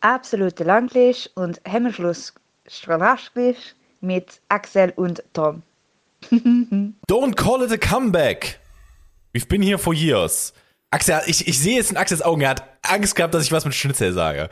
absolute 0.00 0.64
Langlich 0.64 1.30
und 1.34 1.60
Hemmschluss 1.64 2.34
Stranaschlich 2.66 3.74
mit 4.00 4.40
Axel 4.48 4.92
und 4.96 5.22
Tom. 5.32 5.62
Don't 6.30 7.34
call 7.34 7.62
it 7.62 7.72
a 7.72 7.76
comeback. 7.76 8.58
We've 9.32 9.48
been 9.48 9.62
here 9.62 9.78
for 9.78 9.94
years. 9.94 10.52
Axel, 10.92 11.20
ich, 11.26 11.46
ich 11.46 11.58
sehe 11.58 11.76
jetzt 11.76 11.90
in 11.90 11.96
Axels 11.96 12.22
Augen, 12.22 12.40
er 12.40 12.50
hat 12.50 12.64
Angst 12.82 13.14
gehabt, 13.14 13.32
dass 13.32 13.44
ich 13.44 13.52
was 13.52 13.64
mit 13.64 13.74
Schnitzel 13.74 14.12
sage. 14.12 14.48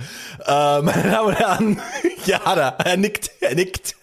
Äh, 0.47 0.83
meine 0.83 1.11
Damen 1.11 1.29
und 1.29 1.39
Herren, 1.39 1.83
ja, 2.27 2.39
da, 2.55 2.77
er 2.85 2.97
nickt, 2.97 3.31
er 3.41 3.55
nickt. 3.55 3.97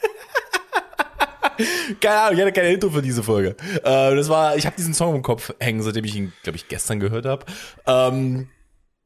keine 2.02 2.20
Ahnung, 2.20 2.36
ich 2.36 2.41
hatte 2.41 2.52
keine 2.52 2.73
Intro 2.73 2.89
für 2.89 3.02
diese 3.02 3.23
Folge. 3.23 3.55
Äh, 3.84 4.16
das 4.16 4.27
war, 4.27 4.57
ich 4.57 4.66
habe 4.66 4.75
diesen 4.75 4.93
Song 4.93 5.16
im 5.16 5.21
Kopf 5.21 5.54
hängen, 5.59 5.82
seitdem 5.82 6.04
ich 6.04 6.16
ihn, 6.16 6.34
glaube 6.43 6.57
ich, 6.57 6.68
gestern 6.68 7.00
gehört 7.00 7.25
habe. 7.25 7.46
Ähm, 7.88 8.50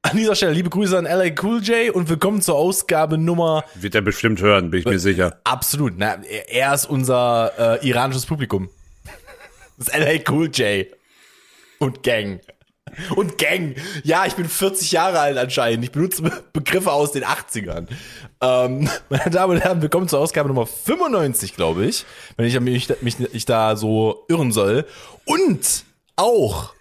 an 0.02 0.18
dieser 0.18 0.36
Stelle 0.36 0.54
liebe 0.54 0.70
Grüße 0.70 0.98
an 0.98 1.06
LA 1.06 1.32
Cool 1.42 1.62
J 1.62 1.94
und 1.94 2.10
willkommen 2.10 2.42
zur 2.42 2.56
Ausgabe 2.56 3.18
Nummer. 3.18 3.64
Wird 3.76 3.96
er 3.96 4.02
bestimmt 4.02 4.42
hören, 4.42 4.72
bin 4.72 4.80
ich 4.80 4.86
mir 4.86 5.00
sicher. 5.00 5.40
Absolut. 5.44 5.94
Na, 5.98 6.22
er 6.48 6.74
ist 6.74 6.86
unser 6.86 7.80
äh, 7.82 7.88
iranisches 7.88 8.26
Publikum. 8.26 8.70
Das 9.78 9.90
ist 9.90 9.98
LA 9.98 10.32
Cool 10.32 10.50
J. 10.50 10.88
Und 11.80 12.04
Gang. 12.04 12.42
Und 13.16 13.38
Gang. 13.38 13.76
Ja, 14.04 14.26
ich 14.26 14.34
bin 14.34 14.48
40 14.48 14.92
Jahre 14.92 15.20
alt 15.20 15.38
anscheinend. 15.38 15.84
Ich 15.84 15.92
benutze 15.92 16.24
Begriffe 16.54 16.92
aus 16.92 17.12
den 17.12 17.24
80ern. 17.24 17.88
Ähm, 18.42 18.90
meine 19.10 19.30
Damen 19.30 19.58
und 19.58 19.62
Herren, 19.62 19.82
willkommen 19.82 20.08
zur 20.08 20.20
Ausgabe 20.20 20.48
Nummer 20.48 20.66
95, 20.66 21.56
glaube 21.56 21.86
ich. 21.86 22.06
Wenn 22.38 22.46
ich 22.46 22.60
mich, 22.60 23.02
mich, 23.02 23.20
mich 23.20 23.46
da 23.46 23.76
so 23.76 24.26
irren 24.28 24.52
soll. 24.52 24.86
Und 25.26 25.84
auch 26.16 26.74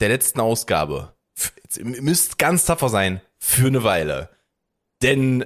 der 0.00 0.10
letzten 0.10 0.40
Ausgabe. 0.40 1.15
Jetzt, 1.62 1.78
ihr 1.78 1.84
müsst 2.02 2.38
ganz 2.38 2.64
tapfer 2.64 2.88
sein. 2.88 3.20
Für 3.38 3.66
eine 3.66 3.84
Weile. 3.84 4.30
Denn 5.02 5.44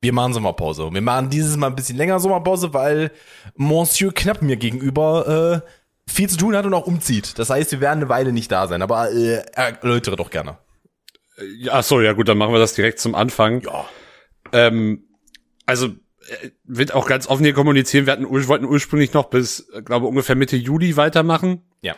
wir 0.00 0.12
machen 0.12 0.34
Sommerpause. 0.34 0.90
Wir 0.92 1.00
machen 1.00 1.30
dieses 1.30 1.56
Mal 1.56 1.68
ein 1.68 1.76
bisschen 1.76 1.96
länger 1.96 2.20
Sommerpause, 2.20 2.74
weil 2.74 3.10
Monsieur 3.56 4.12
Knapp 4.12 4.42
mir 4.42 4.56
gegenüber 4.56 5.62
äh, 5.64 6.10
viel 6.10 6.28
zu 6.28 6.36
tun 6.36 6.54
hat 6.54 6.66
und 6.66 6.74
auch 6.74 6.86
umzieht. 6.86 7.38
Das 7.38 7.48
heißt, 7.48 7.72
wir 7.72 7.80
werden 7.80 8.00
eine 8.00 8.08
Weile 8.10 8.32
nicht 8.32 8.52
da 8.52 8.68
sein, 8.68 8.82
aber 8.82 9.10
äh, 9.10 9.42
erläutere 9.54 10.16
doch 10.16 10.30
gerne. 10.30 10.58
Ach 11.70 11.82
so, 11.82 12.00
ja 12.00 12.12
gut, 12.12 12.28
dann 12.28 12.38
machen 12.38 12.52
wir 12.52 12.60
das 12.60 12.74
direkt 12.74 13.00
zum 13.00 13.14
Anfang. 13.14 13.62
Ja. 13.62 13.86
Ähm, 14.52 15.08
also 15.66 15.86
äh, 15.86 16.50
wird 16.64 16.94
auch 16.94 17.06
ganz 17.06 17.26
offen 17.26 17.44
hier 17.44 17.54
kommunizieren. 17.54 18.06
Wir 18.06 18.12
hatten, 18.12 18.28
wollten 18.28 18.66
ursprünglich 18.66 19.14
noch 19.14 19.30
bis, 19.30 19.68
äh, 19.70 19.82
glaube 19.82 20.06
ungefähr 20.06 20.36
Mitte 20.36 20.56
Juli 20.56 20.96
weitermachen. 20.96 21.62
Ja. 21.80 21.96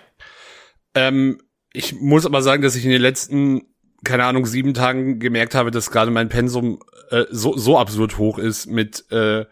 Ähm, 0.94 1.42
ich 1.76 2.00
muss 2.00 2.24
aber 2.24 2.40
sagen, 2.40 2.62
dass 2.62 2.74
ich 2.74 2.86
in 2.86 2.90
den 2.90 3.02
letzten, 3.02 3.66
keine 4.02 4.24
Ahnung, 4.24 4.46
sieben 4.46 4.72
Tagen 4.72 5.18
gemerkt 5.18 5.54
habe, 5.54 5.70
dass 5.70 5.90
gerade 5.90 6.10
mein 6.10 6.30
Pensum 6.30 6.80
äh, 7.10 7.24
so, 7.30 7.54
so 7.56 7.78
absurd 7.78 8.16
hoch 8.16 8.38
ist 8.38 8.66
mit 8.66 9.04
äh, 9.12 9.44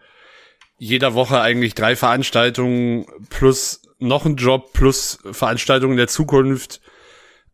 jeder 0.79 1.13
Woche 1.13 1.39
eigentlich 1.39 1.75
drei 1.75 1.95
Veranstaltungen 1.95 3.05
plus 3.29 3.83
noch 3.99 4.25
einen 4.25 4.37
Job 4.37 4.73
plus 4.73 5.19
Veranstaltungen 5.31 5.97
der 5.97 6.07
Zukunft, 6.07 6.81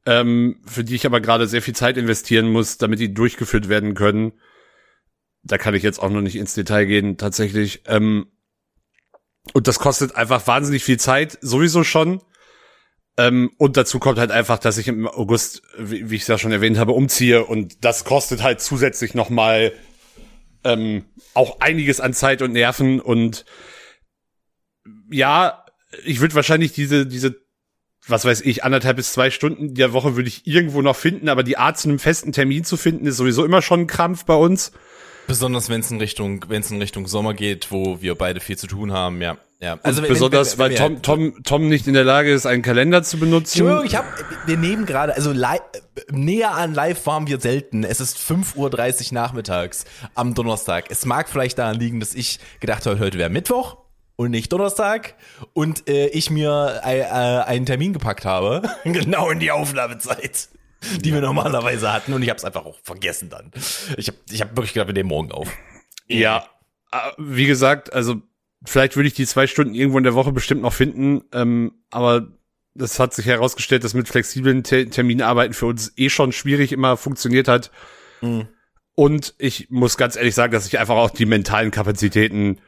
ähm, 0.06 0.62
für 0.66 0.86
die 0.86 0.96
ich 0.96 1.06
aber 1.06 1.20
gerade 1.20 1.48
sehr 1.48 1.62
viel 1.62 1.76
Zeit 1.76 1.98
investieren 1.98 2.50
muss, 2.50 2.78
damit 2.78 3.00
die 3.00 3.14
durchgeführt 3.14 3.68
werden 3.68 3.94
können. 3.94 4.32
Da 5.44 5.58
kann 5.58 5.76
ich 5.76 5.84
jetzt 5.84 6.00
auch 6.00 6.10
noch 6.10 6.22
nicht 6.22 6.38
ins 6.38 6.54
Detail 6.54 6.86
gehen, 6.86 7.18
tatsächlich. 7.18 7.84
Ähm, 7.88 8.28
und 9.54 9.68
das 9.68 9.80
kostet 9.80 10.16
einfach 10.16 10.48
wahnsinnig 10.48 10.86
viel 10.86 10.98
Zeit, 10.98 11.38
sowieso 11.42 11.84
schon. 11.84 12.22
Ähm, 13.18 13.52
und 13.58 13.78
dazu 13.78 14.00
kommt 14.00 14.20
halt 14.20 14.32
einfach, 14.32 14.58
dass 14.58 14.78
ich 14.78 14.88
im 14.88 15.08
August, 15.08 15.64
wie, 15.78 16.10
wie 16.10 16.16
ich 16.16 16.22
es 16.24 16.28
ja 16.28 16.38
schon 16.38 16.52
erwähnt 16.52 16.78
habe, 16.78 16.94
umziehe. 16.94 17.46
Und 17.46 17.84
das 17.84 18.04
kostet 18.04 18.42
halt 18.42 18.62
zusätzlich 18.62 19.14
nochmal 19.14 19.74
ähm, 20.64 21.06
auch 21.34 21.60
einiges 21.60 22.00
an 22.00 22.14
Zeit 22.14 22.42
und 22.42 22.54
Nerven. 22.54 23.00
Und 23.00 23.46
ja, 25.10 25.66
ich 26.06 26.22
würde 26.22 26.36
wahrscheinlich 26.36 26.72
diese, 26.74 27.06
diese, 27.06 27.36
was 28.08 28.26
weiß 28.26 28.42
ich, 28.42 28.64
anderthalb 28.64 28.98
bis 28.98 29.12
zwei 29.12 29.30
Stunden 29.30 29.76
der 29.76 29.94
Woche 29.94 30.16
würde 30.16 30.30
ich 30.30 30.48
irgendwo 30.48 30.82
noch 30.82 30.96
finden, 30.96 31.30
aber 31.30 31.44
die 31.44 31.58
Art 31.58 31.78
zu 31.78 31.90
einem 31.90 32.00
festen 32.00 32.32
Termin 32.32 32.64
zu 32.64 32.78
finden, 32.78 33.06
ist 33.06 33.18
sowieso 33.18 33.44
immer 33.44 33.62
schon 33.62 33.82
ein 33.82 33.88
Krampf 33.88 34.26
bei 34.26 34.36
uns. 34.36 34.72
Besonders 35.32 35.70
wenn 35.70 35.80
es 35.80 35.90
in 35.92 35.98
Richtung, 35.98 36.46
wenn 36.50 36.62
es 36.62 36.72
in 36.72 36.82
Richtung 36.82 37.08
Sommer 37.08 37.34
geht, 37.34 37.72
wo 37.72 38.02
wir 38.02 38.16
beide 38.16 38.40
viel 38.40 38.58
zu 38.58 38.68
tun 38.68 38.92
haben, 38.92 39.22
ja. 39.22 39.38
Ja, 39.62 39.78
also 39.84 40.02
wenn, 40.02 40.10
besonders, 40.10 40.58
wenn, 40.58 40.72
wenn, 40.72 40.80
weil 40.80 40.98
Tom, 40.98 41.02
Tom, 41.04 41.44
Tom 41.44 41.70
nicht 41.70 41.86
in 41.86 41.94
der 41.94 42.04
Lage 42.04 42.34
ist, 42.34 42.48
einen 42.48 42.64
Kalender 42.64 43.04
zu 43.04 43.20
benutzen. 43.20 43.60
Entschuldigung, 43.60 43.86
ich 43.86 43.96
hab, 43.96 44.06
wir 44.48 44.58
nehmen 44.58 44.88
gerade, 44.88 45.14
also 45.14 45.32
live, 45.32 45.62
näher 46.10 46.56
an 46.56 46.74
live 46.74 47.06
waren 47.06 47.28
wir 47.28 47.40
selten. 47.40 47.84
Es 47.84 48.02
ist 48.02 48.18
5.30 48.18 48.58
Uhr 48.58 49.14
nachmittags 49.14 49.86
am 50.16 50.34
Donnerstag. 50.34 50.86
Es 50.90 51.06
mag 51.06 51.30
vielleicht 51.30 51.60
daran 51.60 51.80
liegen, 51.80 52.00
dass 52.00 52.16
ich 52.16 52.40
gedacht 52.60 52.88
habe, 52.88 53.00
heute 53.00 53.20
wäre 53.20 53.30
Mittwoch 53.30 53.78
und 54.16 54.32
nicht 54.32 54.52
Donnerstag 54.52 55.16
und 55.54 55.88
äh, 55.88 56.08
ich 56.08 56.30
mir 56.30 56.82
äh, 56.84 57.04
einen 57.04 57.66
Termin 57.66 57.94
gepackt 57.94 58.26
habe, 58.26 58.64
genau 58.84 59.30
in 59.30 59.40
die 59.40 59.52
Aufnahmezeit, 59.52 60.50
die 61.02 61.10
ja. 61.10 61.16
wir 61.16 61.22
normalerweise 61.22 61.92
hatten 61.92 62.14
und 62.14 62.22
ich 62.22 62.30
habe 62.30 62.38
es 62.38 62.46
einfach 62.46 62.66
auch 62.66 62.80
vergessen 62.84 63.30
dann. 63.30 63.52
Ich 63.98 64.08
habe 64.08 64.18
ich 64.30 64.42
hab 64.42 64.56
wirklich 64.56 64.74
gedacht, 64.74 64.88
wir 64.88 64.94
nehmen 64.94 65.10
morgen 65.10 65.32
auf. 65.32 65.52
Ja, 66.08 66.48
äh, 66.92 66.98
wie 67.18 67.46
gesagt, 67.46 67.94
also 67.94 68.22
vielleicht 68.66 68.96
würde 68.96 69.08
ich 69.08 69.14
die 69.14 69.26
zwei 69.26 69.48
Stunden 69.48 69.74
irgendwo 69.74 69.98
in 69.98 70.04
der 70.04 70.16
Woche 70.16 70.32
bestimmt 70.32 70.62
noch 70.62 70.74
finden, 70.74 71.24
ähm, 71.34 71.74
aber 71.90 72.28
das 72.74 73.00
hat 73.00 73.14
sich 73.14 73.26
herausgestellt, 73.26 73.84
dass 73.84 73.94
mit 73.94 74.08
flexiblen 74.08 74.64
Te 74.64 74.90
Terminarbeiten 74.90 75.54
für 75.54 75.66
uns 75.66 75.94
eh 75.98 76.10
schon 76.10 76.32
schwierig 76.32 76.72
immer 76.72 76.98
funktioniert 76.98 77.48
hat. 77.48 77.72
Mhm. 78.22 78.48
Und 78.96 79.34
ich 79.38 79.70
muss 79.70 79.98
ganz 79.98 80.16
ehrlich 80.16 80.36
sagen, 80.36 80.54
dass 80.54 80.68
ich 80.68 80.80
einfach 80.80 80.96
auch 80.96 81.10
die 81.10 81.26
mentalen 81.26 81.72
Kapazitäten 81.72 82.60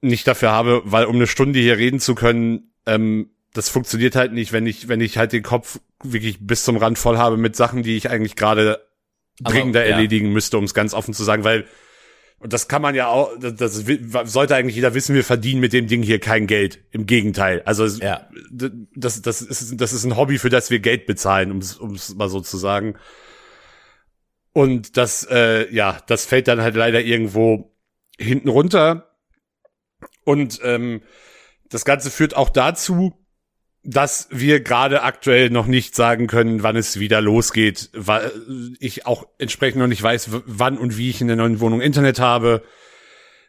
nicht 0.00 0.26
dafür 0.26 0.50
habe, 0.50 0.82
weil 0.84 1.06
um 1.06 1.16
eine 1.16 1.26
Stunde 1.26 1.58
hier 1.58 1.76
reden 1.76 2.00
zu 2.00 2.14
können, 2.14 2.72
ähm, 2.86 3.30
das 3.52 3.68
funktioniert 3.68 4.16
halt 4.16 4.32
nicht, 4.32 4.52
wenn 4.52 4.66
ich, 4.66 4.88
wenn 4.88 5.00
ich 5.00 5.18
halt 5.18 5.32
den 5.32 5.42
Kopf 5.42 5.80
wirklich 6.02 6.38
bis 6.40 6.64
zum 6.64 6.76
Rand 6.76 6.98
voll 6.98 7.18
habe 7.18 7.36
mit 7.36 7.56
Sachen, 7.56 7.82
die 7.82 7.96
ich 7.96 8.10
eigentlich 8.10 8.36
gerade 8.36 8.86
dringender 9.40 9.84
ja. 9.84 9.92
erledigen 9.92 10.32
müsste, 10.32 10.58
um 10.58 10.64
es 10.64 10.74
ganz 10.74 10.94
offen 10.94 11.14
zu 11.14 11.24
sagen, 11.24 11.44
weil 11.44 11.66
und 12.40 12.54
das 12.54 12.68
kann 12.68 12.80
man 12.80 12.94
ja 12.94 13.06
auch, 13.08 13.38
das, 13.38 13.54
das, 13.54 14.32
sollte 14.32 14.56
eigentlich 14.56 14.74
jeder 14.74 14.94
wissen, 14.94 15.14
wir 15.14 15.24
verdienen 15.24 15.60
mit 15.60 15.74
dem 15.74 15.86
Ding 15.88 16.02
hier 16.02 16.18
kein 16.18 16.46
Geld. 16.46 16.82
Im 16.90 17.04
Gegenteil. 17.04 17.60
Also 17.66 17.84
ja. 18.02 18.30
das, 18.50 19.20
das, 19.20 19.42
ist, 19.42 19.78
das 19.78 19.92
ist 19.92 20.04
ein 20.04 20.16
Hobby, 20.16 20.38
für 20.38 20.48
das 20.48 20.70
wir 20.70 20.80
Geld 20.80 21.04
bezahlen, 21.04 21.52
um 21.52 21.58
es 21.58 22.14
mal 22.14 22.30
so 22.30 22.40
zu 22.40 22.56
sagen. 22.56 22.94
Und 24.54 24.96
das, 24.96 25.28
äh, 25.30 25.70
ja, 25.70 26.00
das 26.06 26.24
fällt 26.24 26.48
dann 26.48 26.62
halt 26.62 26.76
leider 26.76 27.02
irgendwo 27.02 27.76
hinten 28.18 28.48
runter. 28.48 29.10
Und 30.24 30.60
ähm, 30.64 31.02
das 31.68 31.84
Ganze 31.84 32.10
führt 32.10 32.34
auch 32.34 32.48
dazu, 32.48 33.19
dass 33.82 34.28
wir 34.30 34.60
gerade 34.60 35.02
aktuell 35.02 35.50
noch 35.50 35.66
nicht 35.66 35.94
sagen 35.94 36.26
können, 36.26 36.62
wann 36.62 36.76
es 36.76 37.00
wieder 37.00 37.20
losgeht, 37.20 37.90
weil 37.94 38.30
ich 38.78 39.06
auch 39.06 39.26
entsprechend 39.38 39.80
noch 39.80 39.86
nicht 39.86 40.02
weiß, 40.02 40.28
wann 40.46 40.76
und 40.78 40.96
wie 40.98 41.10
ich 41.10 41.20
in 41.20 41.28
der 41.28 41.36
neuen 41.36 41.60
Wohnung 41.60 41.80
Internet 41.80 42.20
habe. 42.20 42.62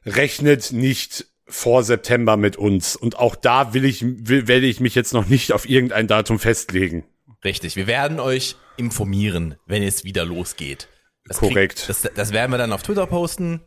Rechnet 0.05 0.71
nicht 0.71 1.25
vor 1.47 1.83
September 1.83 2.37
mit 2.37 2.55
uns. 2.55 2.95
Und 2.95 3.19
auch 3.19 3.35
da 3.35 3.73
will 3.73 3.85
ich, 3.85 4.03
will, 4.03 4.47
werde 4.47 4.67
ich 4.67 4.79
mich 4.79 4.95
jetzt 4.95 5.13
noch 5.13 5.27
nicht 5.27 5.51
auf 5.51 5.67
irgendein 5.67 6.07
Datum 6.07 6.39
festlegen. 6.39 7.03
Richtig. 7.43 7.75
Wir 7.75 7.87
werden 7.87 8.19
euch 8.19 8.55
informieren, 8.77 9.55
wenn 9.65 9.83
es 9.83 10.03
wieder 10.03 10.25
losgeht. 10.25 10.87
Das 11.25 11.37
Korrekt. 11.37 11.79
Krieg, 11.79 11.87
das, 11.87 12.09
das 12.15 12.31
werden 12.31 12.51
wir 12.51 12.57
dann 12.57 12.71
auf 12.71 12.83
Twitter 12.83 13.05
posten. 13.05 13.61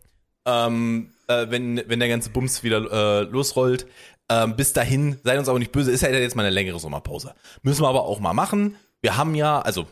Ähm, 0.47 1.15
äh, 1.29 1.47
wenn, 1.49 1.83
wenn 1.87 2.01
der 2.01 2.09
ganze 2.09 2.31
Bums 2.31 2.63
wieder 2.63 3.23
äh, 3.23 3.23
losrollt. 3.25 3.87
Ähm, 4.31 4.57
bis 4.57 4.73
dahin, 4.73 5.19
seid 5.23 5.39
uns 5.39 5.49
aber 5.49 5.59
nicht 5.59 5.73
böse, 5.73 5.91
ist 5.91 6.03
ja 6.03 6.11
jetzt 6.11 6.35
mal 6.37 6.45
eine 6.45 6.55
längere 6.55 6.79
Sommerpause. 6.79 7.35
Müssen 7.63 7.83
wir 7.83 7.89
aber 7.89 8.05
auch 8.05 8.21
mal 8.21 8.33
machen. 8.33 8.77
Wir 9.03 9.17
haben 9.17 9.35
ja, 9.35 9.61
also 9.61 9.87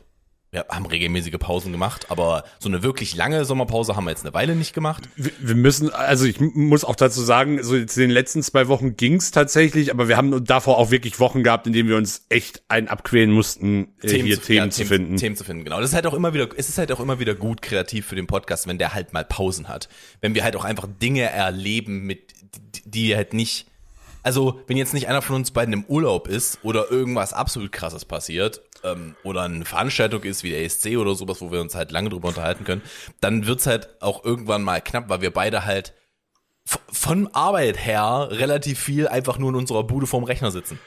wir 0.53 0.67
haben 0.69 0.85
regelmäßige 0.85 1.39
Pausen 1.39 1.73
gemacht, 1.73 2.11
aber 2.11 2.45
so 2.59 2.69
eine 2.69 2.83
wirklich 2.83 3.17
lange 3.17 3.47
Sommerpause 3.47 3.97
haben 3.97 4.05
wir 4.05 4.11
jetzt 4.11 4.23
eine 4.23 4.35
Weile 4.35 4.55
nicht 4.55 4.75
gemacht. 4.75 5.09
Wir 5.17 5.55
müssen, 5.55 5.89
also 5.89 6.27
ich 6.27 6.41
muss 6.41 6.85
auch 6.85 6.95
dazu 6.95 7.23
sagen, 7.23 7.63
so 7.63 7.75
jetzt 7.75 7.97
in 7.97 8.03
den 8.03 8.11
letzten 8.11 8.43
zwei 8.43 8.69
Wochen 8.69 8.99
ging's 8.99 9.31
tatsächlich, 9.31 9.91
aber 9.91 10.09
wir 10.09 10.19
haben 10.19 10.45
davor 10.45 10.77
auch 10.77 10.91
wirklich 10.91 11.19
Wochen 11.21 11.43
gehabt, 11.43 11.67
in 11.67 11.73
denen 11.73 11.89
wir 11.89 11.97
uns 11.97 12.27
echt 12.29 12.63
einen 12.69 12.89
abquälen 12.89 13.31
mussten, 13.31 13.95
äh, 14.03 14.09
Themen 14.09 14.27
hier 14.27 14.41
zu, 14.41 14.47
Themen 14.47 14.67
ja, 14.67 14.71
zu 14.71 14.85
finden. 14.85 15.17
Themen 15.17 15.37
zu 15.37 15.45
finden, 15.45 15.65
genau. 15.65 15.81
Das 15.81 15.89
ist 15.89 15.95
halt 15.95 16.07
auch 16.07 16.15
immer 16.15 16.35
wieder, 16.35 16.47
es 16.55 16.69
ist 16.69 16.77
halt 16.77 16.93
auch 16.93 17.01
immer 17.01 17.19
wieder 17.19 17.35
gut 17.35 17.63
kreativ 17.63 18.05
für 18.05 18.17
den 18.17 18.27
Podcast, 18.27 18.67
wenn 18.67 18.77
der 18.77 18.93
halt 18.93 19.15
mal 19.15 19.25
Pausen 19.25 19.69
hat. 19.69 19.89
Wenn 20.21 20.35
wir 20.35 20.45
halt 20.45 20.55
auch 20.57 20.67
einfach 20.67 20.87
Dinge 21.01 21.23
erleben, 21.23 22.05
mit, 22.05 22.35
die 22.85 23.17
halt 23.17 23.33
nicht, 23.33 23.72
also 24.23 24.61
wenn 24.67 24.77
jetzt 24.77 24.95
nicht 24.95 25.09
einer 25.09 25.23
von 25.23 25.37
uns 25.37 25.51
beiden 25.51 25.73
im 25.73 25.85
Urlaub 25.85 26.29
ist 26.29 26.59
oder 26.63 26.91
irgendwas 26.91 27.33
absolut 27.33 27.73
krasses 27.73 28.05
passiert 28.05 28.63
ähm, 28.85 29.17
oder 29.25 29.43
eine 29.43 29.65
Veranstaltung 29.65 30.23
ist 30.23 30.43
wie 30.43 30.51
der 30.51 30.65
ESC 30.65 30.97
oder 30.97 31.15
sowas, 31.15 31.41
wo 31.41 31.51
wir 31.51 31.61
uns 31.61 31.75
halt 31.75 31.91
lange 31.91 32.11
drüber 32.11 32.29
unterhalten 32.29 32.65
können, 32.65 32.83
dann 33.21 33.47
wird's 33.47 33.67
halt 33.67 34.01
auch 34.01 34.25
irgendwann 34.25 34.63
mal 34.63 34.81
knapp, 34.81 35.09
weil 35.09 35.21
wir 35.21 35.33
beide 35.33 35.65
halt 35.65 35.95
von 36.65 37.29
Arbeit 37.35 37.85
her 37.85 38.29
relativ 38.31 38.79
viel 38.79 39.09
einfach 39.09 39.39
nur 39.39 39.51
in 39.51 39.57
unserer 39.57 39.85
Bude 39.85 40.07
vorm 40.07 40.25
Rechner 40.25 40.53
sitzen. 40.53 40.79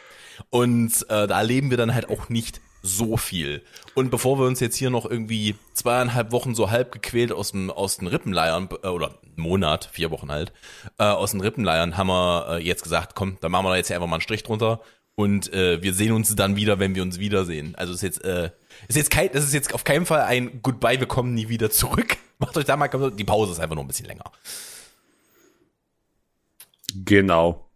Und 0.49 0.93
äh, 1.09 1.27
da 1.27 1.39
erleben 1.39 1.69
wir 1.69 1.77
dann 1.77 1.93
halt 1.93 2.09
auch 2.09 2.29
nicht 2.29 2.61
so 2.85 3.17
viel. 3.17 3.63
Und 3.95 4.11
bevor 4.11 4.39
wir 4.39 4.45
uns 4.45 4.59
jetzt 4.59 4.75
hier 4.75 4.89
noch 4.89 5.09
irgendwie 5.09 5.55
zweieinhalb 5.73 6.31
Wochen 6.31 6.53
so 6.53 6.69
halb 6.69 6.91
gequält 6.91 7.31
aus 7.31 7.51
dem 7.51 7.71
aus 7.71 7.97
den 7.97 8.07
Rippen 8.07 8.31
leiern, 8.31 8.69
äh, 8.83 8.87
oder 8.87 9.19
Monat, 9.35 9.89
vier 9.91 10.11
Wochen 10.11 10.31
halt, 10.31 10.53
äh, 10.99 11.03
aus 11.03 11.31
den 11.31 11.41
Rippen 11.41 11.63
leiern, 11.63 11.97
haben 11.97 12.07
wir 12.07 12.47
äh, 12.49 12.63
jetzt 12.63 12.83
gesagt, 12.83 13.15
komm, 13.15 13.37
dann 13.41 13.51
machen 13.51 13.65
wir 13.65 13.71
da 13.71 13.77
jetzt 13.77 13.91
einfach 13.91 14.07
mal 14.07 14.15
einen 14.15 14.21
Strich 14.21 14.43
drunter 14.43 14.81
und 15.15 15.51
äh, 15.53 15.81
wir 15.81 15.93
sehen 15.93 16.11
uns 16.11 16.35
dann 16.35 16.55
wieder, 16.55 16.79
wenn 16.79 16.93
wir 16.93 17.01
uns 17.01 17.19
wiedersehen. 17.19 17.73
Also 17.75 17.93
ist 17.93 18.03
jetzt 18.03 18.23
äh, 18.23 18.51
ist 18.87 18.97
jetzt 18.97 19.09
kein, 19.09 19.31
das 19.31 19.43
ist 19.43 19.53
jetzt 19.53 19.73
auf 19.73 19.83
keinen 19.83 20.05
Fall 20.05 20.21
ein 20.21 20.61
Goodbye, 20.61 20.99
wir 20.99 21.07
kommen 21.07 21.33
nie 21.33 21.49
wieder 21.49 21.71
zurück. 21.71 22.17
Macht 22.37 22.57
euch 22.57 22.65
da 22.65 22.77
mal, 22.77 22.89
die 23.11 23.23
Pause 23.23 23.53
ist 23.53 23.59
einfach 23.59 23.75
nur 23.75 23.83
ein 23.83 23.87
bisschen 23.87 24.07
länger. 24.07 24.31
Genau. 26.93 27.69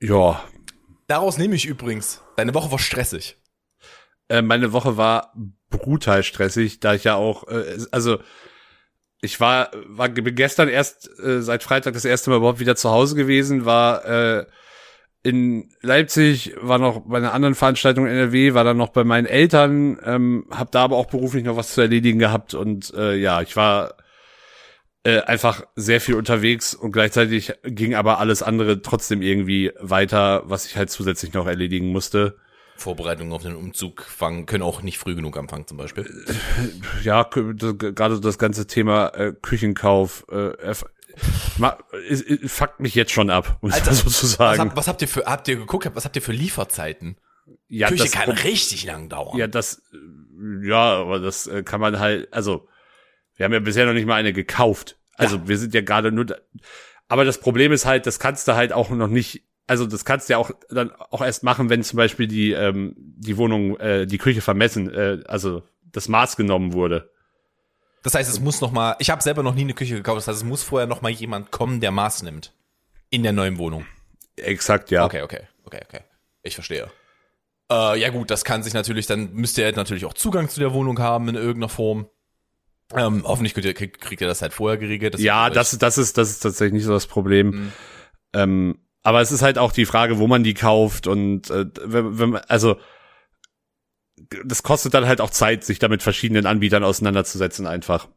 Ja. 0.00 0.42
Daraus 1.06 1.38
nehme 1.38 1.54
ich 1.56 1.66
übrigens, 1.66 2.22
deine 2.40 2.54
Woche 2.54 2.70
war 2.70 2.78
stressig. 2.78 3.36
Äh, 4.28 4.42
meine 4.42 4.72
Woche 4.72 4.96
war 4.96 5.34
brutal 5.68 6.22
stressig, 6.22 6.80
da 6.80 6.94
ich 6.94 7.04
ja 7.04 7.14
auch, 7.16 7.46
äh, 7.48 7.78
also 7.90 8.18
ich 9.20 9.38
war, 9.40 9.70
war 9.86 10.08
gestern 10.08 10.68
erst 10.68 11.10
äh, 11.20 11.42
seit 11.42 11.62
Freitag 11.62 11.92
das 11.92 12.06
erste 12.06 12.30
Mal 12.30 12.36
überhaupt 12.36 12.60
wieder 12.60 12.76
zu 12.76 12.90
Hause 12.90 13.14
gewesen, 13.14 13.66
war 13.66 14.04
äh, 14.06 14.46
in 15.22 15.68
Leipzig, 15.82 16.54
war 16.62 16.78
noch 16.78 17.00
bei 17.00 17.18
einer 17.18 17.34
anderen 17.34 17.54
Veranstaltung 17.54 18.06
in 18.06 18.12
NRW, 18.12 18.54
war 18.54 18.64
dann 18.64 18.78
noch 18.78 18.88
bei 18.88 19.04
meinen 19.04 19.26
Eltern, 19.26 19.98
ähm, 20.02 20.46
habe 20.50 20.70
da 20.72 20.84
aber 20.84 20.96
auch 20.96 21.06
beruflich 21.06 21.44
noch 21.44 21.56
was 21.56 21.74
zu 21.74 21.82
erledigen 21.82 22.18
gehabt 22.18 22.54
und 22.54 22.94
äh, 22.94 23.16
ja, 23.16 23.42
ich 23.42 23.54
war 23.54 23.96
äh, 25.02 25.20
einfach 25.20 25.62
sehr 25.76 26.00
viel 26.00 26.14
unterwegs 26.14 26.74
und 26.74 26.92
gleichzeitig 26.92 27.52
ging 27.62 27.94
aber 27.94 28.18
alles 28.18 28.42
andere 28.42 28.82
trotzdem 28.82 29.22
irgendwie 29.22 29.72
weiter, 29.80 30.42
was 30.44 30.66
ich 30.66 30.76
halt 30.76 30.90
zusätzlich 30.90 31.32
noch 31.32 31.46
erledigen 31.46 31.88
musste. 31.88 32.36
Vorbereitungen 32.76 33.32
auf 33.32 33.42
den 33.42 33.56
Umzug 33.56 34.02
fangen, 34.02 34.46
können 34.46 34.62
auch 34.62 34.82
nicht 34.82 34.98
früh 34.98 35.14
genug 35.14 35.36
anfangen 35.36 35.66
zum 35.66 35.76
Beispiel. 35.76 36.08
Ja, 37.02 37.22
gerade 37.24 38.20
das 38.20 38.38
ganze 38.38 38.66
Thema 38.66 39.08
äh, 39.08 39.32
Küchenkauf 39.40 40.26
äh, 40.30 40.74
fuckt 42.46 42.80
mich 42.80 42.94
jetzt 42.94 43.12
schon 43.12 43.30
ab, 43.30 43.58
muss 43.60 43.74
Alter, 43.74 43.94
so 43.94 44.08
zu 44.08 44.26
sagen. 44.26 44.58
Was, 44.58 44.68
hab, 44.70 44.76
was, 44.76 44.88
habt 44.88 45.02
ihr 45.02 45.08
für, 45.08 45.24
habt 45.26 45.48
ihr 45.48 45.56
geguckt, 45.56 45.90
was 45.94 46.04
habt 46.04 46.16
ihr 46.16 46.22
für 46.22 46.32
Lieferzeiten? 46.32 47.16
Ja, 47.68 47.88
Küche 47.88 48.04
das 48.04 48.12
kann 48.12 48.30
richtig 48.30 48.84
lang 48.84 49.08
dauern. 49.08 49.38
Ja, 49.38 49.46
das, 49.46 49.82
ja, 50.62 51.00
aber 51.00 51.18
das 51.18 51.46
äh, 51.46 51.62
kann 51.62 51.80
man 51.80 51.98
halt, 51.98 52.32
also, 52.32 52.68
wir 53.40 53.46
haben 53.46 53.54
ja 53.54 53.60
bisher 53.60 53.86
noch 53.86 53.94
nicht 53.94 54.04
mal 54.04 54.16
eine 54.16 54.34
gekauft. 54.34 54.98
Also 55.14 55.36
ja. 55.36 55.48
wir 55.48 55.56
sind 55.56 55.72
ja 55.72 55.80
gerade 55.80 56.12
nur, 56.12 56.26
da, 56.26 56.36
aber 57.08 57.24
das 57.24 57.40
Problem 57.40 57.72
ist 57.72 57.86
halt, 57.86 58.04
das 58.04 58.18
kannst 58.18 58.46
du 58.46 58.54
halt 58.54 58.74
auch 58.74 58.90
noch 58.90 59.08
nicht, 59.08 59.44
also 59.66 59.86
das 59.86 60.04
kannst 60.04 60.28
du 60.28 60.34
ja 60.34 60.38
auch 60.38 60.50
dann 60.68 60.92
auch 60.92 61.22
erst 61.22 61.42
machen, 61.42 61.70
wenn 61.70 61.82
zum 61.82 61.96
Beispiel 61.96 62.26
die 62.26 62.52
ähm, 62.52 62.94
die 62.98 63.38
Wohnung, 63.38 63.80
äh, 63.80 64.04
die 64.04 64.18
Küche 64.18 64.42
vermessen, 64.42 64.92
äh, 64.92 65.20
also 65.26 65.62
das 65.90 66.06
Maß 66.08 66.36
genommen 66.36 66.74
wurde. 66.74 67.10
Das 68.02 68.14
heißt, 68.14 68.30
es 68.30 68.40
muss 68.40 68.60
noch 68.60 68.72
mal, 68.72 68.96
ich 68.98 69.08
habe 69.08 69.22
selber 69.22 69.42
noch 69.42 69.54
nie 69.54 69.62
eine 69.62 69.72
Küche 69.72 69.94
gekauft, 69.94 70.18
das 70.18 70.28
heißt, 70.28 70.42
es 70.42 70.44
muss 70.44 70.62
vorher 70.62 70.86
noch 70.86 71.00
mal 71.00 71.10
jemand 71.10 71.50
kommen, 71.50 71.80
der 71.80 71.92
Maß 71.92 72.22
nimmt 72.24 72.52
in 73.08 73.22
der 73.22 73.32
neuen 73.32 73.56
Wohnung. 73.56 73.86
Exakt, 74.36 74.90
ja. 74.90 75.06
Okay, 75.06 75.22
okay, 75.22 75.44
okay, 75.64 75.80
okay. 75.88 76.00
Ich 76.42 76.56
verstehe. 76.56 76.90
Äh, 77.72 77.98
ja 77.98 78.10
gut, 78.10 78.30
das 78.30 78.44
kann 78.44 78.62
sich 78.62 78.74
natürlich, 78.74 79.06
dann 79.06 79.32
müsst 79.32 79.56
ihr 79.56 79.72
natürlich 79.72 80.04
auch 80.04 80.14
Zugang 80.14 80.50
zu 80.50 80.60
der 80.60 80.74
Wohnung 80.74 80.98
haben 80.98 81.26
in 81.30 81.36
irgendeiner 81.36 81.70
Form. 81.70 82.06
Ähm, 82.94 83.22
hoffentlich 83.24 83.54
kriegt 83.54 83.66
ihr, 83.66 83.74
kriegt, 83.74 84.20
ihr 84.20 84.26
das 84.26 84.42
halt 84.42 84.52
vorher 84.52 84.78
geregelt. 84.78 85.18
Ja, 85.18 85.48
das, 85.50 85.78
das 85.78 85.98
ist, 85.98 86.18
das 86.18 86.30
ist 86.30 86.40
tatsächlich 86.40 86.74
nicht 86.74 86.84
so 86.84 86.92
das 86.92 87.06
Problem. 87.06 87.46
Mhm. 87.48 87.72
Ähm, 88.32 88.78
aber 89.02 89.20
es 89.20 89.32
ist 89.32 89.42
halt 89.42 89.58
auch 89.58 89.72
die 89.72 89.86
Frage, 89.86 90.18
wo 90.18 90.26
man 90.26 90.42
die 90.42 90.54
kauft 90.54 91.06
und 91.06 91.50
äh, 91.50 91.66
wenn, 91.84 92.18
wenn 92.18 92.36
also 92.36 92.76
das 94.44 94.62
kostet 94.62 94.94
dann 94.94 95.06
halt 95.06 95.20
auch 95.20 95.30
Zeit, 95.30 95.64
sich 95.64 95.78
da 95.78 95.88
mit 95.88 96.02
verschiedenen 96.02 96.46
Anbietern 96.46 96.84
auseinanderzusetzen 96.84 97.66
einfach. 97.66 98.08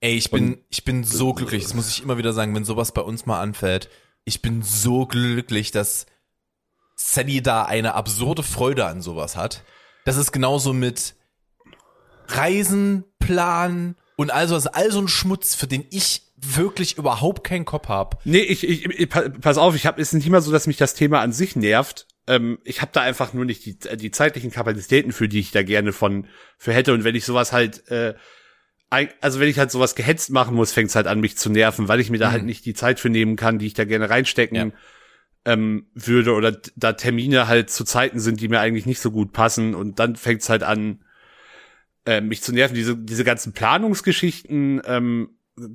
Ey, 0.00 0.14
ich 0.14 0.30
bin, 0.30 0.54
und, 0.54 0.58
ich 0.68 0.84
bin 0.84 1.04
so 1.04 1.32
glücklich, 1.32 1.62
das 1.62 1.74
muss 1.74 1.88
ich 1.88 2.02
immer 2.02 2.18
wieder 2.18 2.32
sagen, 2.32 2.54
wenn 2.54 2.64
sowas 2.64 2.92
bei 2.92 3.00
uns 3.00 3.26
mal 3.26 3.40
anfällt. 3.40 3.88
Ich 4.24 4.42
bin 4.42 4.62
so 4.62 5.06
glücklich, 5.06 5.70
dass 5.70 6.06
Sally 6.96 7.42
da 7.42 7.64
eine 7.64 7.94
absurde 7.94 8.42
Freude 8.42 8.86
an 8.86 9.00
sowas 9.00 9.36
hat. 9.36 9.62
Das 10.04 10.16
ist 10.16 10.32
genauso 10.32 10.72
mit 10.72 11.14
Reisen, 12.28 13.04
Planen, 13.18 13.96
und 14.16 14.30
also 14.30 14.56
ist 14.56 14.66
all 14.66 14.90
so 14.90 15.00
ein 15.00 15.08
Schmutz, 15.08 15.54
für 15.54 15.66
den 15.66 15.84
ich 15.90 16.22
wirklich 16.36 16.98
überhaupt 16.98 17.44
keinen 17.44 17.64
Kopf 17.64 17.88
hab. 17.88 18.24
Nee, 18.24 18.40
ich, 18.40 18.66
ich, 18.66 18.86
ich 18.86 19.08
pass 19.08 19.58
auf, 19.58 19.74
ich 19.74 19.86
habe 19.86 20.00
ist 20.00 20.12
nicht 20.12 20.26
immer 20.26 20.40
so, 20.40 20.52
dass 20.52 20.66
mich 20.66 20.76
das 20.76 20.94
Thema 20.94 21.20
an 21.20 21.32
sich 21.32 21.56
nervt. 21.56 22.06
Ähm, 22.26 22.58
ich 22.64 22.82
habe 22.82 22.90
da 22.92 23.02
einfach 23.02 23.32
nur 23.32 23.44
nicht 23.44 23.64
die, 23.64 23.78
die 23.78 24.10
zeitlichen 24.10 24.50
Kapazitäten 24.50 25.12
für, 25.12 25.28
die 25.28 25.40
ich 25.40 25.50
da 25.50 25.62
gerne 25.62 25.92
von 25.92 26.26
für 26.58 26.72
hätte. 26.72 26.92
Und 26.92 27.04
wenn 27.04 27.14
ich 27.14 27.24
sowas 27.24 27.52
halt, 27.52 27.88
äh, 27.90 28.14
also 29.20 29.40
wenn 29.40 29.48
ich 29.48 29.58
halt 29.58 29.70
sowas 29.70 29.94
gehetzt 29.94 30.30
machen 30.30 30.54
muss, 30.54 30.72
fängt's 30.72 30.94
halt 30.94 31.06
an, 31.06 31.20
mich 31.20 31.36
zu 31.36 31.50
nerven, 31.50 31.88
weil 31.88 32.00
ich 32.00 32.10
mir 32.10 32.18
da 32.18 32.26
halt 32.26 32.34
mhm. 32.34 32.38
halt 32.38 32.46
nicht 32.46 32.64
die 32.64 32.74
Zeit 32.74 33.00
für 33.00 33.10
nehmen 33.10 33.36
kann, 33.36 33.58
die 33.58 33.66
ich 33.66 33.74
da 33.74 33.84
gerne 33.84 34.08
reinstecken 34.08 34.56
ja. 34.56 35.52
ähm, 35.52 35.86
würde 35.94 36.34
oder 36.34 36.56
da 36.76 36.92
Termine 36.92 37.48
halt 37.48 37.70
zu 37.70 37.84
Zeiten 37.84 38.20
sind, 38.20 38.40
die 38.40 38.48
mir 38.48 38.60
eigentlich 38.60 38.86
nicht 38.86 39.00
so 39.00 39.10
gut 39.10 39.32
passen. 39.32 39.74
Und 39.74 39.98
dann 39.98 40.16
fängt's 40.16 40.48
halt 40.48 40.62
an, 40.62 41.00
äh, 42.06 42.20
mich 42.20 42.42
zu 42.42 42.52
nerven. 42.52 42.74
Diese, 42.74 42.96
diese 42.96 43.24
ganzen 43.24 43.52
Planungsgeschichten, 43.52 44.80
ähm, 44.86 45.30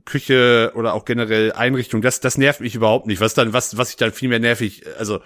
Küche 0.06 0.74
oder 0.76 0.94
auch 0.94 1.06
generell 1.06 1.54
Einrichtung, 1.54 2.02
das, 2.02 2.20
das 2.20 2.38
nervt 2.38 2.62
mich 2.62 2.76
überhaupt 2.76 3.08
nicht. 3.08 3.20
Was 3.20 3.34
dann, 3.34 3.54
was, 3.54 3.78
was 3.78 3.90
ich 3.90 3.96
dann 3.96 4.12
viel 4.12 4.38
nervig, 4.40 4.84
also 4.98 5.20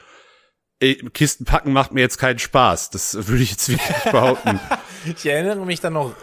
Kisten 1.14 1.46
packen 1.46 1.72
macht 1.72 1.94
mir 1.94 2.02
jetzt 2.02 2.18
keinen 2.18 2.40
Spaß. 2.40 2.90
Das 2.90 3.28
würde 3.28 3.44
ich 3.44 3.52
jetzt 3.52 3.70
wirklich 3.70 4.12
behaupten. 4.12 4.60
ich 5.06 5.26
erinnere 5.26 5.66
mich 5.66 5.80
dann 5.80 5.94
noch, 5.94 6.14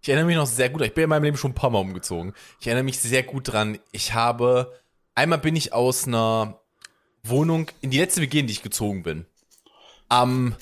ich 0.00 0.08
erinnere 0.08 0.26
mich 0.26 0.36
noch 0.36 0.46
sehr 0.46 0.70
gut, 0.70 0.82
ich 0.82 0.94
bin 0.94 1.04
in 1.04 1.10
meinem 1.10 1.24
Leben 1.24 1.36
schon 1.36 1.52
ein 1.52 1.56
paar 1.56 1.70
Mal 1.70 1.80
umgezogen. 1.80 2.34
Ich 2.60 2.66
erinnere 2.66 2.84
mich 2.84 3.00
sehr 3.00 3.22
gut 3.22 3.52
dran. 3.52 3.78
Ich 3.92 4.14
habe, 4.14 4.72
einmal 5.14 5.38
bin 5.38 5.56
ich 5.56 5.72
aus 5.72 6.06
einer 6.06 6.60
Wohnung 7.22 7.70
in 7.80 7.90
die 7.90 7.98
letzte 7.98 8.20
WG, 8.20 8.40
in 8.40 8.46
die 8.46 8.52
ich 8.52 8.62
gezogen 8.62 9.02
bin. 9.02 9.26
Am 10.08 10.54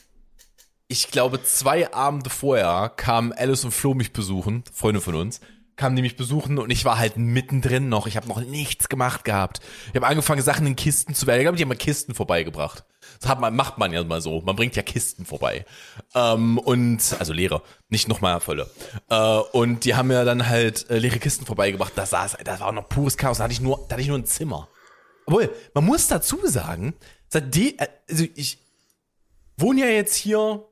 ich 0.93 1.11
glaube, 1.11 1.43
zwei 1.43 1.91
Abende 1.95 2.29
vorher 2.29 2.93
kamen 2.95 3.33
Alice 3.33 3.65
und 3.65 3.71
Flo 3.71 3.95
mich 3.95 4.13
besuchen, 4.13 4.63
Freunde 4.75 5.01
von 5.01 5.15
uns, 5.15 5.41
kamen 5.77 5.97
die 5.97 6.03
mich 6.03 6.17
besuchen 6.17 6.59
und 6.59 6.69
ich 6.69 6.85
war 6.85 6.99
halt 6.99 7.17
mittendrin 7.17 7.89
noch. 7.89 8.07
Ich 8.07 8.19
habe 8.19 8.29
noch 8.29 8.43
nichts 8.43 8.91
gemacht 8.91 9.25
gehabt. 9.25 9.61
Ich 9.89 9.97
habe 9.97 10.07
angefangen, 10.07 10.43
Sachen 10.43 10.67
in 10.67 10.77
Kisten 10.77 11.15
zu 11.15 11.27
werden. 11.27 11.41
Ich 11.41 11.45
glaube, 11.45 11.57
die 11.57 11.63
haben 11.63 11.71
mal 11.71 11.77
Kisten 11.77 12.15
vorbeigebracht. 12.15 12.85
Das 13.19 13.31
hat 13.31 13.41
man, 13.41 13.57
macht 13.57 13.79
man 13.79 13.91
ja 13.95 14.05
mal 14.05 14.21
so. 14.21 14.43
Man 14.43 14.55
bringt 14.55 14.77
ja 14.77 14.83
Kisten 14.83 15.25
vorbei. 15.25 15.65
Ähm, 16.15 16.59
und, 16.59 17.17
also 17.19 17.33
leere, 17.33 17.63
nicht 17.89 18.07
nochmal 18.07 18.41
volle. 18.41 18.69
Äh, 19.09 19.39
und 19.53 19.87
die 19.87 19.95
haben 19.95 20.09
mir 20.09 20.27
dann 20.27 20.47
halt 20.47 20.91
äh, 20.91 20.99
leere 20.99 21.21
Kisten 21.21 21.47
vorbeigebracht. 21.47 21.95
Da 21.97 22.05
saß, 22.05 22.37
das 22.45 22.61
war 22.61 22.71
noch 22.71 22.91
pures 22.91 23.17
Chaos. 23.17 23.39
Da 23.39 23.45
hatte 23.45 23.55
ich 23.55 23.63
nur, 23.63 23.87
da 23.89 23.95
hatte 23.95 24.03
ich 24.03 24.09
nur 24.09 24.19
ein 24.19 24.27
Zimmer. 24.27 24.69
Obwohl, 25.25 25.51
man 25.73 25.87
muss 25.87 26.07
dazu 26.07 26.39
sagen, 26.45 26.93
seitdem, 27.31 27.77
also 28.11 28.27
ich 28.35 28.59
wohne 29.57 29.81
ja 29.81 29.87
jetzt 29.87 30.17
hier 30.17 30.67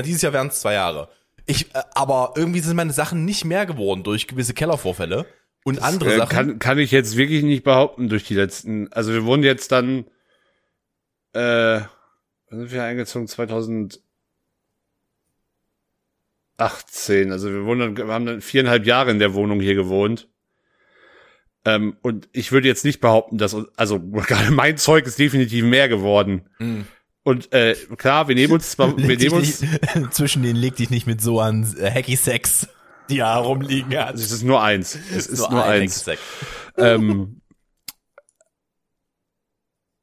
dieses 0.00 0.22
Jahr 0.22 0.32
wären 0.32 0.48
es 0.48 0.60
zwei 0.60 0.74
Jahre. 0.74 1.08
Ich, 1.46 1.74
äh, 1.74 1.82
aber 1.94 2.32
irgendwie 2.36 2.60
sind 2.60 2.76
meine 2.76 2.92
Sachen 2.92 3.24
nicht 3.24 3.44
mehr 3.44 3.66
geworden 3.66 4.02
durch 4.02 4.26
gewisse 4.26 4.54
Kellervorfälle 4.54 5.26
und 5.64 5.76
das, 5.76 5.84
andere 5.84 6.14
äh, 6.14 6.16
Sachen. 6.16 6.30
Kann, 6.30 6.58
kann 6.58 6.78
ich 6.78 6.90
jetzt 6.90 7.16
wirklich 7.16 7.42
nicht 7.42 7.64
behaupten 7.64 8.08
durch 8.08 8.24
die 8.24 8.34
letzten. 8.34 8.92
Also 8.92 9.12
wir 9.12 9.24
wurden 9.24 9.42
jetzt 9.42 9.72
dann, 9.72 10.06
äh, 11.32 11.80
sind 12.50 12.72
wir 12.72 12.84
eingezogen 12.84 13.28
2018. 13.28 14.02
Also 17.30 17.50
wir 17.50 17.64
wurden 17.64 17.80
dann, 17.80 17.96
wir 17.96 18.06
haben 18.14 18.26
dann 18.26 18.40
viereinhalb 18.40 18.86
Jahre 18.86 19.10
in 19.10 19.18
der 19.18 19.34
Wohnung 19.34 19.60
hier 19.60 19.74
gewohnt. 19.74 20.28
Ähm, 21.64 21.96
und 22.02 22.28
ich 22.32 22.50
würde 22.50 22.66
jetzt 22.66 22.84
nicht 22.84 23.00
behaupten, 23.00 23.38
dass, 23.38 23.56
also 23.76 24.00
gerade 24.10 24.50
mein 24.50 24.76
Zeug 24.76 25.06
ist 25.06 25.18
definitiv 25.18 25.64
mehr 25.64 25.88
geworden. 25.88 26.48
Mhm. 26.58 26.86
Und 27.24 27.52
äh, 27.52 27.76
klar, 27.96 28.26
wir 28.28 28.34
nehmen 28.34 28.52
uns 28.52 28.70
zwar, 28.70 28.96
wir 28.96 29.16
nehmen 29.16 29.36
uns 29.36 29.60
nicht, 29.60 29.80
zwischen 30.12 30.42
denen 30.42 30.56
leg 30.56 30.76
dich 30.76 30.90
nicht 30.90 31.06
mit 31.06 31.20
so 31.20 31.40
an 31.40 31.72
äh, 31.78 31.90
Hacky 31.90 32.16
Sex, 32.16 32.68
die 33.08 33.16
ja 33.16 33.36
rumliegen 33.36 33.96
hat. 33.96 34.16
Es 34.16 34.32
ist 34.32 34.42
nur 34.42 34.60
eins. 34.60 34.98
Es 35.14 35.26
ist, 35.26 35.38
nur, 35.38 35.50
nur 35.50 35.64
ein 35.64 35.82
eins. 35.82 36.04
Ähm, 36.76 37.40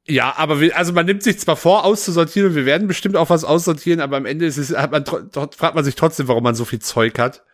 ja, 0.08 0.34
aber 0.36 0.60
wir, 0.60 0.76
also 0.76 0.92
man 0.92 1.06
nimmt 1.06 1.22
sich 1.22 1.38
zwar 1.38 1.56
vor, 1.56 1.84
auszusortieren 1.84 2.50
und 2.50 2.56
wir 2.56 2.64
werden 2.64 2.88
bestimmt 2.88 3.16
auch 3.16 3.30
was 3.30 3.44
aussortieren, 3.44 4.00
aber 4.00 4.16
am 4.16 4.26
Ende 4.26 4.46
ist 4.46 4.56
es, 4.56 4.74
hat 4.76 4.90
man, 4.90 5.04
fragt 5.04 5.74
man 5.74 5.84
sich 5.84 5.94
trotzdem, 5.94 6.26
warum 6.26 6.42
man 6.42 6.54
so 6.54 6.64
viel 6.64 6.80
Zeug 6.80 7.18
hat. 7.18 7.44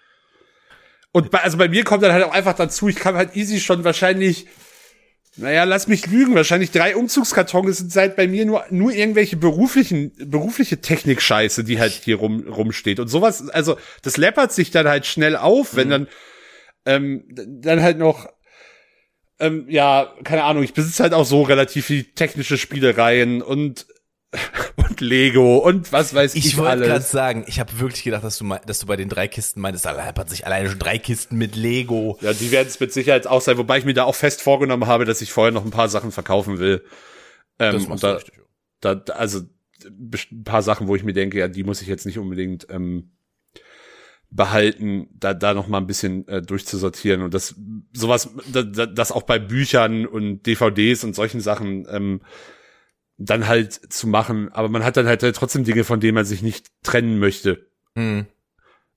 Und 1.11 1.30
bei, 1.30 1.42
also 1.42 1.58
bei 1.58 1.68
mir 1.68 1.82
kommt 1.82 2.02
dann 2.02 2.12
halt 2.12 2.25
auch 2.25 2.32
einfach 2.32 2.54
dazu, 2.54 2.88
ich 2.88 2.96
kann 2.96 3.16
halt 3.16 3.35
easy 3.35 3.58
schon 3.58 3.85
wahrscheinlich 3.85 4.46
naja, 5.37 5.64
lass 5.64 5.87
mich 5.87 6.07
lügen. 6.07 6.35
Wahrscheinlich 6.35 6.71
drei 6.71 6.97
Umzugskartons 6.97 7.78
sind 7.78 7.93
seit 7.93 8.16
bei 8.16 8.26
mir 8.26 8.47
nur, 8.47 8.64
nur 8.71 8.93
irgendwelche 8.93 9.37
beruflichen, 9.37 10.12
berufliche 10.16 10.81
Technik-Scheiße, 10.81 11.64
die 11.64 11.78
halt 11.78 11.93
hier 11.93 12.16
rum, 12.16 12.49
rumsteht. 12.49 13.00
Und 13.00 13.09
sowas, 13.09 13.49
also, 13.50 13.76
das 14.02 14.16
läppert 14.16 14.52
sich 14.52 14.71
dann 14.71 14.88
halt 14.88 15.05
schnell 15.05 15.37
auf, 15.37 15.76
wenn 15.76 15.88
mhm. 15.88 15.90
dann, 15.90 16.09
ähm, 16.87 17.25
dann 17.61 17.83
halt 17.83 17.99
noch, 17.99 18.28
ähm, 19.38 19.66
ja, 19.69 20.14
keine 20.25 20.45
Ahnung, 20.45 20.62
ich 20.62 20.73
besitze 20.73 21.02
halt 21.02 21.12
auch 21.12 21.26
so 21.26 21.43
relativ 21.43 21.87
viel 21.87 22.05
technische 22.05 22.57
Spielereien 22.57 23.43
und 23.43 23.87
und 24.76 25.00
Lego 25.00 25.59
und 25.59 25.90
was 25.92 26.14
weiß 26.14 26.35
ich, 26.35 26.47
Ich 26.47 26.56
wollte 26.59 26.78
gerade 26.78 26.92
alles. 26.92 27.11
sagen, 27.11 27.45
ich 27.47 27.59
habe 27.61 27.78
wirklich 27.80 28.02
gedacht, 28.04 28.23
dass 28.25 28.38
du, 28.38 28.45
mei- 28.45 28.61
dass 28.66 28.78
du 28.78 28.87
bei 28.87 28.97
den 28.97 29.09
drei 29.09 29.26
Kisten 29.28 29.61
meintest, 29.61 29.85
da 29.87 29.97
hat 30.04 30.30
sich 30.30 30.47
alleine 30.47 30.68
schon 30.68 30.78
drei 30.78 30.99
Kisten 30.99 31.37
mit 31.38 31.56
Lego. 31.56 32.18
Ja, 32.21 32.33
die 32.33 32.50
werden 32.50 32.68
es 32.68 32.78
mit 32.78 32.92
Sicherheit 32.92 33.26
auch 33.26 33.40
sein, 33.40 33.56
wobei 33.59 33.78
ich 33.78 33.85
mir 33.85 33.95
da 33.95 34.04
auch 34.04 34.14
fest 34.14 34.42
vorgenommen 34.42 34.87
habe, 34.87 35.04
dass 35.06 35.23
ich 35.23 35.33
vorher 35.33 35.52
noch 35.52 35.64
ein 35.64 35.71
paar 35.71 35.88
Sachen 35.88 36.12
verkaufen 36.12 36.59
will. 36.59 36.85
Ähm, 37.59 37.73
Das 37.75 37.88
machst 37.88 38.04
da, 38.04 38.12
richtig. 38.14 38.35
da, 38.80 39.00
also 39.14 39.40
ein 39.85 40.45
paar 40.45 40.62
Sachen, 40.62 40.88
wo 40.88 40.97
ich 40.97 41.04
mir 41.04 41.12
denke, 41.14 41.38
ja, 41.38 41.49
die 41.49 41.64
muss 41.64 41.80
ich 41.83 41.88
jetzt 41.88 42.06
nicht 42.06 42.18
unbedingt 42.18 42.66
ähm, 42.71 43.12
behalten, 44.30 45.09
da 45.14 45.35
da 45.35 45.54
noch 45.54 45.68
mal 45.68 45.78
ein 45.78 45.87
bisschen 45.87 46.26
äh, 46.28 46.42
durchzusortieren 46.42 47.23
und 47.23 47.33
das 47.33 47.54
sowas, 47.92 48.28
da, 48.52 48.62
da, 48.62 48.87
das 48.87 49.12
auch 49.12 49.23
bei 49.23 49.38
Büchern 49.38 50.04
und 50.04 50.42
DVDs 50.47 51.04
und 51.04 51.14
solchen 51.14 51.40
Sachen 51.40 51.87
ähm, 51.90 52.21
dann 53.18 53.46
halt 53.46 53.73
zu 53.73 54.06
machen. 54.06 54.50
Aber 54.52 54.68
man 54.68 54.85
hat 54.85 54.96
dann 54.96 55.06
halt 55.06 55.20
trotzdem 55.35 55.64
Dinge, 55.64 55.85
von 55.85 56.00
denen 56.00 56.14
man 56.14 56.25
sich 56.25 56.42
nicht 56.42 56.68
trennen 56.82 57.18
möchte. 57.18 57.66
Hm. 57.94 58.26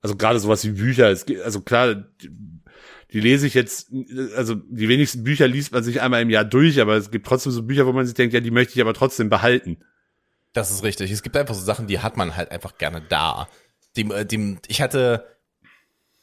Also 0.02 0.16
gerade 0.16 0.40
sowas 0.40 0.64
wie 0.66 0.72
Bücher. 0.72 1.08
Also 1.44 1.62
klar, 1.62 1.96
die, 1.96 2.32
die 3.12 3.20
lese 3.20 3.48
ich 3.48 3.54
jetzt, 3.54 3.92
also 4.36 4.56
die 4.56 4.88
wenigsten 4.88 5.24
Bücher 5.24 5.48
liest 5.48 5.72
man 5.72 5.84
sich 5.84 6.02
einmal 6.02 6.22
im 6.22 6.30
Jahr 6.30 6.46
durch, 6.46 6.80
aber 6.80 6.96
es 6.96 7.12
gibt 7.12 7.26
trotzdem 7.26 7.52
so 7.52 7.64
Bücher, 7.64 7.86
wo 7.86 7.92
man 7.92 8.06
sich 8.06 8.16
denkt, 8.16 8.34
ja, 8.34 8.40
die 8.40 8.52
möchte 8.52 8.74
ich 8.76 8.82
aber 8.82 8.94
trotzdem 8.94 9.30
behalten. 9.30 9.78
Das 10.54 10.72
ist 10.72 10.84
richtig. 10.84 11.12
Es 11.12 11.24
gibt 11.24 11.38
einfach 11.38 11.56
so 11.56 11.64
Sachen, 11.64 11.88
die 11.88 12.00
hat 12.00 12.18
man 12.18 12.36
halt 12.36 12.52
einfach 12.52 12.78
gerne 12.78 13.02
da. 13.08 13.48
Dem, 13.98 14.12
äh, 14.12 14.26
dem, 14.26 14.60
ich 14.68 14.82
hatte, 14.82 15.26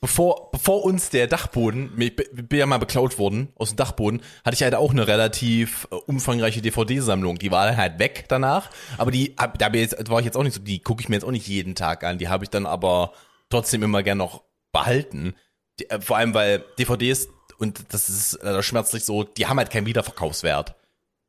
bevor, 0.07 0.53
bevor 0.53 0.85
uns 0.85 1.11
der 1.11 1.27
Dachboden, 1.27 1.91
ich 1.99 2.15
bin 2.15 2.61
ja 2.61 2.67
mal 2.67 2.79
beklaut 2.79 3.19
worden 3.19 3.49
aus 3.57 3.71
dem 3.71 3.77
Dachboden, 3.77 4.23
hatte 4.45 4.55
ich 4.55 4.63
halt 4.63 4.77
auch 4.77 4.93
eine 4.93 5.09
relativ 5.09 5.89
äh, 5.91 5.97
umfangreiche 5.97 6.63
DVD-Sammlung. 6.63 7.41
Die 7.41 7.51
war 7.51 7.77
halt 7.77 7.99
weg 7.99 8.27
danach, 8.29 8.71
aber 8.99 9.11
die, 9.11 9.35
da 9.35 9.73
war 9.73 10.21
ich 10.21 10.25
jetzt 10.25 10.37
auch 10.37 10.45
nicht 10.45 10.55
so, 10.55 10.61
die 10.61 10.79
gucke 10.79 11.03
ich 11.03 11.09
mir 11.09 11.17
jetzt 11.17 11.25
auch 11.25 11.33
nicht 11.33 11.49
jeden 11.49 11.75
Tag 11.75 12.05
an. 12.05 12.19
Die 12.19 12.29
habe 12.29 12.45
ich 12.45 12.51
dann 12.51 12.67
aber 12.67 13.15
trotzdem 13.51 13.83
immer 13.83 14.05
gern 14.05 14.19
noch 14.19 14.45
behalten. 14.71 15.35
Die, 15.81 15.91
äh, 15.91 16.01
vor 16.01 16.19
allem, 16.19 16.35
weil 16.35 16.65
DVDs, 16.79 17.29
und 17.59 17.93
das 17.93 18.09
ist 18.09 18.39
leider 18.43 18.63
schmerzlich 18.63 19.05
so, 19.05 19.25
die 19.25 19.49
haben 19.49 19.59
halt 19.59 19.71
keinen 19.71 19.87
Wiederverkaufswert. 19.87 20.77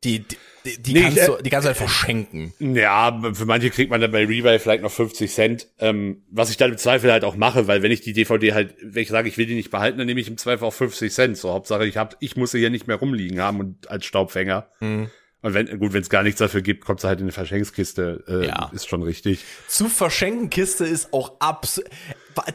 Die, 0.03 0.19
die, 0.65 0.81
die, 0.81 0.93
Nee, 0.93 1.01
kannst, 1.01 1.17
ich, 1.17 1.25
du, 1.25 1.37
die 1.41 1.49
kannst 1.49 1.65
du 1.65 1.67
halt 1.69 1.77
verschenken. 1.77 2.53
Ja, 2.59 3.19
für 3.33 3.45
manche 3.45 3.71
kriegt 3.71 3.89
man 3.89 3.99
dann 3.99 4.11
bei 4.11 4.25
Rebuy 4.25 4.59
vielleicht 4.59 4.83
noch 4.83 4.91
50 4.91 5.31
Cent, 5.33 5.67
ähm, 5.79 6.23
was 6.29 6.49
ich 6.51 6.57
dann 6.57 6.71
im 6.71 6.77
Zweifel 6.77 7.11
halt 7.11 7.23
auch 7.23 7.35
mache, 7.35 7.67
weil 7.67 7.81
wenn 7.81 7.91
ich 7.91 8.01
die 8.01 8.13
DVD 8.13 8.53
halt, 8.53 8.75
wenn 8.83 9.01
ich 9.01 9.09
sage, 9.09 9.27
ich 9.27 9.37
will 9.37 9.47
die 9.47 9.55
nicht 9.55 9.71
behalten, 9.71 9.97
dann 9.97 10.05
nehme 10.05 10.19
ich 10.19 10.27
im 10.27 10.37
Zweifel 10.37 10.65
auch 10.65 10.73
50 10.73 11.11
Cent. 11.11 11.37
So, 11.37 11.51
Hauptsache 11.51 11.85
ich 11.87 11.97
hab, 11.97 12.15
ich 12.19 12.35
muss 12.35 12.51
sie 12.51 12.59
hier 12.59 12.69
nicht 12.69 12.85
mehr 12.87 12.97
rumliegen 12.97 13.39
haben 13.41 13.59
und 13.59 13.89
als 13.89 14.05
Staubfänger. 14.05 14.67
Mhm. 14.81 15.09
Und 15.41 15.53
wenn, 15.53 15.79
gut, 15.79 15.93
wenn 15.93 16.01
es 16.01 16.09
gar 16.09 16.23
nichts 16.23 16.39
dafür 16.39 16.61
gibt, 16.61 16.83
kommt 16.83 16.99
sie 16.99 17.07
halt 17.07 17.19
in 17.19 17.25
eine 17.25 17.31
Verschenkskiste, 17.31 18.23
äh, 18.27 18.47
Ja. 18.47 18.69
ist 18.73 18.87
schon 18.89 19.01
richtig. 19.03 19.45
zu 19.67 19.87
verschenken 19.87 20.49
Kiste 20.49 20.85
ist 20.85 21.13
auch 21.13 21.33
abs 21.39 21.81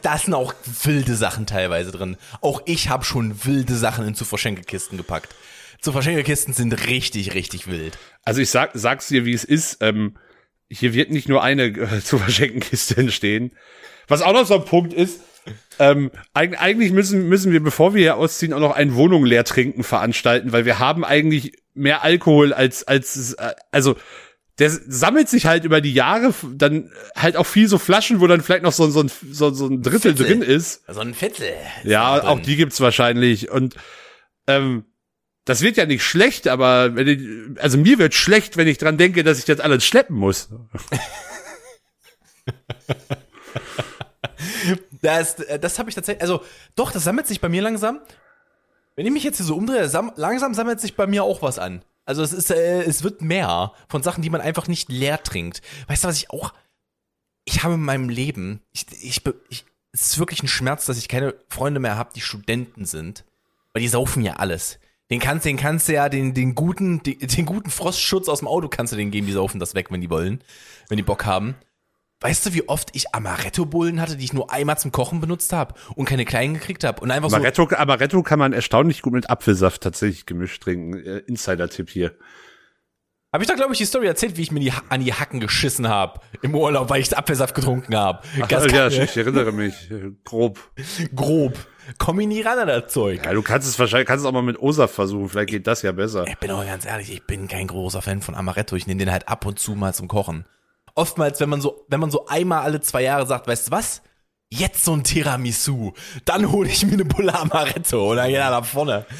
da 0.01 0.17
sind 0.17 0.33
auch 0.33 0.53
wilde 0.83 1.15
Sachen 1.15 1.45
teilweise 1.45 1.91
drin. 1.91 2.15
Auch 2.39 2.61
ich 2.65 2.87
habe 2.89 3.03
schon 3.03 3.43
wilde 3.45 3.75
Sachen 3.75 4.07
in 4.07 4.15
zu 4.15 4.23
verschenke 4.23 4.61
Kisten 4.63 4.95
gepackt. 4.95 5.35
Zu 5.83 5.91
verschenke 5.91 6.23
Kisten 6.23 6.53
sind 6.53 6.87
richtig 6.87 7.33
richtig 7.35 7.67
wild. 7.67 7.97
Also 8.23 8.41
ich 8.41 8.49
sag, 8.49 8.71
sag's 8.73 9.07
dir, 9.09 9.25
wie 9.25 9.33
es 9.33 9.43
ist. 9.43 9.77
Ähm, 9.81 10.17
hier 10.69 10.93
wird 10.93 11.11
nicht 11.11 11.27
nur 11.29 11.43
eine 11.43 11.65
äh, 11.65 11.99
zu 12.03 12.17
verschenken 12.17 12.61
Kiste 12.61 12.97
entstehen. 12.97 13.51
Was 14.07 14.21
auch 14.21 14.33
noch 14.33 14.47
so 14.47 14.55
ein 14.55 14.65
Punkt 14.65 14.93
ist, 14.93 15.19
ähm, 15.79 16.09
eig 16.33 16.59
eigentlich 16.61 16.91
müssen, 16.93 17.27
müssen 17.27 17.51
wir, 17.51 17.61
bevor 17.61 17.93
wir 17.93 18.01
hier 18.01 18.15
ausziehen, 18.17 18.53
auch 18.53 18.59
noch 18.61 18.75
ein 18.75 18.95
Wohnung 18.95 19.25
leer 19.25 19.43
trinken 19.43 19.83
veranstalten, 19.83 20.51
weil 20.53 20.65
wir 20.65 20.79
haben 20.79 21.03
eigentlich 21.03 21.51
mehr 21.73 22.01
Alkohol 22.03 22.53
als, 22.53 22.85
als, 22.87 23.33
äh, 23.33 23.53
also, 23.71 23.95
der 24.59 24.69
sammelt 24.69 25.27
sich 25.29 25.45
halt 25.47 25.65
über 25.65 25.81
die 25.81 25.93
Jahre 25.93 26.33
dann 26.53 26.91
halt 27.15 27.35
auch 27.35 27.45
viel 27.45 27.67
so 27.67 27.77
Flaschen, 27.77 28.21
wo 28.21 28.27
dann 28.27 28.41
vielleicht 28.41 28.63
noch 28.63 28.71
so, 28.71 28.85
ein- 28.85 28.91
so, 28.91 29.01
ein, 29.01 29.11
so, 29.31 29.49
so 29.51 29.67
ein 29.67 29.81
Drittel 29.81 30.15
Viertel. 30.15 30.27
drin 30.27 30.41
ist. 30.43 30.83
So 30.87 31.01
ein 31.01 31.13
Viertel. 31.13 31.51
Ja, 31.83 32.23
auch 32.23 32.39
die 32.39 32.55
gibt's 32.55 32.79
wahrscheinlich. 32.79 33.49
Und 33.49 33.75
ähm, 34.47 34.85
das 35.45 35.61
wird 35.61 35.77
ja 35.77 35.85
nicht 35.85 36.03
schlecht, 36.03 36.47
aber 36.47 36.95
wenn 36.95 37.07
ich, 37.07 37.61
also 37.61 37.77
mir 37.77 37.99
wird 37.99 38.13
schlecht, 38.13 38.57
wenn 38.57 38.67
ich 38.67 38.77
dran 38.77 38.97
denke, 38.97 39.23
dass 39.23 39.39
ich 39.39 39.45
das 39.45 39.59
alles 39.59 39.85
schleppen 39.85 40.15
muss. 40.15 40.49
Das, 45.01 45.35
äh, 45.39 45.59
das 45.59 45.79
habe 45.79 45.89
ich 45.89 45.95
tatsächlich, 45.95 46.21
also 46.21 46.43
doch, 46.75 46.91
das 46.91 47.03
sammelt 47.03 47.27
sich 47.27 47.41
bei 47.41 47.49
mir 47.49 47.61
langsam. 47.61 47.99
Wenn 48.95 49.05
ich 49.05 49.11
mich 49.11 49.23
jetzt 49.23 49.37
hier 49.37 49.45
so 49.45 49.55
umdrehe, 49.55 49.89
sam 49.89 50.13
langsam 50.15 50.53
sammelt 50.53 50.79
sich 50.79 50.95
bei 50.95 51.07
mir 51.07 51.23
auch 51.23 51.41
was 51.41 51.59
an. 51.59 51.83
Also 52.05 52.23
es 52.23 52.31
ist, 52.31 52.51
äh, 52.51 52.83
es 52.83 53.03
wird 53.03 53.21
mehr 53.21 53.73
von 53.87 54.03
Sachen, 54.03 54.21
die 54.21 54.29
man 54.29 54.41
einfach 54.41 54.67
nicht 54.67 54.89
leer 54.89 55.21
trinkt. 55.21 55.61
Weißt 55.87 56.03
du, 56.03 56.07
was 56.07 56.17
ich 56.17 56.29
auch, 56.31 56.53
ich 57.45 57.63
habe 57.63 57.73
in 57.73 57.83
meinem 57.83 58.09
Leben, 58.09 58.61
ich, 58.71 58.85
ich, 59.01 59.21
ich 59.49 59.65
es 59.91 60.07
ist 60.07 60.19
wirklich 60.19 60.41
ein 60.41 60.47
Schmerz, 60.47 60.85
dass 60.85 60.97
ich 60.97 61.07
keine 61.07 61.35
Freunde 61.49 61.79
mehr 61.79 61.97
habe, 61.97 62.13
die 62.15 62.21
Studenten 62.21 62.85
sind, 62.85 63.25
weil 63.73 63.81
die 63.81 63.87
saufen 63.87 64.23
ja 64.23 64.33
alles. 64.37 64.79
Den 65.13 65.19
kannst, 65.19 65.45
den 65.45 65.57
kannst 65.57 65.87
du 65.87 65.93
ja, 65.93 66.09
den, 66.09 66.33
den 66.33 66.55
guten, 66.55 67.03
den, 67.03 67.19
den 67.19 67.45
guten 67.45 67.69
Frostschutz 67.69 68.27
aus 68.27 68.39
dem 68.39 68.47
Auto 68.47 68.67
kannst 68.67 68.93
du 68.93 68.97
denen 68.97 69.11
geben, 69.11 69.27
die 69.27 69.33
saufen 69.33 69.59
das 69.59 69.75
weg, 69.75 69.91
wenn 69.91 70.01
die 70.01 70.09
wollen, 70.09 70.43
wenn 70.89 70.97
die 70.97 71.03
Bock 71.03 71.27
haben. 71.27 71.53
Weißt 72.21 72.47
du, 72.47 72.55
wie 72.55 72.67
oft 72.67 72.89
ich 72.95 73.13
Amaretto-Bullen 73.13 74.01
hatte, 74.01 74.17
die 74.17 74.25
ich 74.25 74.33
nur 74.33 74.51
einmal 74.51 74.79
zum 74.79 74.91
Kochen 74.91 75.21
benutzt 75.21 75.53
habe 75.53 75.75
und 75.93 76.05
keine 76.05 76.25
kleinen 76.25 76.55
gekriegt 76.55 76.83
habe 76.83 76.99
und 76.99 77.11
einfach 77.11 77.29
so 77.29 77.35
Amaretto, 77.35 77.69
Amaretto 77.75 78.23
kann 78.23 78.39
man 78.39 78.53
erstaunlich 78.53 79.03
gut 79.03 79.13
mit 79.13 79.29
Apfelsaft 79.29 79.83
tatsächlich 79.83 80.25
gemischt 80.25 80.63
trinken. 80.63 80.95
Äh, 80.95 81.19
Insider-Tipp 81.27 81.91
hier. 81.91 82.15
Habe 83.33 83.43
ich 83.43 83.49
da, 83.49 83.55
glaube 83.55 83.73
ich, 83.73 83.79
die 83.79 83.85
Story 83.85 84.05
erzählt, 84.05 84.37
wie 84.37 84.43
ich 84.43 84.51
mir 84.51 84.59
die, 84.59 84.71
an 84.89 85.03
die 85.03 85.11
Hacken 85.11 85.39
geschissen 85.39 85.89
habe 85.89 86.19
im 86.43 86.53
Urlaub, 86.53 86.91
weil 86.91 87.01
ich 87.01 87.17
Apfelsaft 87.17 87.55
getrunken 87.55 87.95
habe. 87.95 88.21
Ganz 88.47 88.71
ja, 88.71 88.87
ich 88.89 89.17
erinnere 89.17 89.51
mich. 89.51 89.89
Grob. 90.23 90.59
grob. 91.15 91.57
Komm 91.97 92.19
ich 92.19 92.27
nie 92.27 92.41
ran 92.41 92.59
an 92.59 92.67
das 92.67 92.93
Zeug. 92.93 93.25
Ja, 93.25 93.33
du 93.33 93.41
kannst 93.41 93.67
es 93.67 93.79
wahrscheinlich, 93.79 94.07
kannst 94.07 94.23
es 94.23 94.29
auch 94.29 94.33
mal 94.33 94.43
mit 94.43 94.59
OSAF 94.59 94.91
versuchen. 94.91 95.29
Vielleicht 95.29 95.49
geht 95.49 95.65
das 95.65 95.81
ja 95.81 95.91
besser. 95.91 96.27
Ich 96.27 96.37
bin 96.37 96.51
aber 96.51 96.63
ganz 96.63 96.85
ehrlich, 96.85 97.11
ich 97.11 97.23
bin 97.23 97.47
kein 97.47 97.65
großer 97.65 98.03
Fan 98.03 98.21
von 98.21 98.35
Amaretto. 98.35 98.75
Ich 98.75 98.85
nehme 98.85 98.99
den 98.99 99.11
halt 99.11 99.27
ab 99.27 99.47
und 99.47 99.57
zu 99.57 99.73
mal 99.73 99.95
zum 99.95 100.07
Kochen. 100.07 100.45
Oftmals, 100.93 101.39
wenn 101.39 101.49
man 101.49 101.59
so, 101.59 101.85
wenn 101.87 101.99
man 101.99 102.11
so 102.11 102.27
einmal 102.27 102.61
alle 102.61 102.81
zwei 102.81 103.01
Jahre 103.01 103.25
sagt, 103.25 103.47
weißt 103.47 103.67
du 103.67 103.71
was? 103.71 104.03
Jetzt 104.55 104.85
so 104.85 104.93
ein 104.93 105.03
Tiramisu. 105.03 105.93
Dann 106.25 106.51
hole 106.51 106.69
ich 106.69 106.85
mir 106.85 106.93
eine 106.93 107.05
Bulle 107.05 107.33
Amaretto 107.33 108.11
und 108.11 108.17
dann 108.17 108.27
geht 108.27 108.37
er 108.37 108.51
nach 108.51 108.65
vorne. 108.65 109.05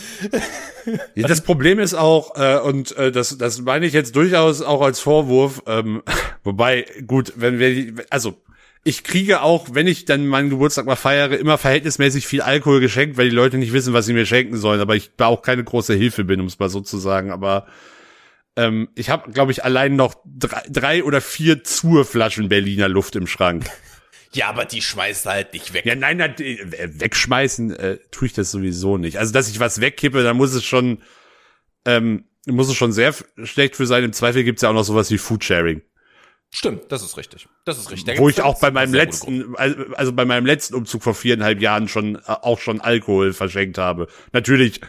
Ja, 1.16 1.30
das 1.30 1.40
Problem 1.40 1.80
ist 1.80 1.94
auch, 1.94 2.36
äh, 2.36 2.60
und 2.60 2.98
äh, 2.98 3.10
das, 3.10 3.38
das 3.38 3.62
meine 3.62 3.86
ich 3.86 3.94
jetzt 3.94 4.18
durchaus 4.18 4.62
auch 4.62 4.82
als 4.82 5.00
Vorwurf, 5.00 5.64
ähm, 5.66 6.04
wobei, 6.44 6.86
gut, 7.08 7.32
wenn 7.38 7.58
wir, 7.58 8.04
also 8.10 8.36
ich 8.84 9.06
kriege 9.06 9.44
auch, 9.44 9.68
wenn 9.72 9.88
ich 9.88 10.04
dann 10.04 10.28
meinen 10.28 10.50
Geburtstag 10.50 10.86
mal 10.86 10.98
feiere, 10.98 11.40
immer 11.40 11.58
verhältnismäßig 11.58 12.28
viel 12.28 12.42
Alkohol 12.42 12.82
geschenkt, 12.82 13.16
weil 13.16 13.30
die 13.30 13.36
Leute 13.36 13.58
nicht 13.58 13.72
wissen, 13.72 13.94
was 13.94 14.06
sie 14.06 14.14
mir 14.14 14.26
schenken 14.26 14.58
sollen, 14.58 14.82
aber 14.82 14.98
ich 14.98 15.12
da 15.16 15.28
auch 15.28 15.42
keine 15.42 15.64
große 15.64 15.94
Hilfe 15.94 16.26
bin, 16.26 16.42
um 16.42 16.48
es 16.48 16.60
mal 16.60 16.70
so 16.70 16.82
zu 16.82 16.98
sagen. 16.98 17.32
Aber 17.32 17.66
ähm, 18.58 18.90
ich 18.96 19.10
habe, 19.10 19.32
glaube 19.32 19.54
ich, 19.54 19.64
allein 19.64 19.96
noch 19.96 20.16
drei, 20.26 20.64
drei 20.70 21.04
oder 21.06 21.22
vier 21.22 21.64
Zur-Flaschen 21.64 22.50
Berliner 22.50 22.90
Luft 22.90 23.16
im 23.16 23.26
Schrank. 23.26 23.68
Ja, 24.34 24.50
aber 24.50 24.66
die 24.66 24.82
schmeißt 24.82 25.26
halt 25.26 25.54
nicht 25.54 25.74
weg. 25.74 25.86
Ja, 25.86 25.96
nein, 25.96 26.18
nein, 26.18 26.36
äh, 26.40 26.90
wegschmeißen 27.00 27.72
äh, 27.76 27.98
tue 28.12 28.28
ich 28.28 28.34
das 28.34 28.52
sowieso 28.52 28.98
nicht. 28.98 29.18
Also, 29.18 29.32
dass 29.32 29.50
ich 29.50 29.60
was 29.60 29.80
wegkippe, 29.80 30.24
dann 30.24 30.38
muss 30.38 30.54
es 30.54 30.64
schon, 30.64 31.04
ähm, 31.86 32.26
muss 32.48 32.68
es 32.68 32.76
schon 32.76 32.92
sehr 32.92 33.14
schlecht 33.44 33.76
für 33.76 33.86
sein. 33.86 34.04
Im 34.04 34.14
Zweifel 34.14 34.44
gibt's 34.44 34.64
ja 34.64 34.70
auch 34.70 34.74
noch 34.74 34.84
sowas 34.84 35.12
wie 35.12 35.18
Foodsharing. 35.18 35.82
Stimmt, 36.56 36.92
das 36.92 37.02
ist 37.02 37.18
richtig. 37.18 37.48
Das 37.66 37.80
ist 37.80 37.90
richtig. 37.90 38.16
Da 38.16 38.22
Wo 38.22 38.30
ich 38.30 38.42
auch 38.42 38.60
bei 38.60 38.70
meinem 38.70 38.94
letzten, 38.94 39.56
also 39.56 39.76
also 39.96 40.14
bei 40.14 40.24
meinem 40.24 40.46
letzten 40.46 40.76
Umzug 40.76 41.02
vor 41.02 41.16
viereinhalb 41.16 41.60
Jahren 41.60 41.88
schon, 41.88 42.16
äh, 42.16 42.20
auch 42.26 42.60
schon 42.60 42.80
Alkohol 42.80 43.34
verschenkt 43.34 43.80
habe. 43.80 44.08
Natürlich, 44.34 44.80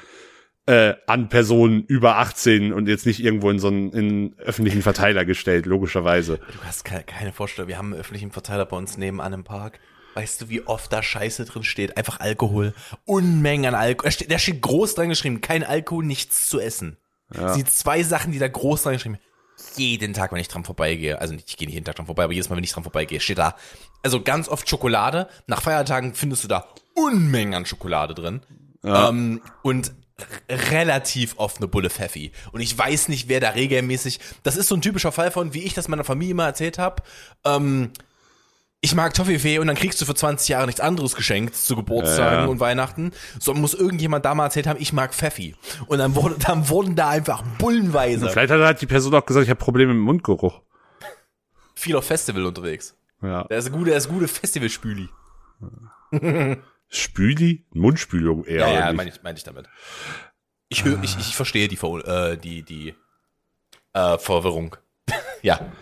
äh, 0.66 0.94
an 1.06 1.28
Personen 1.28 1.84
über 1.84 2.16
18 2.16 2.72
und 2.72 2.88
jetzt 2.88 3.06
nicht 3.06 3.20
irgendwo 3.20 3.50
in 3.50 3.58
so 3.58 3.68
einen, 3.68 3.92
in 3.92 4.38
öffentlichen 4.38 4.82
Verteiler 4.82 5.24
gestellt, 5.24 5.66
logischerweise. 5.66 6.38
Du 6.38 6.64
hast 6.66 6.84
keine, 6.84 7.04
keine 7.04 7.32
Vorstellung. 7.32 7.68
Wir 7.68 7.78
haben 7.78 7.92
einen 7.92 8.00
öffentlichen 8.00 8.30
Verteiler 8.30 8.64
bei 8.66 8.76
uns 8.76 8.96
nebenan 8.96 9.32
im 9.32 9.44
Park. 9.44 9.78
Weißt 10.14 10.40
du, 10.40 10.48
wie 10.48 10.66
oft 10.66 10.92
da 10.92 11.02
Scheiße 11.02 11.44
drin 11.44 11.64
steht? 11.64 11.96
Einfach 11.96 12.20
Alkohol. 12.20 12.72
Unmengen 13.04 13.66
an 13.66 13.74
Alkohol. 13.74 14.08
Da 14.08 14.10
steht, 14.12 14.30
da 14.30 14.38
steht 14.38 14.62
groß 14.62 14.94
dran 14.94 15.08
geschrieben, 15.08 15.40
kein 15.40 15.64
Alkohol, 15.64 16.04
nichts 16.04 16.48
zu 16.48 16.60
essen. 16.60 16.96
Die 17.56 17.64
zwei 17.64 18.04
Sachen, 18.04 18.30
die 18.30 18.38
da 18.38 18.46
groß 18.46 18.84
dran 18.84 18.92
geschrieben 18.92 19.18
jeden 19.76 20.14
Tag, 20.14 20.32
wenn 20.32 20.40
ich 20.40 20.48
dran 20.48 20.64
vorbeigehe, 20.64 21.20
also 21.20 21.34
nicht, 21.34 21.48
ich 21.48 21.56
gehe 21.56 21.66
nicht 21.66 21.74
jeden 21.74 21.84
Tag 21.84 21.96
dran 21.96 22.06
vorbei, 22.06 22.24
aber 22.24 22.32
jedes 22.32 22.48
Mal, 22.48 22.56
wenn 22.56 22.64
ich 22.64 22.72
dran 22.72 22.82
vorbeigehe, 22.82 23.20
steht 23.20 23.38
da, 23.38 23.56
also 24.02 24.20
ganz 24.20 24.48
oft 24.48 24.68
Schokolade. 24.68 25.28
Nach 25.46 25.62
Feiertagen 25.62 26.14
findest 26.14 26.44
du 26.44 26.48
da 26.48 26.66
Unmengen 26.94 27.54
an 27.54 27.66
Schokolade 27.66 28.14
drin. 28.14 28.40
Ähm, 28.84 29.40
und 29.62 29.92
relativ 30.48 31.34
oft 31.38 31.58
eine 31.58 31.68
Bulle 31.68 31.90
Pfeffi. 31.90 32.32
Und 32.52 32.60
ich 32.60 32.76
weiß 32.76 33.08
nicht, 33.08 33.28
wer 33.28 33.40
da 33.40 33.50
regelmäßig, 33.50 34.20
das 34.42 34.56
ist 34.56 34.68
so 34.68 34.74
ein 34.76 34.82
typischer 34.82 35.12
Fall 35.12 35.30
von, 35.30 35.54
wie 35.54 35.62
ich 35.64 35.74
das 35.74 35.88
meiner 35.88 36.04
Familie 36.04 36.34
mal 36.34 36.46
erzählt 36.46 36.78
habe, 36.78 37.02
ähm, 37.44 37.90
ich 38.80 38.94
mag 38.94 39.14
Toffifee 39.14 39.58
und 39.60 39.66
dann 39.66 39.76
kriegst 39.76 39.98
du 40.02 40.04
für 40.04 40.14
20 40.14 40.46
Jahre 40.48 40.66
nichts 40.66 40.80
anderes 40.80 41.16
geschenkt 41.16 41.56
zu 41.56 41.74
Geburtstagen 41.74 42.44
Ja. 42.44 42.46
und 42.46 42.60
Weihnachten. 42.60 43.12
So 43.40 43.54
muss 43.54 43.72
irgendjemand 43.72 44.26
da 44.26 44.34
mal 44.34 44.44
erzählt 44.44 44.66
haben, 44.66 44.78
ich 44.78 44.92
mag 44.92 45.14
Pfeffi. 45.14 45.56
Und 45.86 45.98
dann, 45.98 46.14
wurde, 46.14 46.36
dann 46.38 46.68
wurden 46.68 46.94
da 46.94 47.08
einfach 47.08 47.42
bullenweise. 47.58 48.28
Vielleicht 48.28 48.52
hat 48.52 48.60
halt 48.60 48.82
die 48.82 48.86
Person 48.86 49.14
auch 49.14 49.24
gesagt, 49.24 49.44
ich 49.44 49.50
habe 49.50 49.58
Probleme 49.58 49.94
mit 49.94 50.00
dem 50.00 50.04
Mundgeruch. 50.04 50.60
viel 51.74 51.96
auf 51.96 52.04
Festival 52.06 52.44
unterwegs. 52.44 52.94
Ja. 53.22 53.44
Der 53.44 53.56
ist 53.58 53.66
ein 53.66 53.72
guter, 53.72 53.86
der 53.86 53.96
ist 53.96 54.06
ein 54.08 54.12
guter 54.12 54.28
Festivalspüli. 54.28 55.08
Spüli? 56.96 57.66
Mundspülung 57.72 58.44
eher. 58.44 58.68
Ja, 58.68 58.72
ja, 58.72 58.92
meine 58.92 59.10
ich, 59.10 59.22
mein 59.22 59.36
ich 59.36 59.44
damit. 59.44 59.68
Ich, 60.68 60.84
hör, 60.84 61.02
ich, 61.02 61.16
ich 61.18 61.36
verstehe 61.36 61.68
die, 61.68 61.76
äh, 61.76 62.36
die, 62.36 62.62
die 62.62 62.94
äh, 63.92 64.18
Verwirrung. 64.18 64.76
ja. 65.42 65.72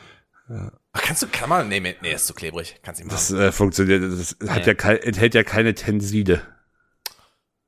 Ach, 0.92 1.02
kannst 1.02 1.22
du, 1.22 1.26
kann 1.28 1.48
man, 1.48 1.68
nee, 1.68 1.80
nee, 1.80 2.12
ist 2.12 2.26
zu 2.26 2.34
klebrig. 2.34 2.80
Kannst 2.82 3.00
nicht 3.00 3.10
machen. 3.10 3.16
Das 3.16 3.30
äh, 3.30 3.52
funktioniert, 3.52 4.02
das 4.02 4.36
hat 4.48 4.60
Nee. 4.60 4.66
ja 4.66 4.74
kein, 4.74 4.98
enthält 4.98 5.34
ja 5.34 5.42
keine 5.42 5.74
Tenside. 5.74 6.42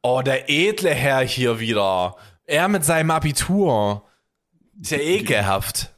Oh, 0.02 0.20
der 0.22 0.50
edle 0.50 0.90
Herr 0.90 1.20
hier 1.20 1.60
wieder. 1.60 2.16
Er 2.44 2.68
mit 2.68 2.84
seinem 2.84 3.10
Abitur. 3.10 4.04
Ist 4.80 4.90
ja 4.90 4.98
ekelhaft. 4.98 5.94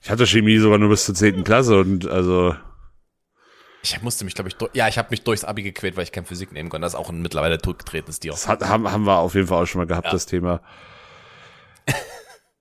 Ich 0.00 0.10
hatte 0.10 0.26
Chemie 0.26 0.58
sogar 0.58 0.78
nur 0.78 0.88
bis 0.88 1.04
zur 1.04 1.14
10. 1.14 1.44
Klasse 1.44 1.78
und 1.78 2.08
also, 2.08 2.56
Ich 3.84 4.00
musste 4.02 4.24
mich, 4.24 4.34
glaube 4.34 4.48
ich, 4.48 4.56
durch, 4.56 4.70
ja, 4.74 4.86
ich 4.86 4.96
habe 4.96 5.08
mich 5.10 5.22
durchs 5.24 5.44
Abi 5.44 5.62
gequält, 5.62 5.96
weil 5.96 6.04
ich 6.04 6.12
kein 6.12 6.24
Physik 6.24 6.52
nehmen 6.52 6.68
konnte. 6.68 6.84
Das 6.84 6.94
ist 6.94 6.98
auch 6.98 7.10
ein 7.10 7.20
mittlerweile 7.20 7.58
zurückgetretenes 7.60 8.20
Tier. 8.20 8.30
das 8.30 8.46
hat, 8.48 8.62
haben, 8.62 8.90
haben 8.90 9.04
wir 9.04 9.18
auf 9.18 9.34
jeden 9.34 9.48
Fall 9.48 9.62
auch 9.62 9.66
schon 9.66 9.80
mal 9.80 9.86
gehabt, 9.86 10.06
Ja. 10.06 10.12
das 10.12 10.26
Thema. 10.26 10.60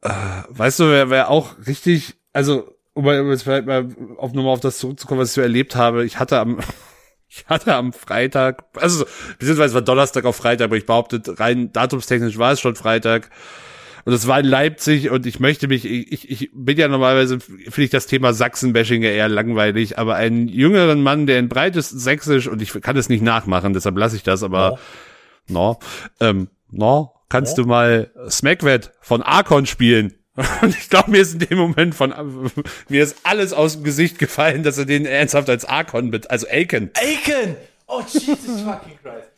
äh, 0.01 0.10
weißt 0.50 0.80
du, 0.80 0.90
wer, 0.90 1.10
wer 1.10 1.30
auch 1.30 1.56
richtig, 1.68 2.16
also, 2.34 2.75
um 2.94 3.06
jetzt 3.30 3.44
vielleicht 3.44 3.68
mal 3.68 3.88
auf 4.18 4.34
nochmal 4.34 4.54
auf 4.54 4.60
das 4.60 4.80
zurückzukommen, 4.80 5.22
was 5.22 5.30
ich 5.30 5.36
so 5.36 5.42
erlebt 5.42 5.75
habe, 5.75 6.04
ich 6.06 6.18
hatte 6.20 6.40
am, 6.40 6.60
ich 7.30 7.46
hatte 7.48 7.75
am 7.75 7.94
Freitag, 7.94 8.63
also, 8.75 9.06
beziehungsweise 9.38 9.75
war 9.75 9.82
Donnerstag 9.82 10.25
auf 10.25 10.36
Freitag, 10.36 10.66
aber 10.66 10.78
ich 10.78 10.86
behaupte, 10.86 11.22
rein 11.40 11.72
datumstechnisch 11.72 12.38
war 12.38 12.51
es 12.54 12.60
schon 12.60 12.75
Freitag. 12.75 13.30
Und 14.05 14.13
es 14.13 14.27
war 14.27 14.39
in 14.39 14.46
Leipzig 14.46 15.10
und 15.10 15.25
ich 15.25 15.39
möchte 15.39 15.67
mich, 15.67 15.86
ich, 15.86 16.29
ich 16.29 16.50
bin 16.53 16.77
ja 16.77 16.88
normalerweise, 16.88 17.39
finde 17.39 17.84
ich 17.84 17.89
das 17.89 18.08
Thema 18.08 18.34
Sachsen-Bashing 18.34 19.03
ja 19.03 19.12
eher 19.12 19.29
langweilig, 19.29 19.98
aber 19.98 20.15
einen 20.15 20.48
jüngeren 20.48 21.01
Mann, 21.01 21.27
der 21.27 21.39
in 21.39 21.50
breitesten 21.50 22.00
Sächsisch, 22.00 22.48
und 22.48 22.62
ich 22.62 22.74
kann 22.81 22.98
es 22.98 23.10
nicht 23.10 23.24
nachmachen, 23.24 23.74
deshalb 23.74 23.98
lasse 23.98 24.15
ich 24.15 24.24
das, 24.24 24.43
aber, 24.43 24.79
no, 25.48 25.79
ähm, 26.20 26.50
no, 26.72 27.13
kannst 27.29 27.58
du 27.58 27.65
mal 27.65 28.12
Smackwet 28.29 28.91
von 29.01 29.22
Arkon 29.22 29.65
spielen? 29.65 30.13
Und 30.62 30.70
ich 30.70 30.89
glaube, 30.89 31.12
mir 31.12 31.22
ist 31.22 31.34
in 31.34 31.39
dem 31.39 31.58
Moment 31.58 31.93
von, 31.93 32.13
mir 32.88 33.03
ist 33.03 33.17
alles 33.24 33.51
aus 33.51 33.74
dem 33.74 33.84
Gesicht 33.84 34.17
gefallen, 34.17 34.63
dass 34.63 34.77
er 34.77 34.86
den 34.86 35.05
ernsthaft 35.05 35.50
als 35.50 35.65
Arkon, 35.65 36.10
bet 36.10 36.31
also 36.31 36.48
Aiken. 36.48 36.89
Aiken! 36.93 37.58
Oh, 37.86 38.01
Jesus 38.08 38.62
fucking 38.65 38.98
Christ. 39.03 39.31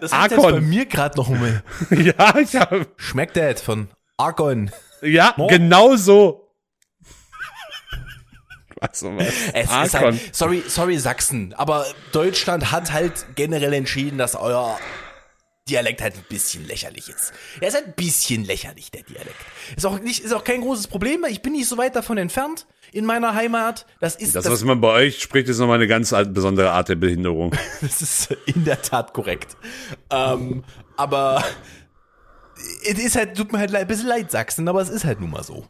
Das 0.00 0.12
Arkon. 0.12 0.52
bei 0.52 0.60
mir 0.60 0.84
gerade 0.84 1.16
noch 1.16 1.30
um. 1.30 1.40
ja, 1.90 2.36
ich 2.38 2.54
hab, 2.54 2.86
Schmeckt 2.96 3.36
das 3.38 3.62
von 3.62 3.88
Argon. 4.16 4.70
ja, 5.02 5.34
No. 5.36 5.46
genau 5.46 5.96
so. 5.96 6.42
Was, 8.80 9.00
so 9.00 9.16
was? 9.16 9.26
Es 9.54 9.64
ist 9.64 9.70
Arkon. 9.72 10.00
halt, 10.18 10.34
sorry, 10.36 10.62
sorry 10.68 10.98
Sachsen, 10.98 11.54
aber 11.56 11.86
Deutschland 12.12 12.70
hat 12.72 12.92
halt 12.92 13.24
generell 13.34 13.72
entschieden, 13.72 14.18
dass 14.18 14.34
euer 14.34 14.78
Dialekt 15.68 16.02
halt 16.02 16.14
ein 16.14 16.24
bisschen 16.28 16.66
lächerlich 16.66 17.08
ist. 17.08 17.32
Er 17.60 17.68
ist 17.68 17.74
halt 17.74 17.86
ein 17.86 17.94
bisschen 17.94 18.44
lächerlich, 18.44 18.90
der 18.90 19.02
Dialekt. 19.02 19.34
Ist 19.76 19.86
auch 19.86 19.98
nicht, 19.98 20.22
ist 20.22 20.32
auch 20.32 20.44
kein 20.44 20.60
großes 20.60 20.88
Problem, 20.88 21.22
weil 21.22 21.32
ich 21.32 21.40
bin 21.42 21.54
nicht 21.54 21.66
so 21.68 21.78
weit 21.78 21.96
davon 21.96 22.18
entfernt 22.18 22.66
in 22.92 23.04
meiner 23.06 23.34
Heimat. 23.34 23.86
Das 23.98 24.14
ist, 24.14 24.36
Das, 24.36 24.44
das, 24.44 24.52
was 24.52 24.62
man 24.64 24.80
bei 24.80 24.88
euch 24.90 25.22
spricht, 25.22 25.48
ist 25.48 25.58
nochmal 25.58 25.76
eine 25.76 25.88
ganz 25.88 26.10
besondere 26.28 26.70
Art 26.70 26.90
der 26.90 26.94
Behinderung. 26.96 27.52
das 27.80 28.02
ist 28.02 28.30
in 28.44 28.64
der 28.66 28.80
Tat 28.82 29.14
korrekt. 29.14 29.56
Ähm, 30.10 30.62
aber 30.98 31.42
es 32.84 32.98
ist 32.98 33.16
halt, 33.16 33.36
tut 33.36 33.52
mir 33.52 33.58
halt 33.58 33.74
ein 33.74 33.86
bisschen 33.86 34.08
leid, 34.08 34.30
Sachsen, 34.30 34.68
aber 34.68 34.80
es 34.80 34.88
ist 34.88 35.04
halt 35.04 35.20
nun 35.20 35.30
mal 35.30 35.42
so. 35.42 35.66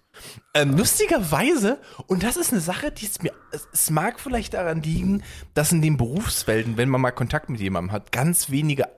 Ähm, 0.55 0.77
lustigerweise, 0.77 1.79
und 2.07 2.23
das 2.23 2.37
ist 2.37 2.53
eine 2.53 2.61
Sache, 2.61 2.93
die 2.93 3.07
es 3.07 3.23
mir, 3.23 3.33
es, 3.73 3.91
mag 3.91 4.21
vielleicht 4.21 4.55
daran 4.55 4.83
liegen, 4.83 5.23
dass 5.55 5.73
in 5.73 5.83
den 5.83 5.97
Berufswelten, 5.97 6.77
wenn 6.77 6.89
man 6.89 7.01
mal 7.01 7.11
Kontakt 7.11 7.51
mit 7.51 7.61
jemandem 7.61 7.93
hat, 7.93 8.13
ganz 8.13 8.51
wenige 8.51 8.89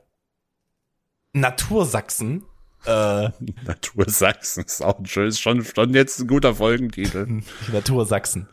Natursachsen, 1.33 2.45
äh, 2.85 3.31
Natur 3.67 4.09
Sachsen 4.09 4.65
ist 4.65 4.83
auch 4.83 4.99
ein 4.99 5.07
schönes, 5.07 5.41
schon, 5.41 5.65
schon 5.65 5.95
jetzt 5.95 6.21
ein 6.21 6.27
guter 6.27 6.55
Folgentitel. 6.55 7.43
Natursachsen, 7.73 8.49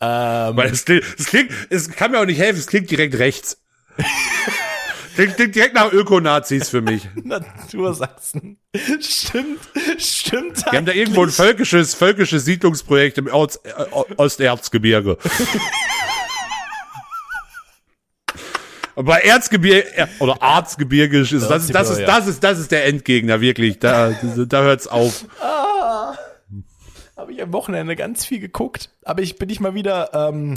ähm, 0.00 0.56
Weil 0.56 0.70
es 0.70 0.84
klingt, 0.84 1.04
es 1.18 1.26
klingt, 1.26 1.50
es 1.70 1.90
kann 1.90 2.10
mir 2.10 2.20
auch 2.20 2.26
nicht 2.26 2.40
helfen, 2.40 2.58
es 2.58 2.66
klingt 2.66 2.90
direkt 2.90 3.18
rechts. 3.18 3.62
klingt, 5.26 5.54
direkt 5.54 5.74
nach 5.74 5.92
Ökonazis 5.92 6.68
für 6.68 6.80
mich. 6.80 7.08
Natursachsen, 7.22 8.58
stimmt, 9.00 9.60
stimmt. 9.98 10.64
Wir 10.64 10.78
haben 10.78 10.86
da 10.86 10.92
irgendwo 10.92 11.24
ein 11.24 11.30
völkisches, 11.30 11.94
völkisches 11.94 12.44
Siedlungsprojekt 12.44 13.18
im 13.18 13.26
Ost, 13.26 13.60
äh, 13.64 13.70
Osterzgebirge. 14.16 15.18
Aber 18.96 19.24
Erzgebirge 19.24 19.96
äh, 19.96 20.06
oder 20.18 20.42
Arzgebirge 20.42 21.20
ist 21.20 21.32
das, 21.32 21.64
ist 21.64 21.74
das 21.74 21.90
ist 21.90 22.04
das 22.04 22.26
ist 22.26 22.42
das 22.42 22.58
ist 22.58 22.72
der 22.72 22.86
Endgegner 22.86 23.40
wirklich. 23.40 23.78
Da 23.78 24.10
da 24.10 24.62
hört's 24.62 24.88
auf. 24.88 25.24
Habe 27.16 27.32
ich 27.32 27.40
am 27.40 27.52
Wochenende 27.52 27.94
ganz 27.94 28.24
viel 28.24 28.40
geguckt, 28.40 28.90
aber 29.04 29.22
ich 29.22 29.36
bin 29.38 29.48
nicht 29.48 29.60
mal 29.60 29.74
wieder. 29.74 30.10
Ähm, 30.14 30.54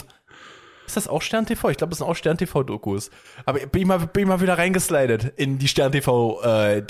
ist 0.92 1.06
das 1.06 1.08
auch 1.08 1.22
Stern 1.22 1.46
TV? 1.46 1.70
Ich 1.70 1.78
glaube, 1.78 1.92
das 1.92 2.00
sind 2.00 2.08
auch 2.08 2.16
Stern 2.16 2.38
TV 2.38 2.64
Dokus. 2.64 3.10
Aber 3.46 3.60
bin 3.60 3.82
ich 3.82 3.88
mal, 3.88 4.00
bin 4.00 4.24
ich 4.24 4.28
mal 4.28 4.42
wieder 4.42 4.58
reingeslidet 4.58 5.34
in 5.38 5.58
die 5.58 5.68
Stern 5.68 5.92
TV 5.92 6.42
äh, 6.44 6.84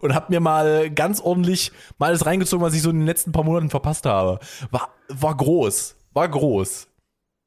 und 0.00 0.14
hab 0.14 0.30
mir 0.30 0.40
mal 0.40 0.90
ganz 0.90 1.20
ordentlich 1.20 1.70
mal 1.98 2.06
alles 2.08 2.26
reingezogen, 2.26 2.64
was 2.64 2.74
ich 2.74 2.82
so 2.82 2.90
in 2.90 2.98
den 2.98 3.06
letzten 3.06 3.32
paar 3.32 3.44
Monaten 3.44 3.70
verpasst 3.70 4.04
habe. 4.06 4.40
War 4.70 4.90
war 5.08 5.36
groß, 5.36 5.96
war 6.12 6.28
groß. 6.28 6.88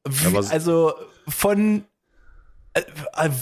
Wie, 0.08 0.34
was- 0.34 0.50
also 0.50 0.94
von 1.28 1.84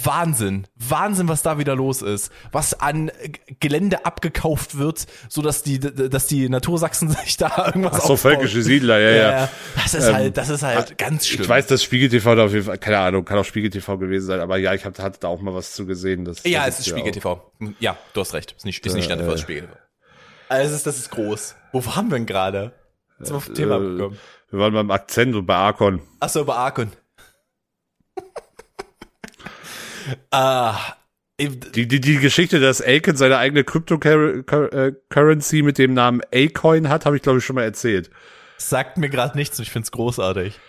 Wahnsinn, 0.04 0.66
Wahnsinn, 0.76 1.28
was 1.28 1.42
da 1.42 1.58
wieder 1.58 1.74
los 1.74 2.02
ist, 2.02 2.30
was 2.50 2.78
an 2.80 3.08
äh, 3.08 3.32
Gelände 3.60 4.04
abgekauft 4.04 4.76
wird, 4.78 5.06
so 5.28 5.40
dass 5.42 5.62
die, 5.62 5.80
dass 5.80 6.26
die 6.26 6.48
Natursachsen 6.48 7.08
sich 7.24 7.36
da 7.38 7.66
irgendwas 7.66 7.92
Ach 7.94 8.00
so 8.06 8.12
aufbauen. 8.14 8.18
völkische 8.34 8.62
Siedler, 8.62 8.98
ja, 8.98 9.10
Ja, 9.10 9.30
ja. 9.40 9.48
Das 9.76 9.94
ist 9.94 10.06
Ähm, 10.08 10.14
halt, 10.14 10.36
das 10.36 10.48
ist 10.50 10.62
halt 10.62 10.98
ganz 10.98 11.26
schlimm. 11.26 11.42
Ich 11.42 11.48
weiß, 11.48 11.66
dass 11.66 11.82
Spiegel 11.82 12.08
TV 12.10 12.34
da 12.34 12.44
auf 12.44 12.52
jeden 12.52 12.64
Fall, 12.66 12.78
keine 12.78 12.98
Ahnung, 12.98 13.24
kann 13.24 13.38
auch 13.38 13.44
Spiegel 13.44 13.70
TV 13.70 13.98
gewesen 13.98 14.26
sein, 14.26 14.40
aber 14.40 14.58
ja, 14.58 14.74
ich 14.74 14.84
hab, 14.84 14.98
hatte 14.98 15.18
da 15.20 15.28
auch 15.28 15.40
mal 15.40 15.54
was 15.54 15.72
zu 15.72 15.86
gesehen. 15.86 16.24
Das, 16.24 16.42
ja, 16.44 16.66
das 16.66 16.74
es 16.74 16.80
ist 16.80 16.86
ja 16.88 16.92
Spiegel 16.98 17.10
auch- 17.10 17.14
TV. 17.60 17.74
Ja, 17.80 17.96
du 18.12 18.20
hast 18.20 18.34
recht. 18.34 18.52
Ist 18.56 18.64
nicht, 18.66 18.84
ist 18.84 18.94
nicht 18.94 19.10
Äh, 19.10 19.16
TV, 19.16 19.32
ist 19.32 19.40
Spiegel. 19.40 19.68
Also 20.48 20.64
das 20.68 20.76
ist, 20.76 20.86
das 20.86 20.98
ist 20.98 21.10
groß. 21.10 21.54
Wo 21.72 21.84
waren 21.86 22.08
wir 22.10 22.18
denn 22.18 22.26
gerade? 22.26 22.72
Jetzt 23.18 23.28
sind 23.28 23.34
wir 23.34 23.36
auf 23.38 23.46
das 23.46 23.56
Thema 23.56 23.76
äh, 23.76 23.80
gekommen. 23.80 24.18
Wir 24.50 24.58
waren 24.60 24.74
beim 24.74 24.90
Akzent 24.90 25.34
und 25.34 25.46
bei 25.46 25.54
Arkon. 25.54 26.02
Achso, 26.20 26.44
bei 26.44 26.54
Arkon. 26.54 26.92
Ah, 30.30 30.78
Die, 31.40 31.88
die, 31.88 32.00
die 32.00 32.18
Geschichte, 32.18 32.60
dass 32.60 32.80
Aiken 32.82 33.16
seine 33.16 33.38
eigene 33.38 33.64
Cryptocurrency 33.64 35.62
mit 35.62 35.78
dem 35.78 35.94
Namen 35.94 36.20
A-Coin 36.32 36.88
hat, 36.88 37.04
habe 37.06 37.16
ich 37.16 37.22
glaube 37.22 37.38
ich 37.38 37.44
schon 37.44 37.56
mal 37.56 37.64
erzählt. 37.64 38.10
sagt 38.58 38.96
mir 38.98 39.08
gerade 39.08 39.36
nichts 39.36 39.58
und 39.58 39.64
ich 39.64 39.72
großartig. 39.90 40.60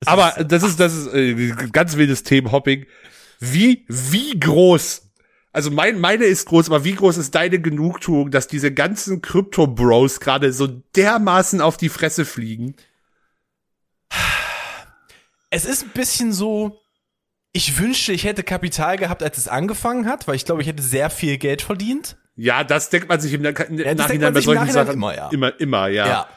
Es 0.00 0.06
Aber 0.08 0.36
ist- 0.38 0.50
das 0.52 0.62
ist, 0.62 0.78
das 0.80 0.94
ist 0.94 1.12
äh, 1.14 1.54
ganz 1.72 1.96
wildes 1.96 2.22
Themenhopping. 2.22 2.86
Wie, 3.40 3.84
wie 3.88 4.38
groß? 4.38 5.08
Also 5.54 5.70
mein, 5.70 5.98
meine 6.00 6.24
ist 6.24 6.46
groß, 6.46 6.68
aber 6.68 6.84
wie 6.84 6.94
groß 6.94 7.16
ist 7.18 7.34
deine 7.34 7.60
Genugtuung, 7.60 8.30
dass 8.30 8.46
diese 8.46 8.72
ganzen 8.72 9.20
Crypto-Bros 9.20 10.20
gerade 10.20 10.52
so 10.52 10.66
dermaßen 10.66 11.60
auf 11.60 11.76
die 11.76 11.88
Fresse 11.90 12.24
fliegen? 12.24 12.74
Es 15.50 15.64
ist 15.64 15.82
ein 15.82 15.90
bisschen 15.90 16.32
so, 16.32 16.80
ich 17.52 17.78
wünschte, 17.78 18.12
ich 18.12 18.24
hätte 18.24 18.42
Kapital 18.42 18.96
gehabt, 18.96 19.22
als 19.22 19.38
es 19.38 19.48
angefangen 19.48 20.06
hat, 20.06 20.26
weil 20.26 20.34
ich 20.36 20.44
glaube, 20.44 20.62
ich 20.62 20.68
hätte 20.68 20.82
sehr 20.82 21.10
viel 21.10 21.38
Geld 21.38 21.62
verdient. 21.62 22.16
Ja, 22.34 22.64
das 22.64 22.88
denkt 22.88 23.08
man 23.08 23.20
sich 23.20 23.34
im, 23.34 23.42
das 23.42 23.54
denkt 23.54 23.98
Nachhinein 23.98 24.32
bei 24.32 24.40
solchen 24.40 24.70
Sachen 24.70 24.94
immer, 24.94 25.14
ja. 25.14 25.28
Immer, 25.30 25.60
immer, 25.60 25.88
ja. 25.88 26.06
Ja. 26.06 26.28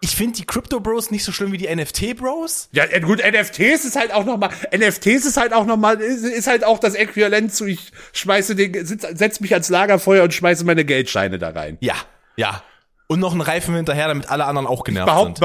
Ich 0.00 0.16
finde 0.16 0.34
die 0.34 0.44
Crypto 0.44 0.80
Bros 0.80 1.12
nicht 1.12 1.22
so 1.22 1.30
schlimm 1.30 1.52
wie 1.52 1.58
die 1.58 1.72
NFT 1.72 2.16
Bros. 2.16 2.68
Ja, 2.72 2.86
gut, 2.98 3.20
NFTs 3.20 3.84
ist 3.84 3.94
halt 3.94 4.12
auch 4.12 4.24
noch 4.24 4.36
mal, 4.36 4.50
NFTs 4.76 5.24
ist 5.24 5.36
halt 5.36 5.52
auch 5.52 5.64
noch 5.64 5.76
mal, 5.76 6.00
ist, 6.00 6.24
ist 6.24 6.48
halt 6.48 6.64
auch 6.64 6.80
das 6.80 6.96
Äquivalent 6.96 7.54
zu, 7.54 7.66
ich 7.66 7.92
schmeiße 8.12 8.56
den, 8.56 8.84
sitz, 8.84 9.06
setz 9.12 9.38
mich 9.38 9.52
ans 9.52 9.68
Lagerfeuer 9.68 10.24
und 10.24 10.34
schmeiße 10.34 10.64
meine 10.64 10.84
Geldscheine 10.84 11.38
da 11.38 11.50
rein. 11.50 11.78
Ja, 11.80 11.94
ja. 12.34 12.64
Und 13.12 13.20
noch 13.20 13.32
einen 13.32 13.40
Reifen 13.40 13.74
hinterher, 13.74 14.08
damit 14.08 14.30
alle 14.30 14.44
anderen 14.46 14.66
auch 14.66 14.84
genervt 14.84 15.06
Behaupt, 15.06 15.38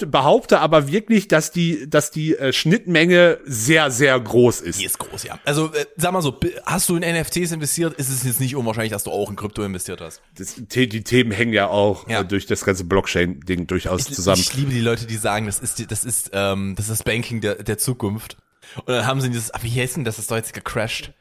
be- 0.02 0.08
behaupte, 0.08 0.58
aber 0.60 0.88
wirklich, 0.90 1.28
dass 1.28 1.50
die, 1.52 1.88
dass 1.88 2.10
die 2.10 2.36
äh, 2.36 2.52
Schnittmenge 2.52 3.38
sehr, 3.44 3.90
sehr 3.90 4.18
groß 4.18 4.60
ist. 4.60 4.80
Die 4.80 4.84
ist 4.84 4.98
groß, 4.98 5.22
ja. 5.24 5.38
Also, 5.44 5.72
äh, 5.72 5.86
sag 5.96 6.12
mal 6.12 6.22
so, 6.22 6.38
hast 6.66 6.88
du 6.88 6.96
in 6.96 7.02
NFTs 7.02 7.52
investiert, 7.52 7.94
ist 7.94 8.08
es 8.08 8.24
jetzt 8.24 8.40
nicht 8.40 8.56
unwahrscheinlich, 8.56 8.92
dass 8.92 9.04
du 9.04 9.10
auch 9.12 9.30
in 9.30 9.36
Krypto 9.36 9.62
investiert 9.62 10.00
hast. 10.00 10.20
Das, 10.36 10.54
die 10.56 11.02
Themen 11.04 11.30
hängen 11.30 11.52
ja 11.52 11.68
auch 11.68 12.08
Ja. 12.08 12.20
Äh, 12.20 12.24
durch 12.24 12.46
das 12.46 12.64
ganze 12.64 12.84
Blockchain-Ding 12.84 13.66
durchaus 13.66 14.08
Ich, 14.08 14.14
zusammen. 14.14 14.40
ich 14.40 14.54
liebe 14.54 14.70
die 14.72 14.80
Leute, 14.80 15.06
die 15.06 15.16
sagen, 15.16 15.46
das 15.46 15.58
ist, 15.60 15.90
das 15.90 16.04
ist, 16.04 16.30
ähm, 16.32 16.74
das 16.76 16.88
ist 16.88 17.04
Banking 17.04 17.40
der, 17.40 17.62
der 17.62 17.78
Zukunft. 17.78 18.36
Und 18.76 18.88
dann 18.88 19.06
haben 19.06 19.20
sie 19.20 19.28
dieses, 19.30 19.52
wie 19.62 19.80
heißt 19.80 19.96
denn 19.96 20.04
das, 20.04 20.16
das 20.16 20.24
ist 20.24 20.30
doch 20.30 20.36
jetzt 20.36 20.52
gecrashed. 20.54 21.12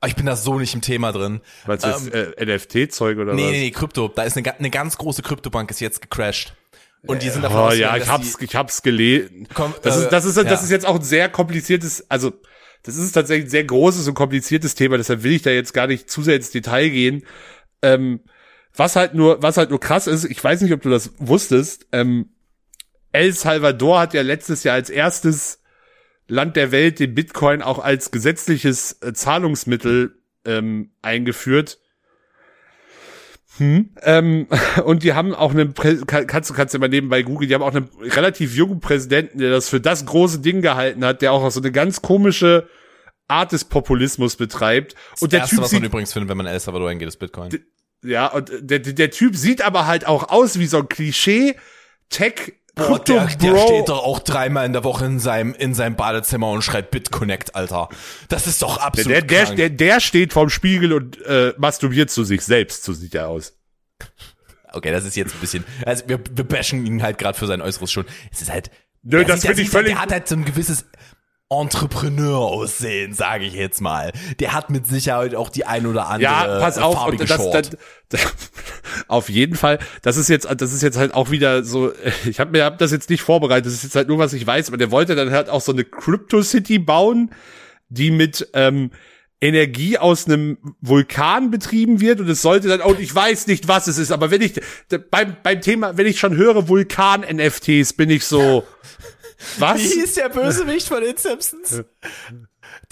Aber 0.00 0.08
ich 0.08 0.16
bin 0.16 0.24
da 0.26 0.34
so 0.36 0.58
nicht 0.58 0.74
im 0.74 0.80
Thema 0.80 1.12
drin. 1.12 1.40
Meinst 1.66 1.84
du 1.84 1.90
jetzt 1.90 2.14
äh, 2.14 2.44
NFT-Zeug 2.56 3.18
oder 3.18 3.34
Nee, 3.34 3.44
was? 3.44 3.50
nee, 3.50 3.60
nee, 3.60 3.70
Krypto. 3.70 4.08
Da 4.08 4.22
ist 4.22 4.36
eine, 4.36 4.58
eine 4.58 4.70
ganz 4.70 4.96
große 4.96 5.22
Kryptobank 5.22 5.70
ist 5.70 5.80
jetzt 5.80 6.00
gecrashed. 6.00 6.54
Und 7.06 7.22
die 7.22 7.30
sind 7.30 7.42
davon 7.42 7.58
Oh, 7.58 7.62
ausgegangen, 7.64 7.96
ja, 7.98 8.02
ich 8.02 8.08
hab's, 8.10 8.36
ich 8.40 8.54
hab's 8.54 8.82
gelesen. 8.82 9.48
Komm, 9.54 9.74
Das 9.82 9.96
äh, 9.96 10.02
ist, 10.04 10.08
das 10.10 10.24
ist, 10.24 10.36
das 10.36 10.44
ja. 10.44 10.54
ist 10.54 10.70
jetzt 10.70 10.86
auch 10.86 10.96
ein 10.96 11.02
sehr 11.02 11.28
kompliziertes, 11.28 12.04
also, 12.10 12.32
das 12.82 12.96
ist 12.96 13.12
tatsächlich 13.12 13.46
ein 13.46 13.50
sehr 13.50 13.64
großes 13.64 14.08
und 14.08 14.14
kompliziertes 14.14 14.74
Thema, 14.74 14.96
deshalb 14.98 15.22
will 15.22 15.32
ich 15.32 15.42
da 15.42 15.50
jetzt 15.50 15.72
gar 15.74 15.86
nicht 15.86 16.10
zu 16.10 16.22
sehr 16.22 16.36
ins 16.36 16.50
Detail 16.50 16.88
gehen. 16.90 17.24
Ähm, 17.82 18.20
was 18.74 18.96
halt 18.96 19.14
nur, 19.14 19.42
was 19.42 19.56
halt 19.56 19.70
nur 19.70 19.80
krass 19.80 20.06
ist, 20.06 20.24
ich 20.24 20.42
weiß 20.42 20.60
nicht, 20.62 20.72
ob 20.72 20.82
du 20.82 20.90
das 20.90 21.12
wusstest, 21.18 21.86
ähm, 21.92 22.30
El 23.12 23.32
Salvador 23.32 24.00
hat 24.00 24.14
ja 24.14 24.22
letztes 24.22 24.62
Jahr 24.64 24.74
als 24.74 24.88
erstes 24.90 25.59
Land 26.30 26.56
der 26.56 26.70
Welt 26.72 27.00
den 27.00 27.14
Bitcoin 27.14 27.60
auch 27.60 27.78
als 27.78 28.10
gesetzliches 28.10 29.02
äh, 29.02 29.12
Zahlungsmittel 29.12 30.16
ähm, 30.44 30.92
eingeführt. 31.02 31.78
Hm. 33.58 33.90
Ähm, 34.02 34.46
und 34.84 35.02
die 35.02 35.12
haben 35.12 35.34
auch 35.34 35.50
einen, 35.50 35.74
Prä 35.74 35.96
kannst 36.06 36.50
du 36.50 36.54
kannst 36.54 36.72
du 36.72 36.78
mal 36.78 36.88
nebenbei 36.88 37.22
googeln, 37.22 37.48
die 37.48 37.54
haben 37.54 37.62
auch 37.62 37.74
einen 37.74 37.88
relativ 38.00 38.54
jungen 38.54 38.80
Präsidenten, 38.80 39.38
der 39.38 39.50
das 39.50 39.68
für 39.68 39.80
das 39.80 40.06
große 40.06 40.38
Ding 40.38 40.62
gehalten 40.62 41.04
hat, 41.04 41.20
der 41.20 41.32
auch 41.32 41.50
so 41.50 41.60
eine 41.60 41.72
ganz 41.72 42.00
komische 42.00 42.68
Art 43.26 43.52
des 43.52 43.64
Populismus 43.64 44.36
betreibt. 44.36 44.94
und 45.20 45.32
der 45.32 45.40
Erste, 45.40 45.56
Typ 45.56 45.64
was 45.64 45.72
man 45.72 45.82
sieht, 45.82 45.88
übrigens 45.88 46.12
findet, 46.12 46.30
wenn 46.30 46.36
man 46.36 46.46
El 46.46 46.58
Salvador 46.60 46.90
hingeht, 46.90 47.08
ist 47.08 47.18
Bitcoin. 47.18 47.50
ja, 48.02 48.28
und 48.28 48.50
der, 48.60 48.78
der 48.78 48.92
der 48.92 49.10
Typ 49.10 49.36
sieht 49.36 49.62
aber 49.62 49.86
halt 49.86 50.06
auch 50.06 50.30
aus 50.30 50.58
wie 50.58 50.66
so 50.66 50.78
ein 50.78 50.88
Klischee 50.88 51.56
Tech 52.08 52.54
Boah, 52.76 52.98
der, 53.00 53.26
der 53.26 53.58
steht 53.58 53.88
doch 53.88 54.02
auch 54.04 54.20
dreimal 54.20 54.64
in 54.64 54.72
der 54.72 54.84
Woche 54.84 55.04
in 55.04 55.18
seinem, 55.18 55.54
in 55.54 55.74
seinem 55.74 55.96
Badezimmer 55.96 56.50
und 56.50 56.62
schreit 56.62 56.90
BitConnect, 56.90 57.54
Alter. 57.54 57.88
Das 58.28 58.46
ist 58.46 58.62
doch 58.62 58.78
absolut 58.78 59.10
der, 59.10 59.22
der, 59.22 59.44
krank. 59.44 59.56
der, 59.56 59.70
der 59.70 60.00
steht 60.00 60.32
vorm 60.32 60.50
Spiegel 60.50 60.92
und 60.92 61.20
äh, 61.26 61.52
masturbiert 61.58 62.10
zu 62.10 62.24
sich 62.24 62.42
selbst, 62.42 62.84
so 62.84 62.92
sieht 62.92 63.14
er 63.14 63.28
aus. 63.28 63.54
Okay, 64.72 64.92
das 64.92 65.04
ist 65.04 65.16
jetzt 65.16 65.34
ein 65.34 65.40
bisschen, 65.40 65.64
also 65.84 66.04
wir, 66.06 66.20
wir 66.32 66.44
bashen 66.44 66.86
ihn 66.86 67.02
halt 67.02 67.18
gerade 67.18 67.36
für 67.36 67.46
sein 67.48 67.60
Äußeres 67.60 67.90
schon. 67.90 68.04
Es 68.32 68.40
ist 68.40 68.50
halt, 68.50 68.70
Nö, 69.02 69.24
das 69.24 69.40
finde 69.40 69.62
ich 69.62 69.68
sieht 69.68 69.74
halt- 69.74 69.84
völlig- 69.86 69.92
Der 69.94 70.02
hat 70.02 70.12
halt 70.12 70.28
so 70.28 70.36
ein 70.36 70.44
gewisses 70.44 70.84
Entrepreneur-Aussehen, 71.50 73.12
sage 73.12 73.44
ich 73.44 73.54
jetzt 73.54 73.80
mal. 73.80 74.12
Der 74.38 74.52
hat 74.52 74.70
mit 74.70 74.86
Sicherheit 74.86 75.34
auch 75.34 75.48
die 75.48 75.66
ein 75.66 75.84
oder 75.86 76.06
andere 76.06 76.30
Ja, 76.30 76.60
pass 76.60 76.78
auf, 76.78 76.94
farbige 76.94 77.24
und 77.24 77.30
das, 77.30 77.36
Short. 77.36 77.54
das, 77.54 77.70
das, 78.08 78.20
auf 79.08 79.28
jeden 79.28 79.56
Fall. 79.56 79.80
Das 80.02 80.16
ist 80.16 80.28
jetzt, 80.28 80.48
das 80.48 80.72
ist 80.72 80.82
jetzt 80.82 80.96
halt 80.96 81.12
auch 81.12 81.30
wieder 81.30 81.64
so. 81.64 81.92
Ich 82.24 82.38
habe 82.38 82.52
mir 82.52 82.64
hab 82.64 82.78
das 82.78 82.92
jetzt 82.92 83.10
nicht 83.10 83.22
vorbereitet. 83.22 83.66
Das 83.66 83.72
ist 83.72 83.82
jetzt 83.82 83.96
halt 83.96 84.08
nur 84.08 84.18
was 84.18 84.32
ich 84.32 84.46
weiß. 84.46 84.68
Aber 84.68 84.76
der 84.76 84.92
wollte 84.92 85.16
dann 85.16 85.32
halt 85.32 85.48
auch 85.48 85.60
so 85.60 85.72
eine 85.72 85.84
Crypto 85.84 86.42
City 86.42 86.78
bauen, 86.78 87.32
die 87.88 88.12
mit 88.12 88.48
ähm, 88.54 88.92
Energie 89.40 89.98
aus 89.98 90.26
einem 90.26 90.58
Vulkan 90.80 91.50
betrieben 91.50 92.00
wird 92.00 92.20
und 92.20 92.28
es 92.28 92.42
sollte 92.42 92.68
dann 92.68 92.82
und 92.82 93.00
ich 93.00 93.12
weiß 93.12 93.46
nicht, 93.46 93.68
was 93.68 93.86
es 93.86 93.96
ist, 93.96 94.12
aber 94.12 94.30
wenn 94.30 94.42
ich 94.42 94.60
beim 95.10 95.34
beim 95.42 95.62
Thema, 95.62 95.96
wenn 95.96 96.06
ich 96.06 96.20
schon 96.20 96.36
höre 96.36 96.68
Vulkan 96.68 97.22
NFTs, 97.22 97.94
bin 97.94 98.10
ich 98.10 98.26
so 98.26 98.64
was? 99.58 99.78
Wie 99.78 100.00
hieß 100.00 100.14
der 100.14 100.28
Bösewicht 100.28 100.88
von 100.88 101.00
den 101.02 101.16
Simpsons? 101.16 101.82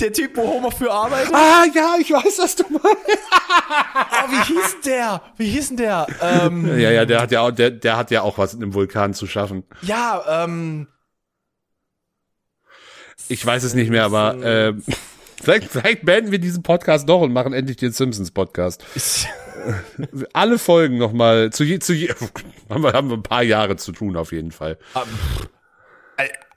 Der 0.00 0.12
Typ, 0.12 0.36
wo 0.36 0.42
Homer 0.42 0.70
für 0.72 0.90
arbeitet? 0.92 1.32
Ah 1.34 1.64
ja, 1.74 1.96
ich 2.00 2.10
weiß, 2.10 2.38
was 2.38 2.56
du 2.56 2.64
meinst. 2.70 2.86
Oh, 2.86 4.30
wie 4.30 4.54
hieß 4.54 4.72
denn 4.84 4.92
der? 4.92 5.22
Wie 5.36 5.46
hieß 5.48 5.68
denn 5.68 5.76
der? 5.76 6.06
Ähm, 6.20 6.66
Ja, 6.78 6.90
ja, 6.90 7.04
der 7.04 7.20
hat 7.20 7.30
ja 7.32 7.40
auch, 7.42 7.50
der, 7.50 7.70
der 7.70 7.96
hat 7.96 8.10
ja 8.10 8.22
auch 8.22 8.38
was 8.38 8.54
mit 8.54 8.62
einem 8.62 8.74
Vulkan 8.74 9.14
zu 9.14 9.26
schaffen. 9.26 9.64
ja, 9.82 10.44
ähm, 10.44 10.88
Ich 13.28 13.44
weiß 13.44 13.62
es 13.64 13.74
nicht 13.74 13.90
mehr, 13.90 14.04
aber 14.04 14.36
ähm, 14.42 14.82
vielleicht, 15.42 15.68
vielleicht 15.70 16.04
beenden 16.04 16.32
wir 16.32 16.38
diesen 16.38 16.62
Podcast 16.62 17.08
doch 17.08 17.20
und 17.20 17.32
machen 17.32 17.52
endlich 17.52 17.76
den 17.76 17.92
Simpsons 17.92 18.30
Podcast. 18.30 18.84
ich, 18.94 19.26
Alle 20.32 20.58
Folgen 20.58 20.98
nochmal 20.98 21.50
zu 21.50 21.62
je, 21.64 21.78
zu 21.78 21.92
je, 21.92 22.08
haben 22.70 22.82
wir, 22.82 22.92
haben 22.92 23.10
wir 23.10 23.16
ein 23.16 23.22
paar 23.22 23.42
Jahre 23.42 23.76
zu 23.76 23.92
tun 23.92 24.16
auf 24.16 24.32
jeden 24.32 24.52
Fall. 24.52 24.78
äh, 24.94 25.00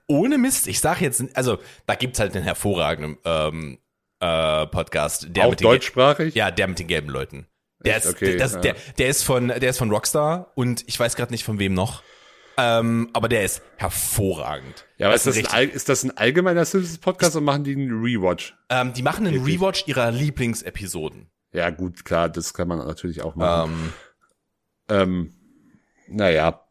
ohne 0.08 0.38
Mist, 0.38 0.68
ich 0.68 0.80
sag 0.80 1.02
jetzt, 1.02 1.24
also 1.36 1.60
da 1.86 1.96
gibt's 1.96 2.20
halt 2.20 2.36
den 2.36 2.44
hervorragenden 2.44 3.18
ähm, 3.26 3.78
äh, 4.20 4.68
Podcast, 4.68 5.28
der 5.30 5.46
auch 5.46 5.52
mit 5.52 5.60
den 5.62 5.66
deutschsprachig? 5.66 6.36
Ja, 6.36 6.52
der 6.52 6.68
mit 6.68 6.80
den 6.80 6.88
gelben 6.88 7.10
Leuten. 7.10 7.48
Der 7.84 7.96
Echt? 7.98 8.06
ist, 8.06 8.16
Okay, 8.16 8.38
das, 8.38 8.54
ja. 8.54 8.60
der, 8.60 8.76
der 8.98 9.08
ist 9.08 9.24
von, 9.24 9.48
der 9.48 9.64
ist 9.64 9.78
von 9.78 9.90
Rockstar 9.90 10.52
und 10.56 10.84
ich 10.88 11.00
weiß 11.00 11.16
gerade 11.16 11.32
nicht 11.32 11.44
von 11.44 11.60
wem 11.60 11.74
noch. 11.74 12.04
Ähm, 12.58 13.10
aber 13.14 13.30
der 13.30 13.44
ist 13.44 13.62
hervorragend. 13.78 14.86
Ja, 14.98 15.08
aber 15.08 15.16
ist 15.16 15.26
das, 15.26 15.54
ein, 15.54 15.70
ist 15.70 15.88
das 15.90 16.04
ein 16.04 16.16
allgemeiner 16.18 16.66
Simpsons 16.66 16.98
Podcast 17.00 17.36
oder 17.36 17.46
machen 17.46 17.64
die 17.64 17.72
einen 17.72 18.04
Rewatch? 18.04 18.54
ähm, 18.70 18.94
die 18.94 19.02
machen 19.02 19.26
einen 19.26 19.44
Rewatch 19.44 19.88
ihrer 19.88 20.12
Lieblingsepisoden. 20.12 21.32
Ja, 21.54 21.70
gut, 21.70 22.06
klar, 22.06 22.30
das 22.30 22.54
kann 22.54 22.68
man 22.68 22.80
natürlich 22.80 23.22
auch 23.24 23.36
machen. 23.36 23.72
Ähm, 23.72 23.94
Ähm, 25.02 25.34
naja. 26.08 26.66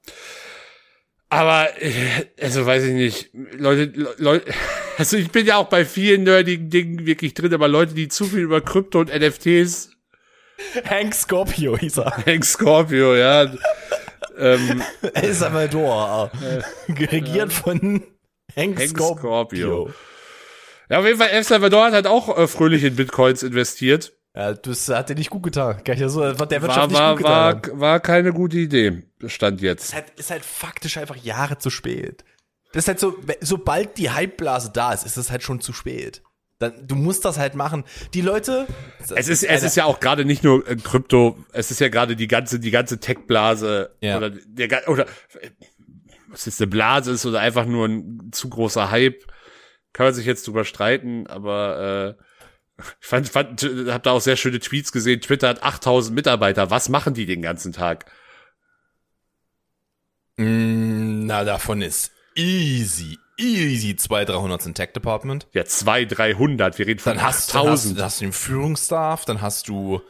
Aber, 1.30 1.68
äh, 1.80 1.92
also 2.40 2.66
weiß 2.66 2.84
ich 2.84 2.92
nicht, 2.92 3.30
Leute, 3.56 3.84
Le- 3.98 4.14
Leute, 4.18 4.52
also 4.98 5.16
ich 5.16 5.30
bin 5.30 5.46
ja 5.46 5.56
auch 5.56 5.68
bei 5.68 5.84
vielen 5.84 6.24
nerdigen 6.24 6.68
Dingen 6.70 7.06
wirklich 7.06 7.34
drin, 7.34 7.54
aber 7.54 7.68
Leute, 7.68 7.94
die 7.94 8.08
zu 8.08 8.24
viel 8.24 8.40
über 8.40 8.60
Krypto 8.60 8.98
und 9.00 9.14
NFTs, 9.14 9.90
Hank 10.84 11.14
Scorpio 11.14 11.78
hieß 11.78 11.98
er. 11.98 12.16
Hank 12.26 12.44
Scorpio, 12.44 13.14
ja, 13.14 13.50
ähm, 14.36 14.82
El 15.14 15.32
Salvador. 15.32 16.30
Geregiert 16.88 17.52
von 17.52 18.02
Hank, 18.56 18.78
Hank 18.78 18.88
Scorpio. 18.90 19.16
Scorpio. 19.16 19.90
ja, 20.90 20.98
auf 20.98 21.06
jeden 21.06 21.18
Fall, 21.18 21.28
El 21.30 21.44
Salvador 21.44 21.86
hat 21.86 21.92
halt 21.94 22.06
auch 22.06 22.36
äh, 22.36 22.46
fröhlich 22.48 22.82
in 22.84 22.96
Bitcoins 22.96 23.42
investiert. 23.42 24.12
Ja, 24.40 24.54
das 24.54 24.88
hat 24.88 25.10
dir 25.10 25.14
nicht 25.16 25.28
gut 25.30 25.42
getan. 25.42 25.82
Kann 25.84 25.94
ich 25.96 26.00
ja 26.00 26.08
so, 26.08 26.20
der 26.22 26.38
Wirtschaft 26.62 26.62
War, 26.76 26.86
nicht 26.88 26.98
war, 26.98 27.10
gut 27.14 27.18
getan. 27.18 27.34
haben. 27.34 27.70
war, 27.72 27.80
war 27.80 28.00
keine 28.00 28.32
gute 28.32 28.56
Idee, 28.56 29.02
stand 29.26 29.60
jetzt. 29.60 29.84
ist 29.84 29.94
halt, 29.94 30.06
ist 30.16 30.30
halt 30.30 30.44
faktisch 30.44 30.96
einfach 30.96 31.16
Jahre 31.16 31.58
zu 31.58 31.68
spät. 31.68 32.24
Das 32.72 32.84
ist 32.84 32.88
halt 32.88 33.00
so, 33.00 33.16
sobald 33.40 33.98
die 33.98 34.14
Hypeblase 34.16 34.70
da 34.72 34.92
ist, 34.92 35.04
ist 35.04 35.16
es 35.18 35.30
halt 35.30 35.42
schon 35.42 35.60
zu 35.60 35.72
spät. 35.74 36.22
Dann, 36.58 36.86
du 36.86 36.94
musst 36.94 37.24
das 37.24 37.38
halt 37.38 37.54
machen. 37.54 37.84
Die 38.14 38.20
Leute. 38.20 38.66
Es 39.14 39.28
ist, 39.28 39.42
es 39.42 39.62
ist 39.62 39.76
ja 39.76 39.84
auch 39.84 39.98
gerade 40.00 40.24
nicht 40.24 40.42
nur 40.44 40.66
äh, 40.68 40.76
Krypto, 40.76 41.38
es 41.52 41.70
ist 41.70 41.80
ja 41.80 41.88
gerade 41.88 42.16
die 42.16 42.28
ganze, 42.28 42.60
die 42.60 42.70
ganze 42.70 42.98
Tech-Blase 42.98 43.94
Ja. 44.00 44.16
oder 44.18 44.30
der 44.30 44.88
oder 44.88 45.06
was 46.28 46.46
jetzt 46.46 46.60
eine 46.60 46.68
Blase 46.68 47.12
ist 47.12 47.26
oder 47.26 47.40
einfach 47.40 47.66
nur 47.66 47.86
ein 47.88 48.28
zu 48.32 48.48
großer 48.48 48.90
Hype, 48.90 49.24
kann 49.92 50.06
man 50.06 50.14
sich 50.14 50.26
jetzt 50.26 50.46
drüber 50.46 50.64
streiten, 50.64 51.26
aber 51.26 52.16
äh, 52.18 52.22
ich 53.00 53.06
fand, 53.06 53.28
fand 53.28 53.62
hab 53.88 54.02
da 54.02 54.12
auch 54.12 54.20
sehr 54.20 54.36
schöne 54.36 54.58
Tweets 54.60 54.92
gesehen. 54.92 55.20
Twitter 55.20 55.48
hat 55.48 55.62
8000 55.62 56.14
Mitarbeiter. 56.14 56.70
Was 56.70 56.88
machen 56.88 57.14
die 57.14 57.26
den 57.26 57.42
ganzen 57.42 57.72
Tag? 57.72 58.10
Mm, 60.36 61.26
Na, 61.26 61.44
davon 61.44 61.82
ist 61.82 62.12
easy, 62.34 63.18
easy 63.36 63.96
200, 63.96 64.30
300 64.36 64.66
im 64.66 64.74
Tech 64.74 64.92
Department. 64.92 65.48
Ja, 65.52 65.64
200, 65.64 66.18
300. 66.18 66.78
Wir 66.78 66.86
reden 66.86 67.00
von 67.00 67.14
Dann 67.16 67.22
hast, 67.22 67.54
dann 67.54 67.62
hast, 67.62 67.68
8000. 67.86 67.98
dann 67.98 68.04
hast 68.04 68.20
du 68.20 68.24
den 68.24 68.32
Führungsstaff, 68.32 69.24
dann 69.24 69.40
hast 69.40 69.68
du 69.68 70.00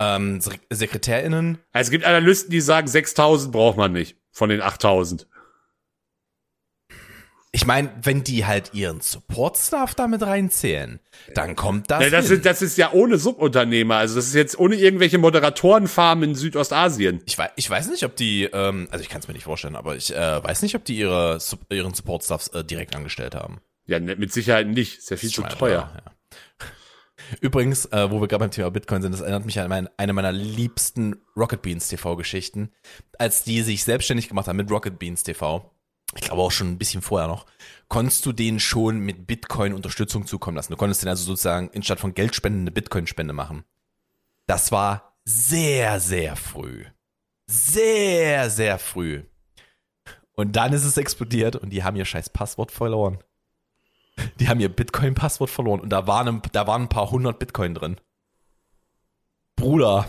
ähm, 0.00 0.40
Sek- 0.40 0.60
SekretärInnen. 0.70 1.58
Also 1.72 1.88
es 1.88 1.90
gibt 1.90 2.04
Analysten, 2.04 2.50
die 2.50 2.60
sagen, 2.60 2.86
6000 2.86 3.52
braucht 3.52 3.76
man 3.76 3.92
nicht 3.92 4.16
von 4.30 4.48
den 4.48 4.60
8000. 4.60 5.26
Ich 7.54 7.66
meine, 7.66 7.88
wenn 8.02 8.24
die 8.24 8.46
halt 8.46 8.74
ihren 8.74 9.00
Support-Staff 9.00 9.94
damit 9.94 10.22
reinzählen, 10.22 10.98
dann 11.34 11.54
kommt 11.54 11.88
das. 11.88 12.02
Ja, 12.02 12.10
das, 12.10 12.26
hin. 12.26 12.38
ist, 12.38 12.46
das 12.46 12.62
ist 12.62 12.76
ja 12.76 12.92
ohne 12.92 13.16
Subunternehmer. 13.16 13.94
Also 13.94 14.16
das 14.16 14.26
ist 14.26 14.34
jetzt 14.34 14.58
ohne 14.58 14.74
irgendwelche 14.74 15.18
Moderatorenfarmen 15.18 16.30
in 16.30 16.34
Südostasien. 16.34 17.22
Ich 17.26 17.38
weiß, 17.38 17.50
ich 17.54 17.70
weiß 17.70 17.90
nicht, 17.90 18.02
ob 18.02 18.16
die, 18.16 18.42
ähm, 18.52 18.88
also 18.90 19.04
ich 19.04 19.08
kann 19.08 19.20
es 19.20 19.28
mir 19.28 19.34
nicht 19.34 19.44
vorstellen, 19.44 19.76
aber 19.76 19.94
ich 19.94 20.12
äh, 20.12 20.42
weiß 20.42 20.62
nicht, 20.62 20.74
ob 20.74 20.84
die 20.84 20.96
ihre, 20.96 21.38
ihren 21.70 21.94
Support-Staffs 21.94 22.48
äh, 22.48 22.64
direkt 22.64 22.96
angestellt 22.96 23.36
haben. 23.36 23.60
Ja, 23.86 24.00
ne, 24.00 24.16
mit 24.16 24.32
Sicherheit 24.32 24.66
nicht. 24.66 24.98
Ist 24.98 25.10
ja 25.12 25.16
viel 25.16 25.30
zu 25.30 25.42
Schon 25.42 25.50
teuer. 25.50 25.92
Ja. 25.94 26.12
Übrigens, 27.40 27.86
äh, 27.86 28.10
wo 28.10 28.20
wir 28.20 28.26
gerade 28.26 28.40
beim 28.40 28.50
Thema 28.50 28.72
Bitcoin 28.72 29.00
sind, 29.00 29.12
das 29.12 29.20
erinnert 29.20 29.46
mich 29.46 29.60
an 29.60 29.68
mein, 29.68 29.88
eine 29.96 30.12
meiner 30.12 30.32
liebsten 30.32 31.22
Rocket 31.36 31.62
Beans 31.62 31.86
TV-Geschichten, 31.86 32.72
als 33.16 33.44
die 33.44 33.62
sich 33.62 33.84
selbstständig 33.84 34.28
gemacht 34.28 34.48
haben 34.48 34.56
mit 34.56 34.72
Rocket 34.72 34.98
Beans 34.98 35.22
TV. 35.22 35.70
Ich 36.16 36.22
glaube 36.22 36.42
auch 36.42 36.50
schon 36.50 36.70
ein 36.70 36.78
bisschen 36.78 37.02
vorher 37.02 37.28
noch, 37.28 37.46
konntest 37.88 38.24
du 38.26 38.32
denen 38.32 38.60
schon 38.60 39.00
mit 39.00 39.26
Bitcoin 39.26 39.74
Unterstützung 39.74 40.26
zukommen 40.26 40.56
lassen. 40.56 40.72
Du 40.72 40.76
konntest 40.76 41.02
denen 41.02 41.10
also 41.10 41.24
sozusagen 41.24 41.70
anstatt 41.74 42.00
von 42.00 42.14
Geldspenden 42.14 42.62
eine 42.62 42.70
Bitcoin-Spende 42.70 43.32
machen. 43.32 43.64
Das 44.46 44.72
war 44.72 45.16
sehr, 45.24 46.00
sehr 46.00 46.36
früh. 46.36 46.84
Sehr, 47.46 48.50
sehr 48.50 48.78
früh. 48.78 49.24
Und 50.36 50.56
dann 50.56 50.72
ist 50.72 50.84
es 50.84 50.96
explodiert 50.96 51.56
und 51.56 51.70
die 51.70 51.84
haben 51.84 51.96
ihr 51.96 52.04
scheiß 52.04 52.30
Passwort 52.30 52.72
verloren. 52.72 53.18
Die 54.38 54.48
haben 54.48 54.60
ihr 54.60 54.68
Bitcoin-Passwort 54.68 55.50
verloren 55.50 55.80
und 55.80 55.90
da 55.90 56.06
waren, 56.06 56.42
da 56.52 56.66
waren 56.66 56.82
ein 56.82 56.88
paar 56.88 57.10
hundert 57.10 57.38
Bitcoin 57.38 57.74
drin. 57.74 58.00
Bruder. 59.56 60.08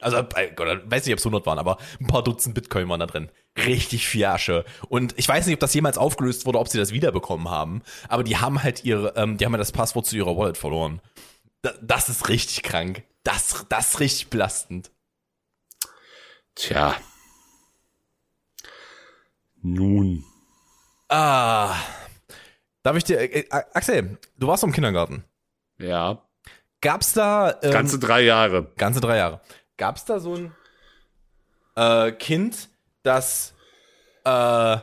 Also, 0.00 0.18
ich 0.18 0.56
weiß 0.58 1.06
nicht, 1.06 1.12
ob 1.12 1.18
es 1.18 1.26
100 1.26 1.46
waren, 1.46 1.58
aber 1.58 1.78
ein 2.00 2.06
paar 2.06 2.24
Dutzend 2.24 2.54
Bitcoin 2.54 2.88
waren 2.88 3.00
da 3.00 3.06
drin. 3.06 3.30
Richtig 3.56 4.06
viel 4.06 4.24
Asche. 4.24 4.64
Und 4.88 5.14
ich 5.18 5.28
weiß 5.28 5.46
nicht, 5.46 5.54
ob 5.54 5.60
das 5.60 5.74
jemals 5.74 5.98
aufgelöst 5.98 6.46
wurde, 6.46 6.58
ob 6.58 6.68
sie 6.68 6.78
das 6.78 6.92
wiederbekommen 6.92 7.48
haben. 7.50 7.82
Aber 8.08 8.24
die 8.24 8.36
haben 8.36 8.62
halt 8.62 8.84
ihre, 8.84 9.14
ähm, 9.16 9.36
die 9.36 9.44
haben 9.44 9.52
halt 9.52 9.60
das 9.60 9.72
Passwort 9.72 10.06
zu 10.06 10.16
ihrer 10.16 10.36
Wallet 10.36 10.56
verloren. 10.56 11.00
Da, 11.62 11.72
das 11.82 12.08
ist 12.08 12.28
richtig 12.28 12.62
krank. 12.62 13.02
Das, 13.24 13.66
das 13.68 13.94
ist 13.94 14.00
richtig 14.00 14.28
belastend. 14.30 14.90
Tja. 16.54 16.96
Nun. 19.62 20.24
Ah. 21.08 21.74
Darf 22.82 22.96
ich 22.96 23.04
dir, 23.04 23.20
äh, 23.20 23.40
äh, 23.40 23.46
Axel, 23.50 24.18
du 24.38 24.46
warst 24.46 24.64
im 24.64 24.72
Kindergarten. 24.72 25.24
Ja. 25.78 26.22
Gab's 26.80 27.12
da 27.12 27.58
ähm, 27.62 27.72
Ganze 27.72 27.98
drei 27.98 28.22
Jahre. 28.22 28.72
ganze 28.76 29.00
drei 29.00 29.18
Jahre? 29.18 29.40
Gab's 29.80 30.04
da 30.04 30.20
so 30.20 30.34
ein 30.34 30.52
äh, 31.74 32.12
Kind, 32.12 32.68
das 33.02 33.54
äh, 34.26 34.76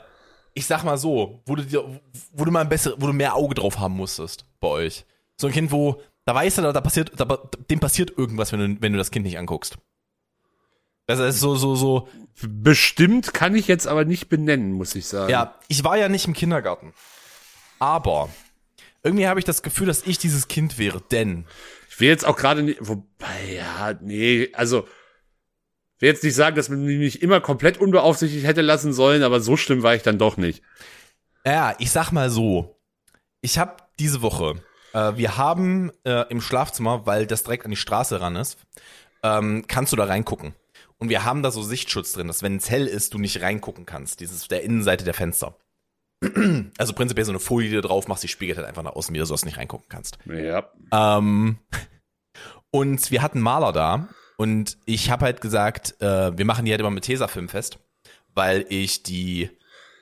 ich 0.55 0.65
sag 0.65 0.83
mal 0.83 0.97
so, 0.97 1.43
wo 1.45 1.55
du 1.55 1.63
dir, 1.63 2.01
wo 2.33 2.43
du 2.43 2.49
mal 2.49 2.61
ein 2.61 2.69
besser, 2.69 2.95
wo 2.97 3.05
du 3.05 3.13
mehr 3.13 3.35
Auge 3.35 3.53
drauf 3.53 3.77
haben 3.77 3.93
musstest 3.93 4.43
bei 4.59 4.67
euch. 4.67 5.05
So 5.39 5.45
ein 5.45 5.53
Kind, 5.53 5.71
wo 5.71 6.01
da 6.25 6.33
weißt 6.33 6.57
du, 6.57 6.61
da, 6.63 6.73
da 6.73 6.81
passiert, 6.81 7.11
da, 7.15 7.25
dem 7.69 7.79
passiert 7.79 8.17
irgendwas, 8.17 8.51
wenn 8.51 8.59
du, 8.59 8.81
wenn 8.81 8.91
du 8.91 8.97
das 8.97 9.11
Kind 9.11 9.27
nicht 9.27 9.37
anguckst. 9.37 9.77
Das 11.05 11.19
ist 11.19 11.39
so, 11.39 11.55
so, 11.55 11.75
so. 11.75 12.07
Bestimmt 12.41 13.35
kann 13.35 13.53
ich 13.53 13.67
jetzt 13.67 13.87
aber 13.87 14.03
nicht 14.03 14.29
benennen, 14.29 14.73
muss 14.73 14.95
ich 14.95 15.05
sagen. 15.05 15.31
Ja, 15.31 15.59
ich 15.67 15.83
war 15.83 15.95
ja 15.95 16.09
nicht 16.09 16.25
im 16.25 16.33
Kindergarten. 16.33 16.91
Aber 17.77 18.29
irgendwie 19.03 19.27
habe 19.27 19.39
ich 19.39 19.45
das 19.45 19.61
Gefühl, 19.61 19.85
dass 19.85 20.07
ich 20.07 20.17
dieses 20.17 20.47
Kind 20.47 20.79
wäre, 20.79 21.01
denn 21.11 21.45
Ich 21.97 22.01
will 22.01 22.09
jetzt 22.09 22.27
auch 22.27 22.35
gerade 22.35 22.61
nicht, 22.61 22.77
wobei, 22.79 23.55
ja, 23.55 23.97
nee, 24.01 24.49
also, 24.53 24.87
will 25.97 26.09
jetzt 26.09 26.23
nicht 26.23 26.35
sagen, 26.35 26.55
dass 26.55 26.69
man 26.69 26.85
mich 26.85 27.23
immer 27.23 27.41
komplett 27.41 27.79
unbeaufsichtigt 27.79 28.45
hätte 28.45 28.61
lassen 28.61 28.93
sollen, 28.93 29.23
aber 29.23 29.41
so 29.41 29.57
schlimm 29.57 29.81
war 29.81 29.95
ich 29.95 30.03
dann 30.03 30.19
doch 30.19 30.37
nicht. 30.37 30.61
Ja, 31.43 31.73
ich 31.79 31.89
sag 31.89 32.11
mal 32.11 32.29
so. 32.29 32.79
Ich 33.41 33.57
habe 33.57 33.77
diese 33.97 34.21
Woche, 34.21 34.61
äh, 34.93 35.13
wir 35.15 35.37
haben 35.37 35.91
äh, 36.03 36.25
im 36.29 36.39
Schlafzimmer, 36.39 37.07
weil 37.07 37.25
das 37.25 37.41
direkt 37.41 37.65
an 37.65 37.71
die 37.71 37.77
Straße 37.77 38.21
ran 38.21 38.35
ist, 38.35 38.59
ähm, 39.23 39.65
kannst 39.67 39.91
du 39.91 39.97
da 39.97 40.03
reingucken. 40.03 40.53
Und 40.99 41.09
wir 41.09 41.25
haben 41.25 41.41
da 41.41 41.49
so 41.49 41.63
Sichtschutz 41.63 42.13
drin, 42.13 42.27
dass 42.27 42.43
wenn 42.43 42.57
es 42.57 42.69
hell 42.69 42.85
ist, 42.85 43.15
du 43.15 43.17
nicht 43.17 43.41
reingucken 43.41 43.87
kannst. 43.87 44.19
Dieses 44.19 44.47
der 44.47 44.61
Innenseite 44.61 45.03
der 45.03 45.15
Fenster. 45.15 45.57
Also 46.77 46.93
prinzipiell 46.93 47.25
so 47.25 47.31
eine 47.31 47.39
Folie, 47.39 47.69
die 47.69 47.75
du 47.75 47.81
drauf 47.81 48.07
machst, 48.07 48.23
die 48.23 48.27
spiegelt 48.27 48.57
halt 48.57 48.67
einfach 48.67 48.83
nach 48.83 48.95
außen 48.95 49.13
wieder, 49.13 49.25
sodass 49.25 49.41
du 49.41 49.47
nicht 49.47 49.57
reingucken 49.57 49.87
kannst. 49.89 50.17
Ja. 50.25 50.67
Ähm, 50.91 51.57
und 52.71 53.11
wir 53.11 53.21
hatten 53.21 53.39
Maler 53.39 53.71
da 53.71 54.09
und 54.37 54.77
ich 54.85 55.09
habe 55.09 55.25
halt 55.25 55.41
gesagt, 55.41 55.95
äh, 56.01 56.37
wir 56.37 56.45
machen 56.45 56.65
die 56.65 56.71
halt 56.71 56.81
immer 56.81 56.91
mit 56.91 57.03
Tesafilm 57.05 57.49
fest, 57.49 57.79
weil 58.33 58.65
ich 58.69 59.03
die, 59.03 59.49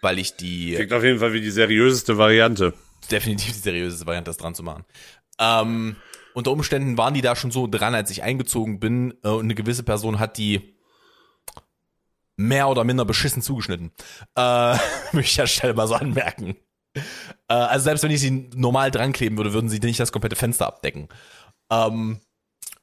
weil 0.02 0.20
ich 0.20 0.36
die 0.36 0.74
Klingt 0.76 0.94
auf 0.94 1.04
jeden 1.04 1.20
Fall 1.20 1.34
wie 1.34 1.42
die 1.42 1.52
seriöseste 1.52 2.18
Variante. 2.18 2.74
definitiv 3.12 3.54
die 3.54 3.60
seriöseste 3.60 4.06
Variante, 4.06 4.30
das 4.30 4.38
dran 4.38 4.56
zu 4.56 4.64
machen. 4.64 4.86
Ähm, 5.40 5.96
unter 6.34 6.52
Umständen 6.52 6.98
waren 6.98 7.14
die 7.14 7.22
da 7.22 7.36
schon 7.36 7.52
so 7.52 7.68
dran, 7.68 7.96
als 7.96 8.10
ich 8.10 8.24
eingezogen 8.24 8.80
bin 8.80 9.14
äh, 9.24 9.30
und 9.30 9.46
eine 9.46 9.56
gewisse 9.56 9.84
Person 9.84 10.20
hat 10.20 10.38
die 10.38 10.75
mehr 12.38 12.68
oder 12.68 12.84
minder 12.84 13.06
beschissen 13.06 13.42
zugeschnitten. 13.42 13.92
Äh, 14.36 14.78
möchte 15.12 15.22
ich 15.22 15.38
ja 15.38 15.48
schnell 15.48 15.74
mal 15.74 15.88
so 15.88 15.96
anmerken. 15.96 16.56
Äh, 17.48 17.54
also 17.54 17.86
selbst 17.86 18.04
wenn 18.04 18.12
ich 18.12 18.22
sie 18.22 18.50
normal 18.56 18.92
dran 18.92 19.14
kleben 19.14 19.38
würde, 19.38 19.54
würden 19.54 19.70
sie 19.70 19.80
nicht 19.80 20.00
das 20.00 20.12
komplette 20.12 20.36
Fenster 20.36 20.68
abdecken. 20.68 21.10
Ähm, 21.72 22.20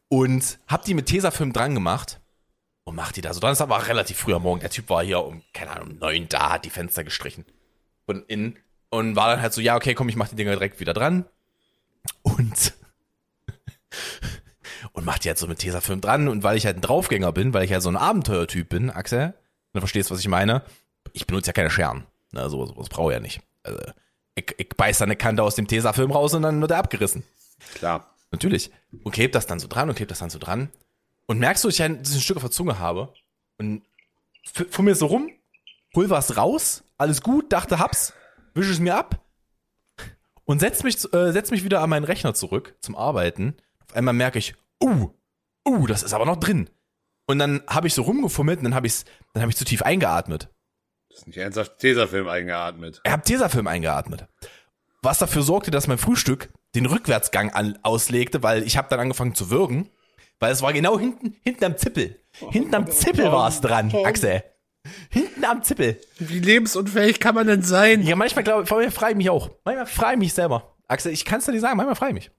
und 0.08 0.58
hab 0.68 0.84
die 0.84 0.94
mit 0.94 1.06
Tesafilm 1.06 1.52
dran 1.52 1.74
gemacht 1.74 2.20
und 2.84 2.96
macht 2.96 3.16
die 3.16 3.22
da 3.22 3.32
so 3.32 3.40
dran. 3.40 3.52
Das 3.52 3.60
war 3.60 3.70
aber 3.70 3.88
relativ 3.88 4.18
früh 4.18 4.34
am 4.34 4.42
Morgen. 4.42 4.60
Der 4.60 4.70
Typ 4.70 4.90
war 4.90 5.02
hier 5.02 5.24
um, 5.24 5.42
keine 5.52 5.70
Ahnung, 5.70 5.92
um 5.92 5.98
neun 5.98 6.28
da, 6.28 6.52
hat 6.52 6.64
die 6.64 6.70
Fenster 6.70 7.04
gestrichen. 7.04 7.44
Von 8.06 8.24
innen. 8.26 8.58
Und 8.90 9.16
war 9.16 9.30
dann 9.30 9.40
halt 9.40 9.54
so, 9.54 9.62
ja, 9.62 9.76
okay, 9.76 9.94
komm, 9.94 10.10
ich 10.10 10.16
mach 10.16 10.28
die 10.28 10.36
Dinger 10.36 10.50
direkt 10.50 10.80
wieder 10.80 10.92
dran. 10.92 11.24
Und 12.22 12.74
und 14.92 15.04
macht 15.04 15.24
die 15.24 15.28
halt 15.28 15.38
so 15.38 15.46
mit 15.46 15.60
Tesafilm 15.60 16.00
dran. 16.00 16.28
Und 16.28 16.42
weil 16.42 16.56
ich 16.56 16.66
halt 16.66 16.76
ein 16.76 16.82
Draufgänger 16.82 17.32
bin, 17.32 17.54
weil 17.54 17.64
ich 17.64 17.72
halt 17.72 17.82
so 17.82 17.88
ein 17.88 17.96
Abenteuertyp 17.96 18.68
bin, 18.68 18.90
Axel, 18.90 19.34
du 19.74 19.80
verstehst, 19.80 20.10
was 20.10 20.20
ich 20.20 20.28
meine, 20.28 20.62
ich 21.12 21.26
benutze 21.26 21.48
ja 21.48 21.52
keine 21.52 21.70
Scheren. 21.70 22.06
Ne, 22.32 22.48
so, 22.48 22.66
sowas 22.66 22.88
brauche 22.88 23.12
ich 23.12 23.16
ja 23.16 23.20
nicht. 23.20 23.40
Also, 23.62 23.80
ich, 24.34 24.54
ich 24.58 24.68
beiß 24.70 24.98
da 24.98 25.04
eine 25.04 25.16
Kante 25.16 25.42
aus 25.42 25.54
dem 25.54 25.66
Tesafilm 25.66 26.10
raus 26.10 26.34
und 26.34 26.42
dann 26.42 26.60
wird 26.60 26.70
er 26.70 26.78
abgerissen. 26.78 27.22
Klar. 27.74 28.08
Natürlich. 28.30 28.70
Und 29.04 29.12
kleb 29.12 29.32
das 29.32 29.46
dann 29.46 29.60
so 29.60 29.68
dran 29.68 29.88
und 29.88 29.94
kleb 29.94 30.08
das 30.08 30.20
dann 30.20 30.30
so 30.30 30.38
dran. 30.38 30.70
Und 31.26 31.38
merkst 31.38 31.62
du, 31.62 31.68
dass 31.68 31.74
ich 31.74 31.82
ein, 31.82 31.98
dass 31.98 32.10
ich 32.10 32.16
ein 32.16 32.22
Stück 32.22 32.38
auf 32.38 32.42
der 32.42 32.50
Zunge 32.50 32.78
habe. 32.78 33.12
Und 33.58 33.82
fuhr 34.70 34.84
mir 34.84 34.94
so 34.94 35.06
rum, 35.06 35.30
hol 35.94 36.10
was 36.10 36.36
raus, 36.36 36.82
alles 36.96 37.22
gut, 37.22 37.52
dachte, 37.52 37.78
hab's, 37.78 38.12
wisch 38.54 38.70
es 38.70 38.80
mir 38.80 38.96
ab 38.96 39.20
und 40.44 40.58
setz 40.58 40.82
mich, 40.82 40.96
äh, 41.12 41.32
setz 41.32 41.50
mich 41.50 41.64
wieder 41.64 41.80
an 41.80 41.90
meinen 41.90 42.04
Rechner 42.04 42.34
zurück 42.34 42.74
zum 42.80 42.96
Arbeiten. 42.96 43.54
Auf 43.88 43.96
einmal 43.96 44.14
merke 44.14 44.38
ich, 44.38 44.54
uh, 44.82 45.10
uh, 45.66 45.86
das 45.86 46.02
ist 46.02 46.12
aber 46.12 46.26
noch 46.26 46.36
drin. 46.36 46.68
Und 47.26 47.38
dann 47.38 47.62
habe 47.68 47.86
ich 47.86 47.94
so 47.94 48.02
rumgefummelt 48.02 48.58
und 48.58 48.64
dann 48.64 48.74
habe 48.74 48.86
ich 48.86 49.04
dann 49.32 49.42
habe 49.42 49.50
ich 49.50 49.56
zu 49.56 49.64
tief 49.64 49.82
eingeatmet. 49.82 50.50
Das 51.08 51.20
ist 51.20 51.26
nicht 51.26 51.36
ernsthaft 51.38 51.78
Tesafilm 51.78 52.28
eingeatmet. 52.28 53.00
Ich 53.04 53.10
habe 53.12 53.22
Tesafilm 53.22 53.66
eingeatmet. 53.66 54.26
Was 55.02 55.18
dafür 55.18 55.42
sorgte, 55.42 55.70
dass 55.70 55.88
mein 55.88 55.98
Frühstück 55.98 56.50
den 56.74 56.86
Rückwärtsgang 56.86 57.50
an, 57.50 57.78
auslegte, 57.82 58.42
weil 58.42 58.62
ich 58.62 58.76
habe 58.76 58.88
dann 58.88 59.00
angefangen 59.00 59.34
zu 59.34 59.50
würgen, 59.50 59.90
weil 60.38 60.52
es 60.52 60.62
war 60.62 60.72
genau 60.72 60.98
hinten, 60.98 61.36
hinten 61.42 61.64
am 61.64 61.76
Zippel. 61.76 62.18
Hinten 62.50 62.74
am 62.74 62.90
Zippel 62.90 63.30
war 63.30 63.48
es 63.48 63.60
dran, 63.60 63.92
Axel. 64.04 64.42
Hinten 65.10 65.44
am 65.44 65.62
Zippel. 65.62 66.00
Wie 66.18 66.40
lebensunfähig 66.40 67.20
kann 67.20 67.34
man 67.34 67.46
denn 67.46 67.62
sein? 67.62 68.02
Ja, 68.02 68.16
manchmal 68.16 68.42
glaube 68.42 68.60
manchmal 68.60 68.90
frage 68.90 69.12
ich 69.12 69.16
mich 69.18 69.30
auch. 69.30 69.50
Manchmal 69.64 69.86
frage 69.86 70.14
ich 70.14 70.18
mich 70.18 70.32
selber. 70.32 70.71
Axel, 70.92 71.12
ich 71.12 71.24
kann 71.24 71.40
es 71.40 71.46
dir 71.46 71.52
nicht 71.52 71.60
sagen, 71.62 71.76
manchmal 71.76 71.96
frage 71.96 72.10
ich 72.10 72.26
mich. 72.26 72.30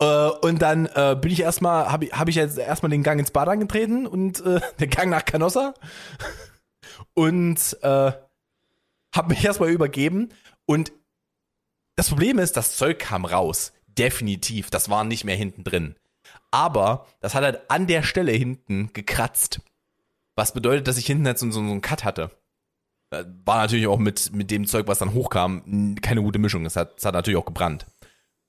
Äh, 0.00 0.30
und 0.46 0.60
dann 0.60 0.86
äh, 0.86 1.16
bin 1.20 1.30
ich 1.30 1.40
erstmal, 1.40 1.90
habe 1.92 2.06
ich, 2.06 2.12
hab 2.12 2.28
ich 2.28 2.34
jetzt 2.34 2.58
erstmal 2.58 2.90
den 2.90 3.02
Gang 3.02 3.20
ins 3.20 3.30
Bad 3.30 3.48
angetreten 3.48 4.06
und 4.06 4.44
äh, 4.44 4.60
den 4.80 4.90
Gang 4.90 5.10
nach 5.10 5.24
Canossa. 5.24 5.74
Und 7.14 7.76
äh, 7.82 8.12
habe 9.14 9.28
mich 9.28 9.44
erstmal 9.44 9.70
übergeben. 9.70 10.30
Und 10.66 10.92
das 11.96 12.08
Problem 12.08 12.38
ist, 12.38 12.56
das 12.56 12.76
Zeug 12.76 12.98
kam 12.98 13.24
raus. 13.24 13.72
Definitiv. 13.86 14.70
Das 14.70 14.88
war 14.88 15.04
nicht 15.04 15.24
mehr 15.24 15.36
hinten 15.36 15.64
drin. 15.64 15.96
Aber 16.50 17.06
das 17.20 17.34
hat 17.34 17.44
halt 17.44 17.70
an 17.70 17.86
der 17.86 18.02
Stelle 18.02 18.32
hinten 18.32 18.90
gekratzt. 18.92 19.60
Was 20.36 20.52
bedeutet, 20.52 20.86
dass 20.86 20.98
ich 20.98 21.06
hinten 21.06 21.26
jetzt 21.26 21.40
so, 21.40 21.50
so, 21.50 21.60
so 21.60 21.70
einen 21.70 21.80
Cut 21.80 22.04
hatte. 22.04 22.30
Äh, 23.10 23.24
War 23.44 23.58
natürlich 23.58 23.86
auch 23.86 23.98
mit, 23.98 24.32
mit 24.32 24.50
dem 24.50 24.66
Zeug, 24.66 24.86
was 24.86 24.98
dann 24.98 25.14
hochkam, 25.14 25.96
keine 26.00 26.22
gute 26.22 26.38
Mischung. 26.38 26.64
Es 26.64 26.76
hat, 26.76 26.98
es 26.98 27.04
hat 27.04 27.14
natürlich 27.14 27.38
auch 27.38 27.44
gebrannt. 27.44 27.86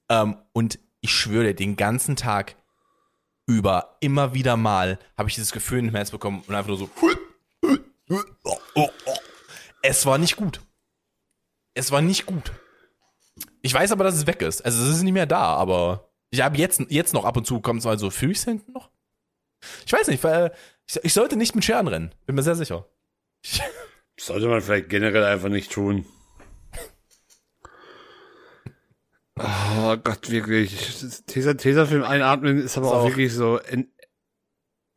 Ähm, 0.09 0.37
und 0.53 0.79
ich 1.01 1.11
schwöre, 1.11 1.53
den 1.53 1.75
ganzen 1.75 2.15
Tag 2.15 2.55
über, 3.47 3.97
immer 3.99 4.33
wieder 4.33 4.57
mal, 4.57 4.99
habe 5.17 5.29
ich 5.29 5.35
dieses 5.35 5.51
Gefühl 5.51 5.79
in 5.79 5.85
den 5.85 5.95
Hals 5.95 6.11
bekommen 6.11 6.43
und 6.47 6.53
einfach 6.53 6.69
nur 6.69 6.77
so. 6.77 6.89
Es 9.81 10.05
war 10.05 10.17
nicht 10.17 10.35
gut. 10.35 10.61
Es 11.73 11.91
war 11.91 12.01
nicht 12.01 12.25
gut. 12.25 12.51
Ich 13.61 13.73
weiß 13.73 13.91
aber, 13.91 14.03
dass 14.03 14.15
es 14.15 14.27
weg 14.27 14.41
ist. 14.41 14.63
Also 14.63 14.83
es 14.83 14.97
ist 14.97 15.03
nicht 15.03 15.13
mehr 15.13 15.25
da, 15.25 15.55
aber 15.55 16.11
ich 16.29 16.41
habe 16.41 16.57
jetzt, 16.57 16.81
jetzt 16.89 17.13
noch 17.13 17.25
ab 17.25 17.37
und 17.37 17.45
zu 17.45 17.59
kommt 17.59 17.79
es 17.79 17.85
mal 17.85 17.97
so, 17.97 18.09
fühle 18.09 18.33
ich 18.33 18.41
hinten 18.41 18.71
noch? 18.71 18.91
Ich 19.85 19.93
weiß 19.93 20.07
nicht, 20.07 20.23
weil 20.23 20.53
ich, 20.87 20.99
ich 21.03 21.13
sollte 21.13 21.35
nicht 21.35 21.55
mit 21.55 21.65
Scheren 21.65 21.87
rennen. 21.87 22.13
Bin 22.25 22.35
mir 22.35 22.43
sehr 22.43 22.55
sicher. 22.55 22.85
Sollte 24.19 24.47
man 24.47 24.61
vielleicht 24.61 24.89
generell 24.89 25.23
einfach 25.23 25.49
nicht 25.49 25.71
tun. 25.71 26.05
Oh 29.41 29.95
Gott, 30.03 30.29
wirklich. 30.29 30.75
Tesa, 31.27 31.53
Tesafilm 31.53 32.03
einatmen 32.03 32.57
ist 32.57 32.77
aber 32.77 32.87
Ist 32.87 32.93
auch, 32.93 32.97
auch- 33.03 33.07
wirklich 33.07 33.33
so 33.33 33.57
Ent, 33.57 33.87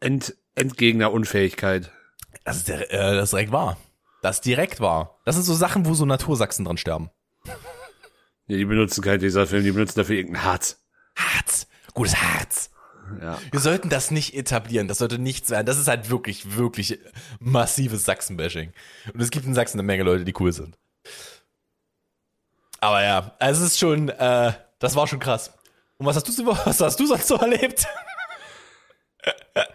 Ent, 0.01 0.35
Entgegner-Unfähigkeit. 0.55 1.91
Das 2.45 2.57
ist, 2.57 2.69
der, 2.69 2.91
äh, 2.93 3.15
das 3.15 3.25
ist 3.25 3.33
direkt 3.33 3.53
wahr. 3.53 3.77
Das 4.23 4.37
ist 4.37 4.45
direkt 4.45 4.81
wahr. 4.81 5.19
Das 5.25 5.35
sind 5.37 5.45
so 5.45 5.55
Sachen, 5.55 5.87
wo 5.87 5.95
so 5.95 6.05
Natursachsen 6.05 6.65
dran 6.65 6.77
sterben. 6.77 7.11
Nee, 8.47 8.57
die 8.57 8.65
benutzen 8.65 9.03
keinen 9.03 9.21
Tesafilm, 9.21 9.65
die 9.65 9.73
benutzen 9.73 9.99
dafür 9.99 10.17
irgendein 10.17 10.45
Harz. 10.45 10.81
Harz. 11.17 11.67
Gutes 11.95 12.17
Harz. 12.17 12.71
Ja. 13.21 13.39
Wir 13.51 13.61
sollten 13.61 13.89
das 13.91 14.11
nicht 14.11 14.35
etablieren. 14.35 14.89
Das 14.89 14.99
sollte 14.99 15.19
nichts 15.19 15.49
sein. 15.49 15.67
Das 15.67 15.79
ist 15.79 15.89
halt 15.89 16.09
wirklich, 16.11 16.57
wirklich 16.57 16.99
massives 17.41 18.05
Sachsen-Bashing. 18.05 18.73
Und 19.13 19.21
es 19.21 19.31
gibt 19.31 19.47
in 19.47 19.55
Sachsen 19.55 19.79
eine 19.79 19.87
Menge 19.87 20.03
Leute, 20.05 20.25
die 20.25 20.35
cool 20.41 20.53
sind. 20.53 20.79
Aber 22.83 23.01
ja, 23.01 23.31
es 23.39 23.61
ist 23.61 23.79
schon, 23.79 24.09
äh, 24.09 24.53
das 24.81 24.97
war 24.97 25.07
schon 25.07 25.21
krass. 25.21 25.53
Und 25.99 26.07
was 26.07 26.17
hast 26.17 26.27
du, 26.27 26.33
so- 26.33 26.45
was 26.47 26.81
hast 26.81 26.99
du 26.99 27.07
sonst 27.07 27.29
so 27.29 27.37
erlebt? 27.37 27.87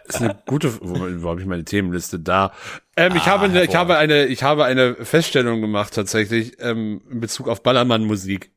ist 0.04 0.16
eine 0.20 0.38
gute, 0.46 0.78
wo, 0.82 1.22
wo 1.22 1.30
habe 1.30 1.40
ich 1.40 1.46
meine 1.46 1.64
Themenliste 1.64 2.18
da? 2.20 2.52
Ähm, 2.96 3.16
ich 3.16 3.22
Ah, 3.22 3.26
habe 3.26 3.44
eine, 3.46 3.64
ich 3.64 3.74
habe 3.74 3.96
eine, 3.96 4.26
ich 4.26 4.42
habe 4.42 4.66
eine 4.66 4.94
Feststellung 5.06 5.62
gemacht 5.62 5.94
tatsächlich 5.94 6.60
ähm, 6.60 7.00
in 7.10 7.20
Bezug 7.20 7.48
auf 7.48 7.62
Ballermann-Musik. 7.62 8.52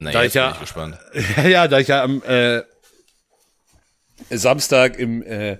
Na, 0.00 0.10
Da 0.10 0.22
jetzt 0.24 0.30
ich 0.30 0.34
ja- 0.34 0.46
bin 0.46 0.54
ich 0.54 0.60
gespannt. 0.60 0.98
Ja, 1.36 1.46
ja, 1.46 1.68
da 1.68 1.78
ich 1.78 1.86
ja 1.86 2.02
am 2.02 2.22
äh, 2.24 2.62
Samstag 4.30 4.98
im, 4.98 5.22
äh, 5.22 5.58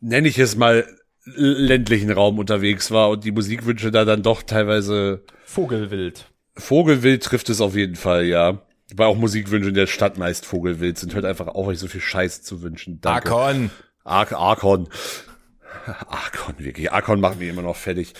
nenne 0.00 0.26
ich 0.26 0.38
es 0.40 0.56
mal, 0.56 0.86
ländlichen 1.24 2.10
Raum 2.10 2.40
unterwegs 2.40 2.90
war 2.90 3.10
und 3.10 3.22
die 3.22 3.30
Musikwünsche 3.30 3.92
da 3.92 4.04
dann 4.04 4.24
doch 4.24 4.42
teilweise 4.42 5.24
Vogelwild. 5.44 6.26
Vogelwild 6.56 7.22
trifft 7.22 7.48
es 7.50 7.60
auf 7.60 7.76
jeden 7.76 7.96
Fall, 7.96 8.24
ja. 8.26 8.62
Weil 8.94 9.06
auch 9.06 9.16
Musikwünsche 9.16 9.70
in 9.70 9.74
der 9.74 9.86
Stadt 9.86 10.18
meist 10.18 10.44
Vogelwild 10.44 10.98
sind. 10.98 11.14
Hört 11.14 11.24
einfach 11.24 11.48
auf, 11.48 11.66
euch 11.66 11.78
so 11.78 11.88
viel 11.88 12.00
Scheiß 12.00 12.42
zu 12.42 12.62
wünschen. 12.62 13.00
Danke. 13.00 13.30
Akon. 13.30 13.70
Ar 14.04 14.32
Arkon. 14.32 14.88
Arkon, 15.86 16.54
wirklich. 16.58 16.92
Arkon 16.92 17.20
machen 17.20 17.40
wir 17.40 17.48
immer 17.48 17.62
noch 17.62 17.76
fertig. 17.76 18.12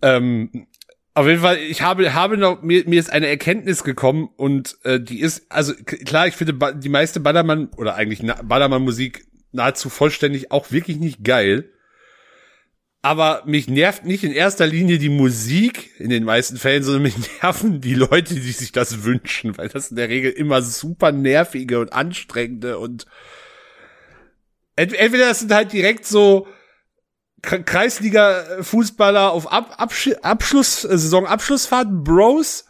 Ähm, 0.00 0.66
Auf 1.14 1.26
jeden 1.26 1.40
Fall, 1.42 1.58
ich 1.58 1.82
habe, 1.82 2.12
habe 2.14 2.36
noch, 2.36 2.62
mir, 2.62 2.88
mir 2.88 2.98
ist 2.98 3.12
eine 3.12 3.28
Erkenntnis 3.28 3.84
gekommen 3.84 4.28
und 4.36 4.76
äh, 4.82 4.98
die 4.98 5.20
ist, 5.20 5.46
also 5.48 5.74
klar, 5.74 6.26
ich 6.26 6.34
finde 6.34 6.74
die 6.74 6.88
meiste 6.88 7.20
Ballermann 7.20 7.68
oder 7.76 7.94
eigentlich 7.94 8.22
Ballermann-Musik 8.42 9.26
nahezu 9.52 9.90
vollständig 9.90 10.50
auch 10.50 10.72
wirklich 10.72 10.98
nicht 10.98 11.22
geil. 11.22 11.70
Aber 13.04 13.42
mich 13.44 13.68
nervt 13.68 14.06
nicht 14.06 14.24
in 14.24 14.32
erster 14.32 14.66
Linie 14.66 14.96
die 14.96 15.10
Musik 15.10 15.90
in 16.00 16.08
den 16.08 16.24
meisten 16.24 16.56
Fällen, 16.56 16.82
sondern 16.82 17.02
mich 17.02 17.16
nerven 17.42 17.82
die 17.82 17.92
Leute, 17.92 18.32
die 18.32 18.52
sich 18.52 18.72
das 18.72 19.04
wünschen, 19.04 19.58
weil 19.58 19.68
das 19.68 19.90
in 19.90 19.96
der 19.96 20.08
Regel 20.08 20.32
immer 20.32 20.62
super 20.62 21.12
nervige 21.12 21.80
und 21.80 21.92
anstrengende 21.92 22.78
und 22.78 23.04
ent 24.74 24.94
entweder 24.94 25.26
das 25.26 25.40
sind 25.40 25.52
halt 25.52 25.74
direkt 25.74 26.06
so 26.06 26.46
Kreisliga-Fußballer 27.42 29.32
auf 29.32 29.52
Ab 29.52 29.74
Absch 29.76 30.12
Abschluss, 30.22 30.84
äh, 30.84 30.96
Saisonabschlussfahrt, 30.96 31.88
Bros. 32.04 32.64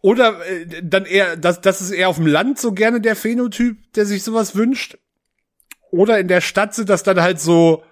Oder 0.00 0.42
äh, 0.46 0.82
dann 0.82 1.04
eher, 1.04 1.36
das, 1.36 1.60
das 1.60 1.82
ist 1.82 1.90
eher 1.90 2.08
auf 2.08 2.16
dem 2.16 2.26
Land 2.26 2.58
so 2.58 2.72
gerne 2.72 3.02
der 3.02 3.14
Phänotyp, 3.14 3.92
der 3.92 4.06
sich 4.06 4.22
sowas 4.22 4.56
wünscht. 4.56 4.96
Oder 5.90 6.18
in 6.18 6.28
der 6.28 6.40
Stadt 6.40 6.74
sind 6.74 6.88
das 6.88 7.02
dann 7.02 7.20
halt 7.20 7.40
so, 7.40 7.84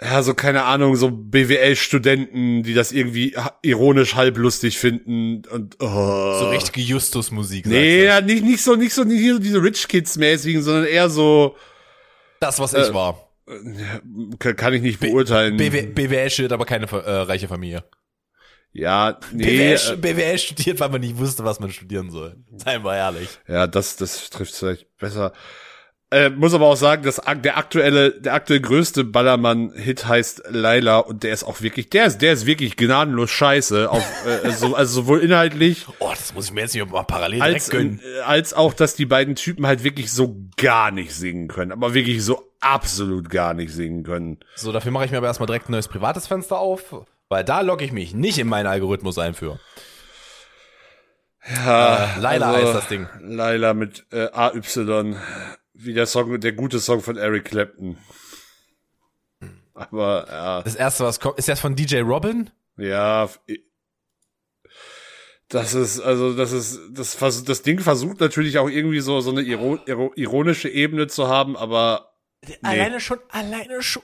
ja, 0.00 0.22
so 0.22 0.34
keine 0.34 0.62
Ahnung, 0.62 0.94
so 0.94 1.10
BWL-Studenten, 1.10 2.62
die 2.62 2.74
das 2.74 2.92
irgendwie 2.92 3.34
ironisch 3.62 4.14
halblustig 4.14 4.78
finden 4.78 5.42
und 5.50 5.76
oh. 5.80 6.38
So 6.38 6.50
richtige 6.50 6.80
Justus-Musik. 6.80 7.66
Nee, 7.66 8.04
ja, 8.04 8.20
nicht, 8.20 8.44
nicht 8.44 8.62
so, 8.62 8.76
nicht 8.76 8.94
so, 8.94 9.02
nicht 9.02 9.28
so 9.28 9.38
diese 9.40 9.60
Rich 9.60 9.88
Kids-mäßigen, 9.88 10.62
sondern 10.62 10.84
eher 10.84 11.10
so. 11.10 11.56
Das, 12.38 12.60
was 12.60 12.74
ich 12.74 12.88
äh, 12.88 12.94
war. 12.94 13.28
kann, 14.38 14.54
kann 14.54 14.72
ich 14.72 14.82
nicht 14.82 15.00
beurteilen. 15.00 15.56
BW 15.56 15.86
BWL 15.86 16.30
studiert 16.30 16.52
aber 16.52 16.64
keine 16.64 16.86
äh, 16.86 17.10
reiche 17.22 17.48
Familie. 17.48 17.82
ja, 18.72 19.18
nee, 19.32 19.46
BWL, 19.46 19.94
äh, 19.94 19.96
BWL 19.96 20.38
studiert, 20.38 20.78
weil 20.78 20.90
man 20.90 21.00
nicht 21.00 21.18
wusste, 21.18 21.42
was 21.42 21.58
man 21.58 21.72
studieren 21.72 22.10
soll. 22.10 22.36
Seien 22.54 22.84
wir 22.84 22.94
ehrlich. 22.94 23.28
Ja, 23.48 23.66
das, 23.66 23.96
das 23.96 24.30
trifft 24.30 24.54
vielleicht 24.54 24.96
besser. 24.98 25.32
Äh, 26.10 26.30
muss 26.30 26.54
aber 26.54 26.66
auch 26.66 26.76
sagen, 26.76 27.02
dass 27.02 27.20
der 27.44 27.58
aktuelle, 27.58 28.12
der 28.12 28.32
aktuell 28.32 28.60
größte 28.60 29.04
Ballermann-Hit 29.04 30.06
heißt 30.08 30.44
Laila 30.48 31.00
und 31.00 31.22
der 31.22 31.32
ist 31.34 31.44
auch 31.44 31.60
wirklich, 31.60 31.90
der 31.90 32.06
ist, 32.06 32.18
der 32.22 32.32
ist 32.32 32.46
wirklich 32.46 32.78
gnadenlos 32.78 33.30
scheiße. 33.30 33.90
Auf, 33.90 34.02
äh, 34.26 34.50
so, 34.52 34.74
also 34.74 35.02
sowohl 35.02 35.20
inhaltlich 35.20 35.84
Oh, 35.98 36.08
das 36.08 36.32
muss 36.32 36.46
ich 36.46 36.52
mir 36.52 36.62
jetzt 36.62 36.74
nicht 36.74 36.90
mal 36.90 37.02
parallel 37.02 37.42
als, 37.42 37.68
gönnen. 37.68 38.00
äh, 38.02 38.20
als 38.20 38.54
auch, 38.54 38.72
dass 38.72 38.94
die 38.94 39.04
beiden 39.04 39.34
Typen 39.34 39.66
halt 39.66 39.84
wirklich 39.84 40.10
so 40.10 40.34
gar 40.56 40.90
nicht 40.92 41.14
singen 41.14 41.46
können. 41.46 41.72
Aber 41.72 41.92
wirklich 41.92 42.24
so 42.24 42.52
absolut 42.60 43.28
gar 43.28 43.52
nicht 43.52 43.72
singen 43.74 44.02
können. 44.02 44.38
So, 44.54 44.72
dafür 44.72 44.92
mache 44.92 45.04
ich 45.04 45.10
mir 45.10 45.18
aber 45.18 45.26
erstmal 45.26 45.46
direkt 45.46 45.68
ein 45.68 45.72
neues 45.72 45.88
privates 45.88 46.26
Fenster 46.26 46.58
auf, 46.58 47.04
weil 47.28 47.44
da 47.44 47.60
logge 47.60 47.84
ich 47.84 47.92
mich 47.92 48.14
nicht 48.14 48.38
in 48.38 48.48
meinen 48.48 48.66
Algorithmus 48.66 49.18
ein 49.18 49.34
für. 49.34 49.60
Ja, 51.66 52.16
Äh, 52.16 52.20
Laila 52.20 52.52
heißt 52.52 52.74
das 52.74 52.88
Ding. 52.88 53.06
Laila 53.20 53.74
mit 53.74 54.04
äh, 54.10 54.28
AY, 54.32 55.14
wie 55.78 55.94
der 55.94 56.06
Song, 56.06 56.40
der 56.40 56.52
gute 56.52 56.80
Song 56.80 57.00
von 57.00 57.16
Eric 57.16 57.46
Clapton. 57.46 57.96
Aber 59.74 60.26
ja. 60.28 60.62
Das 60.62 60.74
erste, 60.74 61.04
was 61.04 61.20
kommt, 61.20 61.38
ist 61.38 61.48
das 61.48 61.60
von 61.60 61.76
DJ 61.76 62.00
Robin? 62.00 62.50
Ja, 62.76 63.28
das 65.48 65.72
ist, 65.74 66.00
also, 66.00 66.34
das 66.34 66.52
ist, 66.52 66.80
das, 66.90 67.44
das 67.44 67.62
Ding 67.62 67.78
versucht 67.78 68.20
natürlich 68.20 68.58
auch 68.58 68.68
irgendwie 68.68 69.00
so, 69.00 69.20
so 69.20 69.30
eine 69.30 69.42
iro 69.42 69.78
iro 69.86 70.12
ironische 70.14 70.68
Ebene 70.68 71.06
zu 71.06 71.28
haben, 71.28 71.56
aber 71.56 72.17
Alleine 72.62 73.00
schon, 73.00 73.18
alleine 73.30 73.82
schon. 73.82 74.02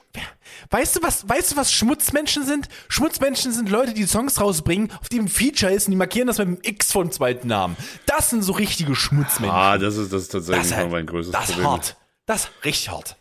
Weißt 0.71 0.97
du 0.97 1.03
was, 1.03 1.29
weißt 1.29 1.53
du 1.53 1.57
was 1.57 1.73
Schmutzmenschen 1.73 2.45
sind? 2.45 2.69
Schmutzmenschen 2.89 3.53
sind 3.53 3.71
Leute, 3.71 3.95
die 3.95 4.05
Songs 4.07 4.41
rausbringen, 4.41 4.91
auf 5.01 5.09
dem 5.09 5.27
ein 5.27 5.29
Feature 5.29 5.73
ist 5.73 5.87
und 5.87 5.93
die 5.93 5.97
markieren 5.97 6.27
das 6.27 6.39
mit 6.39 6.49
dem 6.49 6.59
X 6.63 6.91
vom 6.93 7.11
zweiten 7.13 7.47
Namen. 7.49 7.77
Das 8.07 8.31
sind 8.31 8.43
so 8.43 8.53
richtige 8.53 8.95
Schmutzmenschen. 8.97 9.55
ah, 9.57 9.79
das 9.79 9.97
ist, 9.97 10.13
das 10.13 10.23
ist 10.23 10.33
tatsächlich 10.33 10.69
das 10.69 10.77
halt, 10.77 10.91
mein 10.91 11.07
größtes 11.07 11.33
das 11.33 11.45
ist 11.49 11.53
Problem. 11.53 11.71
hart. 11.71 11.97
Das 12.27 12.45
ist 12.45 12.51
richtig 12.65 12.89
hart. 12.91 13.17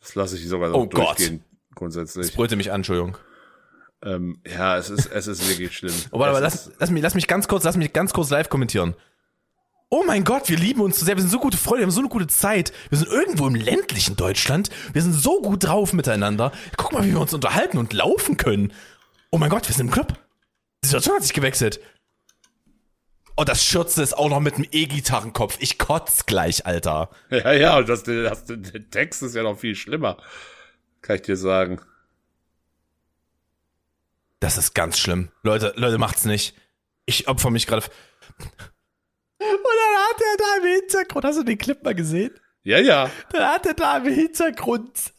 Das 0.00 0.14
lasse 0.16 0.36
ich 0.36 0.46
sogar 0.48 0.74
Oh 0.74 0.84
noch 0.84 0.90
Gott. 0.90 1.18
durchgehen, 1.18 1.44
grundsätzlich. 1.74 2.34
Brüllte 2.34 2.56
mich 2.56 2.70
an, 2.70 2.76
Entschuldigung. 2.80 3.16
Ähm, 4.02 4.40
ja, 4.46 4.76
es 4.76 4.90
ist, 4.90 5.06
es 5.06 5.26
ist 5.28 5.48
wirklich 5.48 5.76
schlimm. 5.76 5.94
Oh, 6.10 6.18
warte, 6.18 6.30
aber 6.30 6.40
lass, 6.40 6.70
lass, 6.78 6.90
mich, 6.90 7.02
lass 7.02 7.14
mich 7.14 7.26
ganz 7.26 7.48
kurz, 7.48 7.64
lass 7.64 7.76
mich 7.76 7.92
ganz 7.92 8.12
kurz 8.12 8.30
live 8.30 8.48
kommentieren. 8.48 8.94
Oh 9.90 10.04
mein 10.06 10.24
Gott, 10.24 10.50
wir 10.50 10.58
lieben 10.58 10.82
uns 10.82 10.98
so 10.98 11.06
sehr, 11.06 11.16
wir 11.16 11.22
sind 11.22 11.30
so 11.30 11.40
gute 11.40 11.56
Freunde, 11.56 11.80
wir 11.80 11.86
haben 11.86 11.90
so 11.90 12.00
eine 12.00 12.10
gute 12.10 12.26
Zeit. 12.26 12.72
Wir 12.90 12.98
sind 12.98 13.10
irgendwo 13.10 13.46
im 13.46 13.54
ländlichen 13.54 14.16
Deutschland, 14.16 14.68
wir 14.92 15.00
sind 15.00 15.14
so 15.14 15.40
gut 15.40 15.64
drauf 15.64 15.94
miteinander. 15.94 16.52
Guck 16.76 16.92
mal, 16.92 17.04
wie 17.04 17.12
wir 17.12 17.20
uns 17.20 17.32
unterhalten 17.32 17.78
und 17.78 17.94
laufen 17.94 18.36
können. 18.36 18.72
Oh 19.30 19.38
mein 19.38 19.48
Gott, 19.48 19.66
wir 19.66 19.74
sind 19.74 19.86
im 19.86 19.92
Club. 19.92 20.12
Die 20.84 20.88
Situation 20.88 21.16
hat 21.16 21.22
sich 21.22 21.32
gewechselt. 21.32 21.80
Oh, 23.36 23.44
das 23.44 23.64
Schürze 23.64 24.02
ist 24.02 24.18
auch 24.18 24.28
noch 24.28 24.40
mit 24.40 24.56
einem 24.56 24.66
E-Gitarrenkopf. 24.70 25.56
Ich 25.60 25.78
kotz 25.78 26.26
gleich, 26.26 26.66
Alter. 26.66 27.08
Ja, 27.30 27.52
ja, 27.52 27.78
und 27.78 27.88
das, 27.88 28.02
das, 28.02 28.44
der 28.46 28.90
Text 28.90 29.22
ist 29.22 29.34
ja 29.36 29.44
noch 29.44 29.58
viel 29.58 29.74
schlimmer. 29.74 30.18
Kann 31.00 31.16
ich 31.16 31.22
dir 31.22 31.36
sagen. 31.36 31.80
Das 34.40 34.58
ist 34.58 34.74
ganz 34.74 34.98
schlimm. 34.98 35.30
Leute, 35.42 35.72
Leute, 35.76 35.98
macht's 35.98 36.24
nicht. 36.24 36.54
Ich 37.06 37.28
opfer 37.28 37.50
mich 37.50 37.66
gerade. 37.66 37.86
Und 39.38 39.48
dann 39.48 40.02
hat 40.08 40.20
er 40.20 40.36
da 40.36 40.56
im 40.62 40.80
Hintergrund, 40.80 41.24
hast 41.24 41.38
du 41.38 41.42
den 41.44 41.58
Clip 41.58 41.82
mal 41.82 41.94
gesehen? 41.94 42.32
Ja, 42.64 42.78
ja. 42.78 43.10
Dann 43.32 43.42
hat 43.44 43.66
er 43.66 43.74
da 43.74 43.98
im 43.98 44.12
Hintergrund 44.12 45.12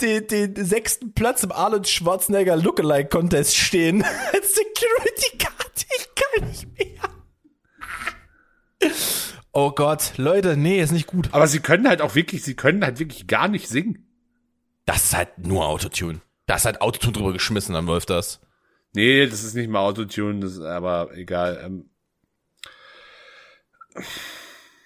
den, 0.00 0.26
den 0.28 0.64
sechsten 0.64 1.12
Platz 1.12 1.42
im 1.42 1.52
Arnold 1.52 1.88
Schwarzenegger 1.88 2.56
Lookalike 2.56 3.08
Contest 3.08 3.56
stehen. 3.56 4.02
Als 4.32 4.54
Security 4.54 5.38
Guard. 5.38 5.86
Ich 5.98 6.08
kann 6.14 6.48
nicht 6.48 6.66
mehr. 6.78 7.10
Oh 9.52 9.70
Gott, 9.70 10.12
Leute, 10.16 10.56
nee, 10.56 10.80
ist 10.80 10.92
nicht 10.92 11.06
gut. 11.06 11.30
Aber 11.32 11.46
sie 11.46 11.60
können 11.60 11.88
halt 11.88 12.02
auch 12.02 12.14
wirklich, 12.14 12.44
sie 12.44 12.54
können 12.54 12.84
halt 12.84 12.98
wirklich 12.98 13.26
gar 13.26 13.48
nicht 13.48 13.68
singen. 13.68 14.06
Das 14.84 15.04
ist 15.04 15.16
halt 15.16 15.38
nur 15.38 15.66
Autotune. 15.66 16.20
Da 16.46 16.56
ist 16.56 16.66
halt 16.66 16.80
Autotune 16.80 17.12
drüber 17.14 17.32
geschmissen, 17.32 17.74
dann 17.74 17.86
läuft 17.86 18.10
das. 18.10 18.40
Nee, 18.94 19.26
das 19.26 19.42
ist 19.42 19.54
nicht 19.54 19.68
mal 19.68 19.80
Autotune, 19.80 20.40
das 20.40 20.52
ist 20.52 20.60
aber 20.60 21.16
egal. 21.16 21.60
Ähm, 21.64 21.90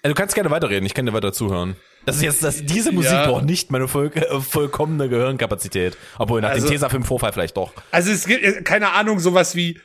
Ja, 0.03 0.09
du 0.09 0.15
kannst 0.15 0.33
gerne 0.35 0.49
weiterreden, 0.49 0.85
ich 0.85 0.93
kann 0.93 1.05
dir 1.05 1.13
weiter 1.13 1.31
zuhören. 1.33 1.75
Das 2.05 2.15
ist 2.15 2.23
jetzt, 2.23 2.43
das, 2.43 2.65
diese 2.65 2.91
Musik 2.91 3.11
Ja. 3.11 3.27
braucht 3.27 3.45
nicht 3.45 3.69
meine 3.69 3.87
voll, 3.87 4.11
äh, 4.15 4.39
vollkommene 4.41 5.07
Gehirnkapazität. 5.09 5.95
Obwohl, 6.17 6.41
nach 6.41 6.49
Also- 6.49 6.65
dem 6.67 6.71
Tesafilm 6.73 7.03
Vorfall 7.03 7.31
vielleicht 7.33 7.55
doch. 7.57 7.73
Also 7.91 8.11
es 8.11 8.25
gibt, 8.25 8.43
äh, 8.43 8.63
keine 8.63 8.91
Ahnung, 8.93 9.19
sowas 9.19 9.55
wie, 9.55 9.79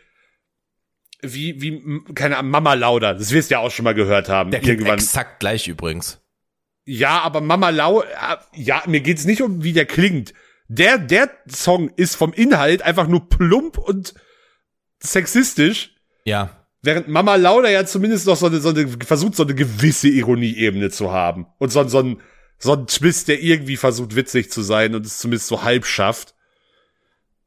wie, 1.21 1.61
wie, 1.61 2.15
keine 2.15 2.39
Ahnung, 2.39 2.51
Mama 2.53 2.73
Lauda. 2.75 3.13
Das 3.13 3.33
wirst 3.33 3.51
du 3.51 3.55
ja 3.57 3.59
auch 3.61 3.71
schon 3.71 3.85
mal 3.85 3.95
gehört 3.95 4.29
haben. 4.31 4.51
Der 4.51 4.61
klingt 4.61 4.79
irgendwann. 4.81 4.99
exakt 4.99 5.41
gleich 5.41 5.69
übrigens. 5.69 6.21
Ja, 6.85 7.21
aber 7.21 7.41
Mama 7.43 7.69
Lauda, 7.71 8.07
ja, 8.55 8.83
mir 8.87 9.01
geht's 9.01 9.25
nicht 9.27 9.43
um, 9.43 9.63
wie 9.63 9.73
der 9.75 9.87
klingt. 9.87 10.33
Der, 10.69 10.97
der 10.99 11.31
Song 11.49 11.91
ist 11.97 12.15
vom 12.17 12.33
Inhalt 12.33 12.81
einfach 12.83 13.09
nur 13.09 13.29
plump 13.29 13.77
und 13.77 14.15
sexistisch. 15.01 15.95
Ja. 16.25 16.66
Während 16.87 17.09
Mama 17.09 17.35
Lauda 17.35 17.69
ja 17.69 17.85
zumindest 17.85 18.27
noch 18.27 18.37
so 18.37 18.47
eine, 18.47 18.61
so 18.61 18.69
eine 18.69 18.87
versucht, 19.05 19.35
so 19.35 19.43
eine 19.43 19.57
gewisse 19.57 20.07
Ironieebene 20.09 20.89
zu 20.91 21.11
haben. 21.13 21.47
Und 21.59 21.71
so, 21.73 21.87
so 21.89 21.99
ein, 21.99 22.21
so 22.59 22.75
ein 22.75 22.87
Twist, 22.87 23.27
der 23.27 23.43
irgendwie 23.43 23.77
versucht, 23.77 24.15
witzig 24.15 24.53
zu 24.53 24.63
sein 24.63 24.95
und 24.95 25.05
es 25.05 25.19
zumindest 25.19 25.49
so 25.49 25.65
halb 25.65 25.85
schafft. 25.85 26.35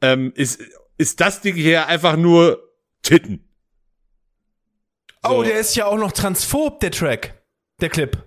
Ähm, 0.02 0.34
ist, 0.36 0.60
ist 0.98 1.22
das 1.22 1.40
Ding 1.40 1.56
hier 1.56 1.88
einfach 1.88 2.18
nur 2.18 2.62
Titten. 3.02 3.48
Oh, 5.24 5.30
So. 5.38 5.44
der 5.44 5.58
ist 5.58 5.74
ja 5.78 5.86
auch 5.86 5.98
noch 5.98 6.12
transphob, 6.12 6.82
der 6.82 6.92
Track. 6.92 7.42
Der 7.80 7.88
Clip. 7.90 8.18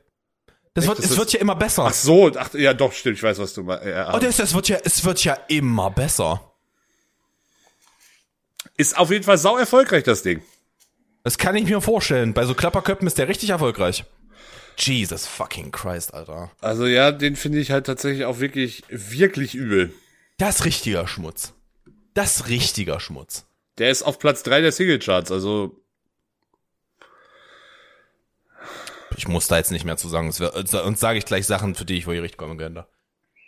Das 0.72 0.85
Echt? 0.85 0.88
wird, 0.88 0.98
Das 1.01 1.11
es 1.11 1.18
wird 1.18 1.33
ja 1.35 1.40
immer 1.40 1.57
besser. 1.57 1.85
Ach 1.88 1.92
so, 1.92 2.33
ach, 2.38 2.55
ja 2.55 2.72
doch, 2.72 2.92
stimmt, 2.92 3.18
ich 3.18 3.22
weiß, 3.22 3.38
was 3.38 3.53
du 3.53 3.64
meinst. 3.64 3.85
Ja, 3.85 4.14
Oh, 4.14 4.16
ist, 4.16 4.40
es 4.40 4.55
wird 4.55 4.68
ja, 4.70 4.79
es 4.83 5.05
wird 5.05 5.22
ja 5.25 5.35
immer 5.48 5.90
besser. 5.90 6.55
ist 8.79 8.96
auf 8.96 9.11
jeden 9.11 9.25
Fall 9.25 9.37
sau 9.37 9.59
erfolgreich, 9.59 10.05
das 10.05 10.22
Ding. 10.22 10.42
Das 11.25 11.39
kann 11.39 11.57
ich 11.57 11.64
mir 11.64 11.81
vorstellen. 11.81 12.35
Bei 12.35 12.45
so 12.45 12.55
Klapperköppen 12.55 13.07
ist 13.07 13.18
der 13.18 13.29
richtig 13.29 13.51
erfolgreich. 13.51 14.05
Jesus 14.79 15.27
fucking 15.27 15.70
Christ, 15.70 16.14
Alter. 16.14 16.51
Also 16.61 16.87
ja, 16.87 17.12
den 17.12 17.37
finde 17.37 17.59
ich 17.61 17.70
halt 17.70 17.87
tatsächlich 17.87 18.25
auch 18.25 18.41
wirklich, 18.41 18.83
wirklich 18.89 19.55
übel. 19.55 19.93
Das 20.39 20.64
richtiger 20.64 21.07
Schmutz. 21.07 21.53
Das 22.14 22.49
richtiger 22.49 22.99
Schmutz. 22.99 23.47
Der 23.79 23.91
ist 23.91 24.03
auf 24.03 24.18
Platz 24.18 24.43
drei 24.43 24.61
der 24.61 24.73
Singlecharts, 24.73 25.31
also 25.31 25.83
Ich 29.16 29.29
muss 29.29 29.47
da 29.47 29.57
jetzt 29.57 29.70
nicht 29.70 29.85
mehr 29.85 29.97
zu 29.97 30.09
sagen. 30.09 30.29
Uns 30.29 31.01
sage 31.01 31.18
ich 31.18 31.25
gleich 31.25 31.47
Sachen, 31.47 31.75
für 31.75 31.85
die 31.85 31.99
ich 31.99 32.05
vor 32.05 32.14
Gericht 32.14 32.37
kommen 32.37 32.59
könnte. 32.59 32.87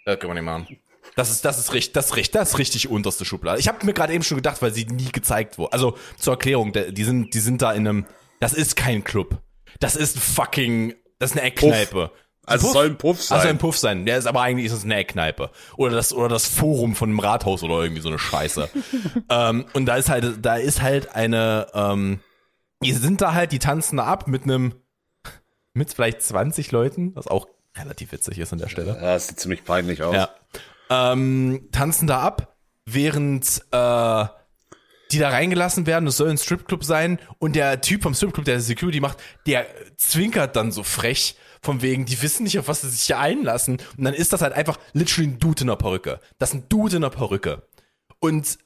Das 0.05 0.19
können 0.19 0.31
wir 0.31 0.35
nicht 0.35 0.45
machen. 0.45 0.79
Das 1.17 1.31
ist, 1.31 1.45
das 1.45 1.59
ist 1.59 1.73
richtig, 1.73 1.93
das 1.93 2.07
ist 2.07 2.17
richtig, 2.17 2.33
das 2.33 2.51
ist 2.51 2.59
richtig 2.59 2.91
unterste 2.91 3.25
Schublade. 3.25 3.61
Ich 3.61 3.69
habe 3.69 3.85
mir 3.87 3.93
gerade 3.93 4.13
eben 4.13 4.25
schon 4.25 4.37
gedacht, 4.37 4.61
weil 4.63 4.73
sie 4.73 4.85
nie 4.87 5.13
gezeigt 5.13 5.59
wurde. 5.59 5.73
Also 5.73 5.97
zur 6.19 6.35
Erklärung, 6.35 6.73
die 6.73 7.05
sind, 7.05 7.35
die 7.35 7.41
sind 7.41 7.63
da 7.63 7.73
in 7.73 7.87
einem. 7.87 8.07
Das 8.41 8.53
ist 8.53 8.77
kein 8.77 9.05
Club. 9.05 9.39
Das 9.81 9.97
ist 9.97 10.17
ein 10.17 10.21
fucking. 10.21 10.95
Das 11.19 11.31
ist 11.31 11.37
eine 11.37 11.47
Eckkneipe. 11.47 12.11
Also 12.47 12.73
soll 12.73 12.87
ein 12.87 12.99
Puff 12.99 13.23
sein. 13.23 13.39
Also 13.39 13.49
ein 13.49 13.59
Puff 13.59 13.79
sein. 13.79 14.05
Der 14.05 14.19
ist 14.19 14.27
aber 14.27 14.43
eigentlich 14.43 14.67
ist 14.67 14.73
es 14.73 14.85
eine 14.85 14.97
Eckkneipe. 14.97 15.51
Oder 15.77 15.97
das, 15.97 16.13
oder 16.13 16.29
das 16.29 16.47
Forum 16.47 16.95
von 16.95 17.09
einem 17.09 17.21
Rathaus 17.21 17.63
oder 17.63 17.83
irgendwie 17.83 18.03
so 18.03 18.09
eine 18.09 18.19
Scheiße. 18.19 18.69
ähm, 19.31 19.67
und 19.73 19.87
da 19.87 19.97
ist 19.97 20.11
halt, 20.11 20.45
da 20.45 20.57
ist 20.57 20.83
halt 20.83 21.15
eine, 21.15 21.69
ähm, 21.75 22.21
die 22.83 22.93
sind 22.93 23.21
da 23.21 23.33
halt, 23.33 23.53
die 23.53 23.59
tanzen 23.59 23.97
da 23.97 24.05
ab 24.05 24.29
mit 24.29 24.43
einem, 24.43 24.75
mit 25.73 25.93
vielleicht 25.95 26.23
20 26.23 26.71
Leuten, 26.71 27.15
was 27.17 27.29
auch 27.29 27.49
relativ 27.77 28.13
witzig 28.13 28.39
ist 28.39 28.53
an 28.53 28.59
der 28.59 28.69
Stelle. 28.69 28.95
Ja, 28.95 29.15
das 29.15 29.29
sieht 29.29 29.41
ziemlich 29.41 29.65
peinlich 29.65 30.03
aus. 30.03 30.15
Ja. 30.15 30.29
Ähm, 30.95 31.69
tanzen 31.73 32.07
da 32.07 32.21
ab, 32.21 32.57
während 32.85 33.63
äh, 33.71 34.25
die 35.13 35.19
da 35.19 35.29
reingelassen 35.29 35.87
werden. 35.87 36.07
Es 36.07 36.17
soll 36.17 36.31
ein 36.31 36.39
Stripclub 36.39 36.85
sein. 36.85 37.19
Und 37.39 37.57
der 37.57 37.81
Typ 37.81 38.03
vom 38.03 38.15
Stripclub, 38.15 38.45
der 38.45 38.61
Security 38.61 39.01
macht, 39.01 39.19
der 39.47 39.67
zwinkert 39.97 40.57
dann 40.57 40.73
so 40.73 40.83
frech. 40.83 41.37
Von 41.63 41.81
wegen, 41.81 42.05
die 42.05 42.21
wissen 42.21 42.43
nicht, 42.43 42.59
auf 42.59 42.69
was 42.69 42.83
sie 42.83 42.91
sich 42.91 43.07
hier 43.07 43.19
einlassen. 43.19 43.79
Und 43.97 44.05
dann 44.05 44.13
ist 44.13 44.35
das 44.35 44.43
halt 44.43 44.53
einfach 44.53 44.79
literally 44.93 45.29
ein 45.29 45.39
Dude 45.39 45.63
in 45.63 45.69
der 45.69 45.77
Perücke. 45.77 46.21
Das 46.39 46.51
ist 46.51 46.57
ein 46.57 46.69
Dude 46.69 46.97
in 46.97 47.03
der 47.03 47.11
Perücke. 47.11 47.67
Und 48.19 48.59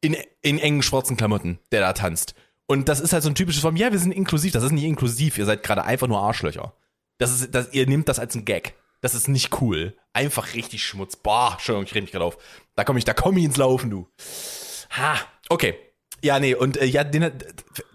in, 0.00 0.16
in 0.40 0.58
engen 0.58 0.82
schwarzen 0.82 1.16
Klamotten, 1.16 1.58
der 1.72 1.80
da 1.80 1.92
tanzt. 1.92 2.34
Und 2.66 2.88
das 2.88 3.00
ist 3.00 3.12
halt 3.12 3.22
so 3.22 3.28
ein 3.28 3.34
typisches 3.34 3.62
Form, 3.62 3.76
ja, 3.76 3.92
wir 3.92 3.98
sind 3.98 4.12
inklusiv. 4.12 4.52
Das 4.52 4.62
ist 4.62 4.72
nicht 4.72 4.84
inklusiv. 4.84 5.36
Ihr 5.36 5.44
seid 5.44 5.62
gerade 5.62 5.84
einfach 5.84 6.06
nur 6.06 6.20
Arschlöcher. 6.20 6.74
Das 7.18 7.32
ist, 7.32 7.54
das, 7.54 7.72
ihr 7.72 7.86
nehmt 7.86 8.08
das 8.08 8.18
als 8.18 8.34
ein 8.34 8.44
Gag. 8.44 8.74
Das 9.00 9.14
ist 9.14 9.28
nicht 9.28 9.60
cool. 9.60 9.96
Einfach 10.12 10.54
richtig 10.54 10.84
Schmutz. 10.84 11.16
Boah, 11.16 11.52
Entschuldigung, 11.52 11.84
ich 11.84 11.94
rede 11.94 12.02
mich 12.02 12.12
gerade 12.12 12.24
auf. 12.24 12.38
Da 12.74 12.84
komme 12.84 12.98
ich, 12.98 13.04
da 13.04 13.14
komme 13.14 13.38
ich 13.38 13.44
ins 13.44 13.56
Laufen, 13.56 13.90
du. 13.90 14.08
Ha, 14.90 15.20
okay. 15.48 15.78
Ja, 16.22 16.40
nee, 16.40 16.54
und 16.54 16.76
äh, 16.76 16.84
ja, 16.84 17.04
den, 17.04 17.32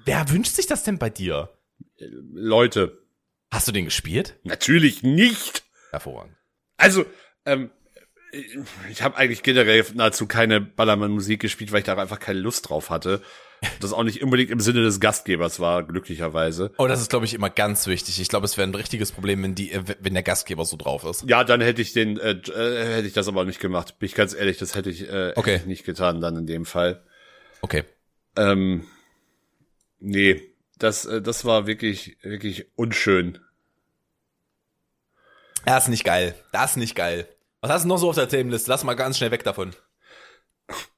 wer 0.06 0.30
wünscht 0.30 0.56
sich 0.56 0.68
das 0.68 0.84
denn 0.84 0.98
bei 0.98 1.10
dir? 1.10 1.58
Leute. 1.98 3.04
Hast 3.52 3.68
du 3.68 3.72
den 3.72 3.86
gespielt? 3.86 4.40
Natürlich 4.44 5.04
nicht. 5.04 5.64
Hervorragend. 5.92 6.36
Also, 6.78 7.06
ähm, 7.46 7.70
ich 8.90 9.02
habe 9.02 9.18
eigentlich 9.18 9.44
generell 9.44 9.86
nahezu 9.94 10.28
keine 10.28 10.60
Ballermann-Musik 10.62 11.40
gespielt, 11.42 11.72
weil 11.72 11.80
ich 11.80 11.86
da 11.86 11.96
einfach 11.96 12.20
keine 12.20 12.40
Lust 12.40 12.70
drauf 12.70 12.90
hatte. 12.90 13.22
Das 13.80 13.94
auch 13.94 14.04
nicht 14.04 14.22
unbedingt 14.22 14.52
im 14.52 14.60
Sinne 14.60 14.82
des 14.82 15.00
Gastgebers 15.00 15.60
war, 15.62 15.84
glücklicherweise. 15.84 16.72
Oh, 16.78 16.88
das 16.88 17.00
ist, 17.00 17.10
glaube 17.10 17.26
ich, 17.26 17.34
immer 17.34 17.50
ganz 17.50 17.88
wichtig. 17.88 18.20
Ich 18.20 18.28
glaube, 18.28 18.46
es 18.46 18.58
wäre 18.58 18.68
ein 18.68 18.76
richtiges 18.76 19.14
Problem, 19.14 19.42
wenn 19.42 19.56
die, 19.56 19.72
äh, 19.72 19.84
wenn 20.02 20.14
der 20.14 20.24
Gastgeber 20.24 20.66
so 20.66 20.76
drauf 20.76 21.06
ist. 21.06 21.24
Ja, 21.28 21.44
dann 21.46 21.62
hätte 21.62 21.82
ich 21.82 21.94
den, 21.94 22.18
äh, 22.18 22.32
äh, 22.32 22.96
hätte 22.96 23.08
ich 23.08 23.14
das 23.14 23.30
aber 23.30 23.46
nicht 23.46 23.62
gemacht. 23.62 24.00
Bin 24.00 24.08
ich 24.08 24.16
ganz 24.16 24.34
ehrlich, 24.34 24.58
das 24.58 24.76
hätte 24.76 24.90
ich, 24.90 25.08
äh, 25.10 25.32
Okay. 25.36 25.52
hätte 25.54 25.62
ich 25.62 25.68
nicht 25.68 25.86
getan 25.86 26.20
dann 26.20 26.36
in 26.36 26.46
dem 26.46 26.66
Fall. 26.66 27.04
Okay. 27.62 27.84
Ähm, 28.36 28.86
nee, 30.00 30.42
das, 30.78 31.06
äh, 31.06 31.22
das 31.22 31.46
war 31.46 31.66
wirklich, 31.66 32.18
wirklich 32.22 32.66
unschön. 32.76 33.40
Das 35.66 35.84
ist 35.86 35.90
nicht 35.90 36.04
geil. 36.04 36.36
Das 36.52 36.72
ist 36.72 36.78
nicht 36.78 36.96
geil. 36.96 37.28
Was 37.64 37.72
hast 37.72 37.84
du 37.86 37.88
noch 37.88 37.98
so 37.98 38.10
auf 38.10 38.16
der 38.16 38.28
Themenliste? 38.28 38.70
Lass 38.70 38.84
mal 38.84 38.94
ganz 38.94 39.18
schnell 39.18 39.32
weg 39.32 39.46
davon. 39.46 39.72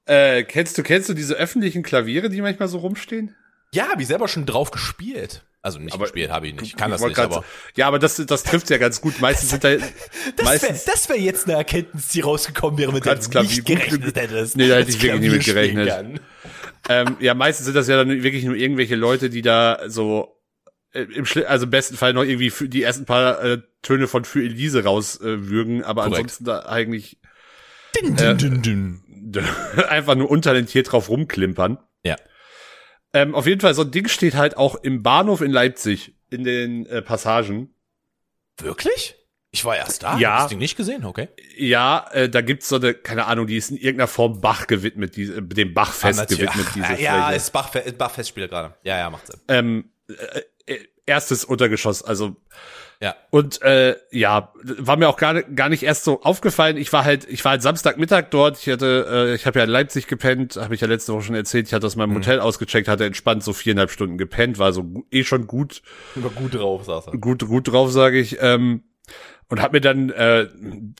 Äh, 0.05 0.43
kennst 0.45 0.75
du, 0.79 0.81
kennst 0.83 1.07
du 1.09 1.13
diese 1.13 1.35
öffentlichen 1.35 1.83
Klaviere, 1.83 2.27
die 2.29 2.41
manchmal 2.41 2.67
so 2.67 2.79
rumstehen? 2.79 3.35
Ja, 3.71 3.89
habe 3.91 4.01
ich 4.01 4.07
selber 4.07 4.27
schon 4.27 4.47
drauf 4.47 4.71
gespielt. 4.71 5.45
Also 5.61 5.77
nicht 5.77 5.93
Aber- 5.93 6.05
gespielt, 6.05 6.31
habe 6.31 6.47
ich 6.47 6.55
nicht. 6.59 6.75
Kann 6.75 6.89
das 6.89 7.01
Ich 7.01 7.07
nicht, 7.07 7.17
wollte 7.17 7.29
grad 7.29 7.37
aber. 7.37 7.45
Ja, 7.75 7.87
aber 7.87 7.99
das, 7.99 8.15
das 8.17 8.41
trifft 8.43 8.71
ja 8.71 8.79
ganz 8.79 8.99
gut. 8.99 9.21
Meistens 9.21 9.51
sind 9.51 9.63
da, 9.63 9.75
Das 10.37 10.61
wäre 10.63 10.73
das 10.85 11.07
wär 11.07 11.19
jetzt 11.19 11.45
eine 11.47 11.53
Erkenntnis, 11.57 12.07
die 12.07 12.21
rausgekommen 12.21 12.79
wäre, 12.79 12.91
mit 12.91 13.05
der 13.05 13.13
du 13.15 13.41
nicht 13.41 13.63
gerechnet 13.63 14.15
hättest. 14.15 14.57
Nee, 14.57 14.67
da 14.67 14.77
hätte 14.77 14.89
ich 14.89 14.99
wirklich 15.03 15.21
nicht 15.21 15.31
mit 15.33 15.45
gerechnet. 15.45 16.19
ähm, 16.89 17.17
ja, 17.19 17.35
meistens 17.35 17.65
sind 17.67 17.75
das 17.75 17.87
ja 17.87 17.95
dann 17.97 18.09
wirklich 18.23 18.43
nur 18.43 18.55
irgendwelche 18.55 18.95
Leute, 18.95 19.29
die 19.29 19.43
da 19.43 19.81
so, 19.87 20.34
im 21.01 21.25
Schli 21.25 21.45
also 21.45 21.65
im 21.65 21.69
besten 21.71 21.97
Fall 21.97 22.13
noch 22.13 22.23
irgendwie 22.23 22.49
für 22.49 22.69
die 22.69 22.83
ersten 22.83 23.05
paar 23.05 23.43
äh, 23.43 23.61
Töne 23.81 24.07
von 24.07 24.25
Für 24.25 24.41
Elise 24.43 24.83
rauswürgen, 24.83 25.45
äh, 25.45 25.49
würgen, 25.49 25.83
aber 25.83 26.03
Korrekt. 26.03 26.17
ansonsten 26.17 26.45
da 26.45 26.65
eigentlich 26.65 27.19
Din, 27.95 28.15
din, 28.15 28.37
din, 28.37 28.61
din. 28.61 29.01
einfach 29.89 30.15
nur 30.15 30.29
untalentiert 30.29 30.91
drauf 30.91 31.09
rumklimpern. 31.09 31.77
Ja. 32.03 32.15
Ähm, 33.13 33.33
auf 33.35 33.47
jeden 33.47 33.61
Fall, 33.61 33.73
so 33.73 33.83
ein 33.83 33.91
Ding 33.91 34.07
steht 34.07 34.35
halt 34.35 34.57
auch 34.57 34.75
im 34.75 35.01
Bahnhof 35.03 35.41
in 35.41 35.51
Leipzig 35.51 36.15
in 36.29 36.43
den 36.43 36.85
äh, 36.87 37.01
Passagen. 37.01 37.73
Wirklich? 38.57 39.15
Ich 39.51 39.63
war 39.63 39.77
erst 39.77 40.03
da. 40.03 40.17
Ja. 40.17 40.31
Hab 40.33 40.39
das 40.41 40.49
Ding 40.49 40.59
nicht 40.59 40.75
gesehen, 40.75 41.05
okay. 41.05 41.29
Ja, 41.57 42.07
äh, 42.11 42.27
da 42.29 42.41
gibt's 42.41 42.67
so 42.67 42.75
eine, 42.75 42.93
keine 42.93 43.25
Ahnung, 43.25 43.47
die 43.47 43.55
ist 43.55 43.71
in 43.71 43.77
irgendeiner 43.77 44.07
Form 44.09 44.41
Bach 44.41 44.67
gewidmet, 44.67 45.15
die, 45.15 45.23
äh, 45.23 45.41
dem 45.41 45.73
Bachfest 45.73 46.19
Ah, 46.19 46.25
gewidmet, 46.25 46.65
diese 46.75 46.85
Ach, 46.87 46.99
ja, 46.99 47.23
Fläche. 47.27 47.37
ist 47.37 47.51
Bach, 47.51 47.69
Bach-Festspiele 47.97 48.49
gerade. 48.49 48.73
Ja, 48.83 48.97
ja, 48.97 49.09
macht 49.09 49.27
Sinn. 49.27 49.39
ähm, 49.47 49.89
äh, 50.09 50.13
äh, 50.39 50.43
erstes 51.05 51.45
Untergeschoss, 51.45 52.01
also 52.03 52.35
Ja. 53.01 53.15
und 53.29 53.61
äh, 53.61 53.95
ja, 54.11 54.53
war 54.63 54.97
mir 54.97 55.07
auch 55.09 55.17
gar, 55.17 55.33
nicht- 55.33 55.55
gar 55.55 55.69
nicht 55.69 55.83
erst 55.83 56.03
so 56.03 56.21
aufgefallen. 56.23 56.77
Ich 56.77 56.91
war 56.93 57.03
halt, 57.05 57.27
ich 57.29 57.43
war 57.45 57.51
halt 57.51 57.61
Samstagmittag 57.61 58.31
dort. 58.31 58.57
Ich 58.57 58.67
hatte, 58.69 59.05
äh, 59.31 59.35
ich 59.35 59.45
habe 59.45 59.59
ja 59.59 59.65
in 59.65 59.71
Leipzig 59.71 60.07
gepennt, 60.07 60.55
habe 60.55 60.73
ich 60.73 60.81
ja 60.81 60.87
letzte 60.87 61.13
Woche 61.13 61.23
schon 61.23 61.35
erzählt. 61.35 61.67
Ich 61.67 61.73
hatte 61.73 61.85
aus 61.85 61.95
meinem 61.95 62.11
Mhm. 62.11 62.15
Hotel 62.15 62.39
ausgecheckt, 62.39 62.87
hatte 62.87 63.05
entspannt 63.05 63.43
so 63.43 63.53
viereinhalb 63.53 63.91
Stunden 63.91 64.17
gepennt, 64.17 64.57
war 64.57 64.71
so 64.73 65.03
eh 65.11 65.23
schon 65.23 65.45
gut, 65.45 65.81
War 66.15 66.31
gut 66.31 66.55
drauf, 66.55 66.85
saß 66.85 67.07
er. 67.07 67.17
gut, 67.17 67.45
gut 67.45 67.67
drauf, 67.71 67.91
sage 67.91 68.17
ich. 68.17 68.37
Ähm, 68.41 68.83
und 69.49 69.61
hab 69.61 69.73
mir 69.73 69.81
dann, 69.81 70.09
äh, 70.09 70.47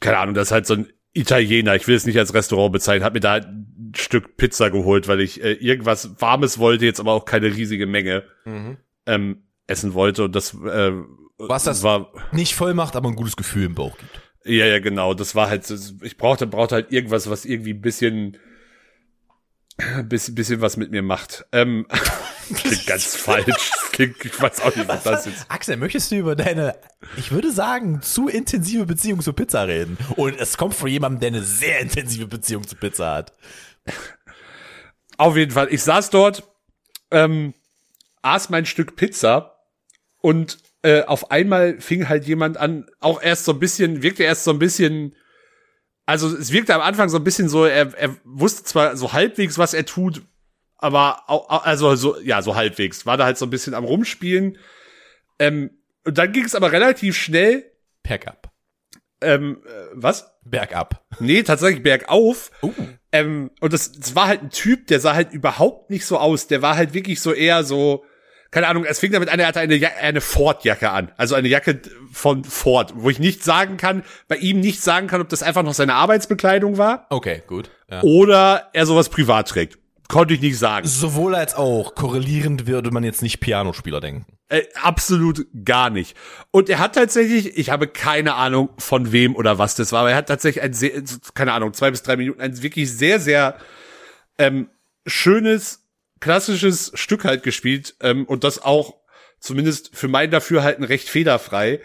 keine 0.02 0.18
Ahnung, 0.18 0.36
das 0.36 0.50
ist 0.50 0.52
halt 0.52 0.68
so 0.68 0.76
ein 0.76 0.88
Italiener, 1.14 1.76
ich 1.76 1.88
will 1.88 1.96
es 1.96 2.06
nicht 2.06 2.20
als 2.20 2.34
Restaurant 2.34 2.74
bezeichnen, 2.74 3.06
hab 3.06 3.14
mir 3.14 3.22
da 3.22 3.36
ein 3.36 3.94
Stück 3.96 4.36
Pizza 4.36 4.70
geholt, 4.70 5.08
weil 5.08 5.22
ich 5.22 5.42
äh, 5.42 5.54
irgendwas 5.54 6.22
Warmes 6.22 6.60
wollte, 6.60 6.84
jetzt 6.86 7.00
aber 7.00 7.14
auch 7.14 7.24
keine 7.26 7.48
riesige 7.56 7.88
Menge 7.88 8.24
Mhm. 8.44 8.78
ähm, 9.08 9.42
essen 9.68 9.94
wollte 9.94 10.26
und 10.26 10.36
das 10.36 10.54
äh, 10.54 10.92
Was 11.38 11.64
das 11.64 11.84
war 11.84 12.12
nicht 12.32 12.56
voll 12.56 12.74
macht, 12.74 12.96
aber 12.96 13.10
ein 13.10 13.16
gutes 13.16 13.36
Gefühl 13.36 13.66
im 13.66 13.76
Bauch 13.76 13.98
gibt. 13.98 14.22
ja 14.46 14.66
ja 14.66 14.80
genau 14.80 15.14
das 15.14 15.36
war 15.36 15.50
halt 15.50 15.70
ich 16.02 16.18
brauchte 16.18 16.48
brauchte 16.48 16.76
halt 16.76 16.92
irgendwas 16.92 17.30
was 17.30 17.46
irgendwie 17.46 17.74
ein 17.74 17.82
bisschen 17.82 18.38
bisschen, 20.04 20.36
bisschen 20.36 20.62
was 20.62 20.78
mit 20.78 20.92
mir 20.92 21.02
macht 21.02 21.46
ähm, 21.52 21.86
klingt 22.54 22.86
ganz 22.86 23.16
falsch 23.18 23.72
klingt, 23.92 24.24
ich 24.24 24.42
weiß 24.42 24.62
auch 24.62 24.76
nicht 24.76 24.88
was 24.88 25.04
das 25.04 25.26
jetzt 25.26 25.46
Axel, 25.50 25.78
möchtest 25.78 26.12
du 26.12 26.16
über 26.16 26.36
deine, 26.36 26.76
ich 27.18 27.32
würde 27.32 27.52
sagen, 27.52 28.02
zu 28.02 28.28
intensive 28.28 28.86
Beziehung 28.86 29.22
zur 29.22 29.36
Pizza 29.36 29.68
reden? 29.68 29.98
Und 30.16 30.38
es 30.40 30.58
kommt 30.58 30.76
von 30.76 30.90
jemandem, 30.90 31.20
der 31.20 31.28
eine 31.30 31.44
sehr 31.44 31.80
intensive 31.80 32.28
Beziehung 32.28 32.68
zur 32.68 32.78
Pizza 32.78 33.14
hat. 33.14 33.34
auf 35.18 35.36
jeden 35.36 35.52
Fall 35.52 35.68
ich 35.72 35.84
saß 35.84 36.10
dort 36.10 36.44
ähm, 37.12 37.54
aß 38.22 38.50
mein 38.50 38.66
Stück 38.66 38.96
Pizza 38.96 39.55
und 40.26 40.58
äh, 40.82 41.04
auf 41.04 41.32
einmal 41.32 41.80
fing 41.80 42.10
halt 42.10 42.26
jemand 42.26 42.58
an 42.58 42.86
auch 43.00 43.22
erst 43.22 43.46
so 43.46 43.52
ein 43.54 43.60
bisschen 43.60 44.02
wirkte 44.04 44.24
erst 44.24 44.44
so 44.44 44.52
ein 44.52 44.60
bisschen 44.60 45.16
also 46.08 46.28
es 46.28 46.52
wirkte 46.52 46.76
am 46.76 46.82
Anfang 46.82 47.10
so 47.10 47.18
ein 47.18 47.24
bisschen 47.24 47.50
so, 47.50 47.66
er, 47.66 47.92
er 47.98 48.16
wusste 48.24 48.64
zwar 48.64 48.96
so 48.96 49.12
halbwegs, 49.14 49.58
was 49.58 49.74
er 49.74 49.86
tut, 49.86 50.22
aber 50.78 51.24
au- 51.28 51.48
au- 51.50 51.64
also 51.64 51.96
so, 51.96 52.20
ja, 52.20 52.44
so 52.44 52.56
halbwegs. 52.56 53.08
War 53.08 53.18
da 53.18 53.26
halt 53.26 53.40
so 53.40 53.46
ein 53.48 53.50
bisschen 53.50 53.74
am 53.74 53.86
Rumspielen. 53.86 54.60
Ähm, 55.40 55.72
und 56.06 56.18
dann 56.20 56.32
ging 56.32 56.46
es 56.46 56.54
aber 56.54 56.72
relativ 56.72 57.18
schnell, 57.18 57.72
Bergab. 58.04 58.52
ähm, 59.22 59.64
äh, 59.66 59.72
was? 59.94 60.30
Bergab. 60.44 61.04
Nee, 61.20 61.42
tatsächlich 61.42 61.82
bergauf. 61.82 62.52
Uh. 62.62 62.72
Ähm, 63.12 63.50
und 63.60 63.74
das, 63.74 63.92
das 63.94 64.14
war 64.16 64.28
halt 64.28 64.44
ein 64.44 64.52
Typ, 64.52 64.86
der 64.86 65.00
sah 65.00 65.16
halt 65.16 65.32
überhaupt 65.34 65.90
nicht 65.90 66.06
so 66.06 66.20
aus. 66.20 66.46
Der 66.46 66.62
war 66.62 66.76
halt 66.78 66.94
wirklich 66.94 67.20
so 67.20 67.34
eher 67.34 67.64
so, 67.64 68.06
keine 68.56 68.70
Ahnung, 68.70 68.86
es 68.86 69.00
fing 69.00 69.12
damit 69.12 69.28
an, 69.28 69.38
er 69.38 69.48
hatte 69.48 69.60
eine, 69.60 69.78
eine 69.98 70.22
Ford-Jacke 70.22 70.90
an. 70.90 71.12
Also 71.18 71.36
eine 71.36 71.50
Jacke 71.50 71.82
von 72.14 72.46
Ford, 72.46 72.94
wo 72.96 73.10
ich 73.10 73.20
nicht 73.20 73.44
sagen 73.44 73.76
kann, 73.76 74.02
bei 74.30 74.38
ihm 74.38 74.62
nicht 74.62 74.82
sagen 74.82 75.08
kann, 75.08 75.20
ob 75.20 75.28
das 75.28 75.44
einfach 75.44 75.62
noch 75.62 75.74
seine 75.74 75.94
Arbeitsbekleidung 75.94 76.78
war 76.78 77.06
Okay, 77.10 77.44
gut. 77.48 77.70
Ja. 77.92 78.02
oder 78.04 78.70
er 78.72 78.86
sowas 78.86 79.10
privat 79.10 79.50
trägt. 79.50 79.78
Konnte 80.08 80.36
ich 80.36 80.40
nicht 80.40 80.58
sagen. 80.58 80.88
Sowohl 80.88 81.36
als 81.36 81.54
auch. 81.54 81.96
Korrelierend 81.96 82.66
würde 82.66 82.92
man 82.92 83.04
jetzt 83.04 83.22
nicht 83.22 83.42
Pianospieler 83.42 84.00
denken. 84.00 84.26
Äh, 84.48 84.62
absolut 84.82 85.46
gar 85.66 85.90
nicht. 85.90 86.16
Und 86.52 86.70
er 86.70 86.80
hat 86.80 86.96
tatsächlich, 86.96 87.58
ich 87.58 87.72
habe 87.72 87.90
keine 87.90 88.36
Ahnung 88.36 88.70
von 88.78 89.12
wem 89.12 89.36
oder 89.36 89.58
was 89.58 89.76
das 89.76 89.92
war, 89.92 90.00
aber 90.00 90.12
er 90.12 90.16
hat 90.16 90.30
tatsächlich 90.30 90.64
ein 90.64 90.72
sehr, 90.72 91.04
keine 91.34 91.52
Ahnung, 91.52 91.74
zwei 91.74 91.92
bis 91.92 92.04
drei 92.04 92.16
Minuten, 92.16 92.40
ein 92.40 92.64
wirklich 92.64 92.90
sehr, 92.90 93.20
sehr 93.20 93.58
ähm, 94.38 94.70
schönes, 95.06 95.85
klassisches 96.20 96.92
Stück 96.96 97.26
halt 97.26 97.44
gespielt 97.44 97.96
ähm, 98.02 98.26
und 98.26 98.44
das 98.44 98.64
auch 98.64 98.96
zumindest 99.40 99.96
für 99.96 100.08
mein 100.08 100.32
Dafürhalten 100.32 100.84
recht 100.84 101.10
federfrei. 101.10 101.82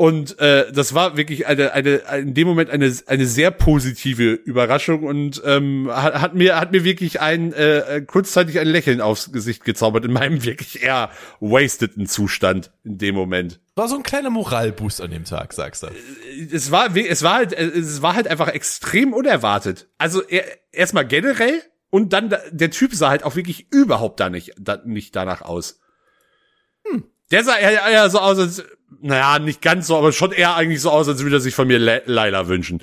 Und 0.00 0.38
äh, 0.38 0.70
das 0.70 0.94
war 0.94 1.16
wirklich 1.16 1.48
eine, 1.48 1.72
eine, 1.72 1.96
in 2.18 2.32
dem 2.32 2.46
Moment 2.46 2.70
eine, 2.70 2.94
eine 3.06 3.26
sehr 3.26 3.50
positive 3.50 4.30
Überraschung 4.30 5.02
und 5.02 5.42
ähm, 5.44 5.90
hat, 5.90 6.20
hat 6.20 6.34
mir 6.36 6.56
hat 6.56 6.70
mir 6.70 6.84
wirklich 6.84 7.20
ein 7.20 7.52
äh, 7.52 7.96
äh, 7.96 8.00
kurzzeitig 8.02 8.60
ein 8.60 8.68
Lächeln 8.68 9.00
aufs 9.00 9.32
Gesicht 9.32 9.64
gezaubert 9.64 10.04
in 10.04 10.12
meinem 10.12 10.44
wirklich 10.44 10.84
eher 10.84 11.10
wasteden 11.40 12.06
Zustand 12.06 12.70
in 12.84 12.98
dem 12.98 13.16
Moment. 13.16 13.58
War 13.74 13.88
so 13.88 13.96
ein 13.96 14.04
kleiner 14.04 14.30
Moralboost 14.30 15.00
an 15.00 15.10
dem 15.10 15.24
Tag, 15.24 15.52
sagst 15.52 15.82
du. 15.82 15.88
Es 16.52 16.70
war 16.70 16.96
es 16.96 17.24
war 17.24 17.34
halt 17.34 17.52
äh, 17.52 17.64
es 17.64 18.00
war 18.00 18.14
halt 18.14 18.28
einfach 18.28 18.46
extrem 18.46 19.12
unerwartet. 19.12 19.88
Also 19.98 20.22
er, 20.22 20.44
erstmal 20.70 21.08
generell 21.08 21.60
und 21.90 22.12
dann 22.12 22.28
da, 22.28 22.38
der 22.50 22.70
Typ 22.70 22.94
sah 22.94 23.10
halt 23.10 23.22
auch 23.24 23.36
wirklich 23.36 23.72
überhaupt 23.72 24.20
da 24.20 24.30
nicht 24.30 24.52
da, 24.58 24.80
nicht 24.84 25.14
danach 25.16 25.42
aus. 25.42 25.80
Der 27.30 27.44
sah 27.44 27.56
eher, 27.56 27.86
eher 27.86 28.08
so 28.08 28.18
aus, 28.20 28.38
als 28.38 28.64
naja, 29.00 29.38
nicht 29.38 29.60
ganz 29.60 29.86
so, 29.86 29.98
aber 29.98 30.12
schon 30.12 30.32
eher 30.32 30.54
eigentlich 30.56 30.80
so 30.80 30.90
aus, 30.90 31.08
als 31.08 31.22
würde 31.22 31.36
er 31.36 31.40
sich 31.40 31.54
von 31.54 31.68
mir 31.68 31.78
Le 31.78 32.02
Laila 32.06 32.48
wünschen. 32.48 32.80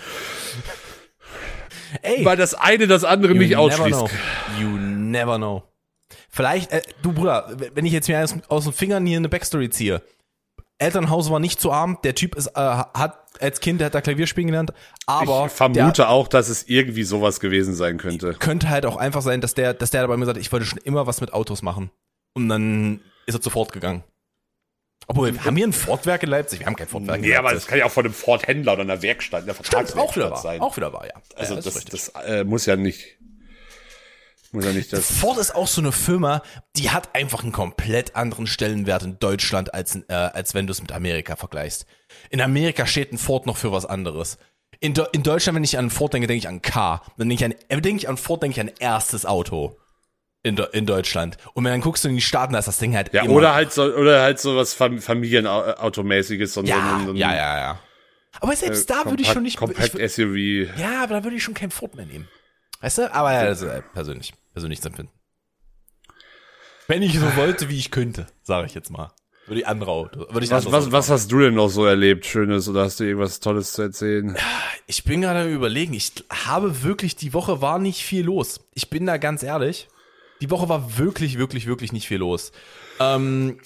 Ey, 2.01 2.23
Weil 2.23 2.37
das 2.37 2.53
eine 2.53 2.87
das 2.87 3.03
andere 3.03 3.33
you 3.33 3.39
nicht 3.39 3.49
never 3.51 3.61
ausschließt. 3.61 3.99
know. 3.99 4.09
You 4.59 4.67
never 4.77 5.37
know. 5.37 5.63
Vielleicht, 6.29 6.71
äh, 6.71 6.81
du 7.01 7.13
Bruder, 7.13 7.55
wenn 7.73 7.85
ich 7.85 7.93
jetzt 7.93 8.07
mir 8.07 8.23
aus, 8.23 8.35
aus 8.49 8.65
den 8.65 8.73
Fingern 8.73 9.05
hier 9.05 9.17
eine 9.17 9.29
Backstory 9.29 9.69
ziehe. 9.69 10.01
Elternhaus 10.77 11.29
war 11.29 11.39
nicht 11.39 11.59
zu 11.59 11.71
arm, 11.71 11.99
der 12.03 12.15
Typ 12.15 12.35
ist, 12.35 12.47
äh, 12.47 12.59
hat 12.59 13.25
als 13.39 13.59
Kind, 13.59 13.79
der 13.79 13.87
hat 13.87 13.95
da 13.95 14.01
Klavier 14.01 14.27
spielen 14.27 14.47
gelernt, 14.47 14.73
aber 15.05 15.45
ich 15.47 15.51
vermute 15.51 15.93
der 16.03 16.09
auch, 16.09 16.27
dass 16.27 16.49
es 16.49 16.63
irgendwie 16.67 17.03
sowas 17.03 17.39
gewesen 17.39 17.75
sein 17.75 17.97
könnte. 17.97 18.33
könnte 18.33 18.69
halt 18.69 18.85
auch 18.85 18.97
einfach 18.97 19.21
sein, 19.21 19.41
dass 19.41 19.53
der, 19.53 19.73
dass 19.73 19.91
der 19.91 20.07
bei 20.07 20.17
mir 20.17 20.25
sagt, 20.25 20.37
ich 20.37 20.51
wollte 20.51 20.65
schon 20.65 20.79
immer 20.79 21.07
was 21.07 21.21
mit 21.21 21.33
Autos 21.33 21.61
machen. 21.61 21.91
Und 22.33 22.49
dann 22.49 23.01
ist 23.25 23.35
er 23.35 23.41
zu 23.41 23.49
Ford 23.49 23.71
gegangen. 23.71 24.03
Obwohl, 25.07 25.37
haben 25.39 25.55
wir 25.55 25.67
ein 25.67 25.73
Ford-Werk 25.73 26.23
in 26.23 26.29
Leipzig? 26.29 26.59
Wir 26.59 26.65
haben 26.65 26.75
kein 26.75 26.87
Ford-Werk 26.87 27.17
in 27.17 27.25
Nee, 27.25 27.35
aber 27.35 27.49
das 27.49 27.53
Leipzig. 27.53 27.69
kann 27.69 27.79
ja 27.79 27.85
auch 27.85 27.91
von 27.91 28.05
einem 28.05 28.13
Ford-Händler 28.13 28.73
oder 28.73 28.81
einer 28.81 29.01
Werkstatt, 29.01 29.43
einer 29.43 29.53
Stimmt, 29.53 29.67
auch 29.69 29.79
wieder 29.79 29.85
Vertragswerkstatt 29.85 30.41
sein. 30.41 30.61
Auch 30.61 30.75
wieder 30.75 30.93
wahr, 30.93 31.05
ja. 31.05 31.13
also 31.35 31.55
ja, 31.55 31.61
das, 31.61 31.75
richtig. 31.75 31.91
das 31.91 32.09
äh, 32.25 32.43
muss 32.43 32.65
ja 32.65 32.75
nicht, 32.75 33.17
muss 34.55 34.65
ja 34.65 34.71
nicht 34.71 34.91
das. 34.91 35.11
Ford 35.11 35.37
ist 35.37 35.53
auch 35.53 35.67
so 35.67 35.81
eine 35.81 35.91
Firma, 35.91 36.41
die 36.75 36.89
hat 36.89 37.13
einfach 37.13 37.43
einen 37.43 37.51
komplett 37.51 38.15
anderen 38.15 38.47
Stellenwert 38.47 39.03
in 39.03 39.19
Deutschland, 39.19 39.73
als, 39.73 39.95
äh, 40.07 40.13
als 40.13 40.53
wenn 40.53 40.65
du 40.67 40.71
es 40.71 40.81
mit 40.81 40.91
Amerika 40.91 41.35
vergleichst. 41.35 41.85
In 42.29 42.41
Amerika 42.41 42.87
steht 42.87 43.11
ein 43.13 43.17
Ford 43.17 43.45
noch 43.45 43.57
für 43.57 43.71
was 43.71 43.85
anderes. 43.85 44.37
In, 44.79 44.93
Do 44.93 45.05
in 45.11 45.23
Deutschland, 45.23 45.55
wenn 45.55 45.63
ich 45.63 45.77
an 45.77 45.89
Ford 45.89 46.13
denke, 46.13 46.27
denke 46.27 46.39
ich 46.39 46.47
an 46.47 46.61
K. 46.61 47.01
Dann 47.17 47.29
denke 47.29 47.45
ich 47.45 47.45
an, 47.45 47.55
äh, 47.69 47.81
denke 47.81 47.97
ich 47.97 48.09
an 48.09 48.17
Ford, 48.17 48.41
denke 48.43 48.59
ich 48.59 48.61
an 48.61 48.71
erstes 48.79 49.25
Auto. 49.25 49.77
In, 50.43 50.55
in 50.73 50.85
Deutschland. 50.85 51.37
Und 51.55 51.63
wenn 51.63 51.71
dann 51.71 51.81
guckst 51.81 52.03
du 52.03 52.09
in 52.09 52.13
die 52.15 52.21
Staaten, 52.21 52.53
da 52.53 52.59
ist 52.59 52.67
das 52.67 52.77
Ding 52.77 52.95
halt 52.95 53.11
Ja, 53.13 53.23
immer. 53.23 53.33
oder 53.33 53.55
halt 53.55 53.73
so, 53.73 53.83
oder 53.83 54.21
halt 54.21 54.39
so 54.39 54.55
was 54.55 54.75
Fam 54.75 54.99
Familienautomäßiges, 54.99 56.53
so, 56.53 56.61
ja, 56.61 57.01
so, 57.03 57.13
ja, 57.13 57.33
ja, 57.35 57.57
ja. 57.57 57.79
Aber 58.41 58.55
selbst 58.55 58.87
da 58.89 59.05
würde 59.05 59.23
ich 59.23 59.29
schon 59.29 59.41
nicht. 59.43 59.57
Kompakt 59.57 59.95
ich, 59.95 60.13
SUV. 60.13 60.77
ja, 60.77 61.01
aber 61.03 61.15
da 61.15 61.23
würde 61.23 61.37
ich 61.37 61.43
schon 61.43 61.55
kein 61.55 61.71
Ford 61.71 61.95
mehr 61.95 62.05
nehmen. 62.05 62.27
Weißt 62.81 62.99
du? 62.99 63.13
Aber 63.13 63.33
ja, 63.33 63.43
ist 63.45 63.63
äh, 63.63 63.81
persönlich. 63.93 64.33
Persönlich 64.55 64.85
empfinden. 64.85 65.11
Wenn 66.87 67.01
ich 67.01 67.19
so 67.19 67.35
wollte, 67.35 67.67
wie 67.67 67.77
ich 67.77 67.91
könnte, 67.91 68.25
sage 68.41 68.67
ich 68.67 68.73
jetzt 68.73 68.89
mal. 68.89 69.11
Würde 69.47 69.59
ich 69.59 69.67
andere 69.67 69.91
Auto. 69.91 70.19
Würde 70.31 70.45
ich 70.45 70.49
Was, 70.49 70.71
was, 70.71 70.93
was 70.93 71.09
hast 71.09 71.29
du 71.29 71.41
denn 71.41 71.55
noch 71.55 71.67
so 71.67 71.83
erlebt, 71.83 72.25
Schönes, 72.25 72.69
oder 72.69 72.85
hast 72.85 73.01
du 73.01 73.03
irgendwas 73.03 73.41
Tolles 73.41 73.73
zu 73.73 73.81
erzählen? 73.81 74.37
Ich 74.87 75.03
bin 75.03 75.19
gerade 75.19 75.41
am 75.41 75.49
überlegen. 75.49 75.93
Ich 75.93 76.13
habe 76.29 76.83
wirklich, 76.83 77.17
die 77.17 77.33
Woche 77.33 77.61
war 77.61 77.79
nicht 77.79 78.01
viel 78.01 78.23
los. 78.23 78.61
Ich 78.75 78.89
bin 78.89 79.05
da 79.05 79.17
ganz 79.17 79.43
ehrlich. 79.43 79.89
Die 80.39 80.49
Woche 80.49 80.69
war 80.69 80.97
wirklich, 80.97 81.37
wirklich, 81.37 81.67
wirklich 81.67 81.91
nicht 81.91 82.07
viel 82.07 82.19
los. 82.19 82.53
Ähm, 83.01 83.59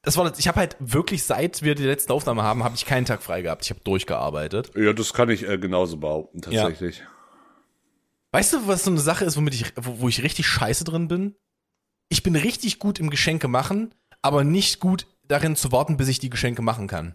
das 0.00 0.16
war, 0.16 0.32
ich 0.38 0.48
habe 0.48 0.60
halt 0.60 0.76
wirklich, 0.80 1.24
seit 1.24 1.60
wir 1.60 1.74
die 1.74 1.84
letzte 1.84 2.14
Aufnahme 2.14 2.42
haben, 2.42 2.64
habe 2.64 2.74
ich 2.74 2.86
keinen 2.86 3.04
Tag 3.04 3.22
frei 3.22 3.42
gehabt. 3.42 3.66
Ich 3.66 3.70
habe 3.70 3.80
durchgearbeitet. 3.84 4.70
Ja, 4.76 4.94
das 4.94 5.12
kann 5.12 5.28
ich 5.28 5.46
äh, 5.46 5.58
genauso 5.58 5.98
behaupten, 5.98 6.40
tatsächlich. 6.40 7.02
Weißt 8.36 8.52
du, 8.52 8.66
was 8.68 8.84
so 8.84 8.90
eine 8.90 9.00
Sache 9.00 9.24
ist, 9.24 9.36
womit 9.38 9.54
ich, 9.54 9.72
wo, 9.76 10.00
wo 10.00 10.08
ich 10.10 10.22
richtig 10.22 10.46
scheiße 10.46 10.84
drin 10.84 11.08
bin? 11.08 11.36
Ich 12.10 12.22
bin 12.22 12.36
richtig 12.36 12.78
gut 12.78 12.98
im 13.00 13.08
Geschenke 13.08 13.48
machen, 13.48 13.94
aber 14.20 14.44
nicht 14.44 14.78
gut 14.78 15.06
darin 15.26 15.56
zu 15.56 15.72
warten, 15.72 15.96
bis 15.96 16.08
ich 16.08 16.18
die 16.18 16.28
Geschenke 16.28 16.60
machen 16.60 16.86
kann. 16.86 17.14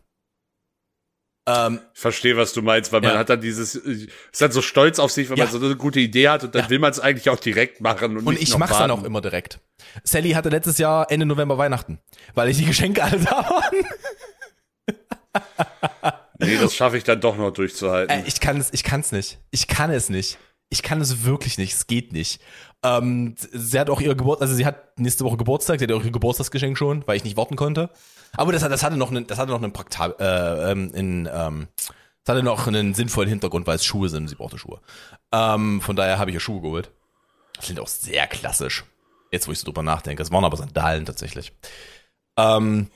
Ähm, 1.47 1.79
Ich 1.93 1.99
verstehe, 1.99 2.37
was 2.37 2.53
du 2.53 2.63
meinst, 2.63 2.91
weil 2.91 3.01
man 3.01 3.13
Ja. 3.13 3.19
hat 3.19 3.29
dann 3.29 3.39
dieses, 3.39 3.75
ist 3.75 4.09
dann 4.41 4.51
so 4.51 4.63
stolz 4.63 4.97
auf 4.97 5.11
sich, 5.11 5.29
wenn 5.29 5.37
Ja. 5.37 5.43
man 5.45 5.53
so 5.53 5.63
eine 5.63 5.75
gute 5.75 5.99
Idee 5.99 6.29
hat 6.29 6.43
und 6.43 6.55
dann 6.55 6.63
Ja. 6.63 6.69
will 6.71 6.79
man 6.79 6.89
es 6.89 6.99
eigentlich 6.99 7.29
auch 7.29 7.39
direkt 7.39 7.81
machen. 7.81 8.17
Und, 8.17 8.25
und 8.25 8.41
ich 8.41 8.57
mach's 8.57 8.71
dann 8.71 8.89
warten. 8.89 9.03
auch 9.03 9.03
immer 9.05 9.21
direkt. 9.21 9.59
Sally 10.03 10.31
hatte 10.31 10.49
letztes 10.49 10.79
Jahr 10.79 11.11
Ende 11.11 11.27
November 11.27 11.59
Weihnachten, 11.59 11.99
weil 12.33 12.49
ich 12.49 12.57
die 12.57 12.65
Geschenke 12.65 13.03
alle 13.03 13.19
da 13.23 13.31
waren. 13.31 13.85
Nee, 16.39 16.57
das 16.57 16.73
schaffe 16.75 16.97
ich 16.97 17.03
dann 17.03 17.21
doch 17.21 17.37
noch 17.37 17.51
durchzuhalten. 17.51 18.23
Äh, 18.23 18.27
ich 18.27 18.39
kann 18.39 18.57
es, 18.59 18.73
ich 18.73 18.83
kann's 18.83 19.11
nicht. 19.11 19.37
Ich 19.51 19.67
kann 19.67 19.91
es 19.91 20.09
nicht. 20.09 20.39
Ich 20.73 20.83
kann 20.83 21.01
es 21.01 21.25
wirklich 21.25 21.57
nicht. 21.57 21.73
Es 21.73 21.85
geht 21.85 22.13
nicht. 22.13 22.41
Ähm, 22.81 23.35
sie 23.37 23.77
hat 23.77 23.89
auch 23.89 23.99
ihr 23.99 24.15
Geburt, 24.15 24.41
also 24.41 24.55
sie 24.55 24.65
hat 24.65 24.97
nächste 24.97 25.25
Woche 25.25 25.35
Geburtstag, 25.35 25.79
sie 25.79 25.85
hat 25.85 25.91
auch 25.91 26.03
ihr 26.03 26.11
Geburtstagsgeschenk 26.11 26.77
schon, 26.77 27.05
weil 27.05 27.17
ich 27.17 27.25
nicht 27.25 27.35
warten 27.35 27.57
konnte. 27.57 27.89
Aber 28.37 28.53
das, 28.53 28.61
das 28.61 28.81
hatte 28.81 28.95
noch 28.95 29.11
einen, 29.11 29.27
das 29.27 29.37
hatte 29.37 29.51
noch 29.51 29.61
einen 29.61 29.73
praktab, 29.73 30.19
äh, 30.21 30.71
ähm, 30.71 30.91
in, 30.93 31.29
ähm, 31.31 31.67
das 32.23 32.35
hatte 32.35 32.43
noch 32.43 32.67
einen 32.67 32.93
sinnvollen 32.93 33.29
Hintergrund, 33.29 33.67
weil 33.67 33.75
es 33.75 33.83
Schuhe 33.83 34.07
sind. 34.07 34.29
Sie 34.29 34.35
brauchte 34.35 34.57
Schuhe. 34.57 34.79
Ähm, 35.33 35.81
von 35.81 35.97
daher 35.97 36.19
habe 36.19 36.31
ich 36.31 36.35
ihr 36.35 36.39
Schuhe 36.39 36.61
geholt. 36.61 36.89
Das 37.55 37.65
klingt 37.65 37.81
auch 37.81 37.89
sehr 37.89 38.25
klassisch. 38.27 38.85
Jetzt, 39.29 39.49
wo 39.49 39.51
ich 39.51 39.59
so 39.59 39.65
drüber 39.65 39.83
nachdenke. 39.83 40.23
Es 40.23 40.31
waren 40.31 40.45
aber 40.45 40.55
Sandalen 40.55 41.05
tatsächlich. 41.05 41.53
Ähm, 42.37 42.89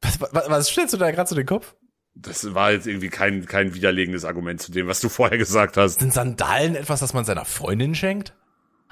was, 0.00 0.20
was, 0.20 0.50
was 0.50 0.68
stellst 0.68 0.94
du 0.94 0.98
da 0.98 1.10
gerade 1.12 1.28
so 1.28 1.36
den 1.36 1.46
Kopf? 1.46 1.74
Das 2.14 2.52
war 2.54 2.72
jetzt 2.72 2.86
irgendwie 2.86 3.08
kein, 3.08 3.46
kein 3.46 3.74
widerlegendes 3.74 4.24
Argument 4.24 4.60
zu 4.60 4.70
dem, 4.70 4.86
was 4.86 5.00
du 5.00 5.08
vorher 5.08 5.38
gesagt 5.38 5.76
hast. 5.76 6.00
Sind 6.00 6.12
Sandalen 6.12 6.74
etwas, 6.76 7.00
das 7.00 7.14
man 7.14 7.24
seiner 7.24 7.44
Freundin 7.46 7.94
schenkt? 7.94 8.34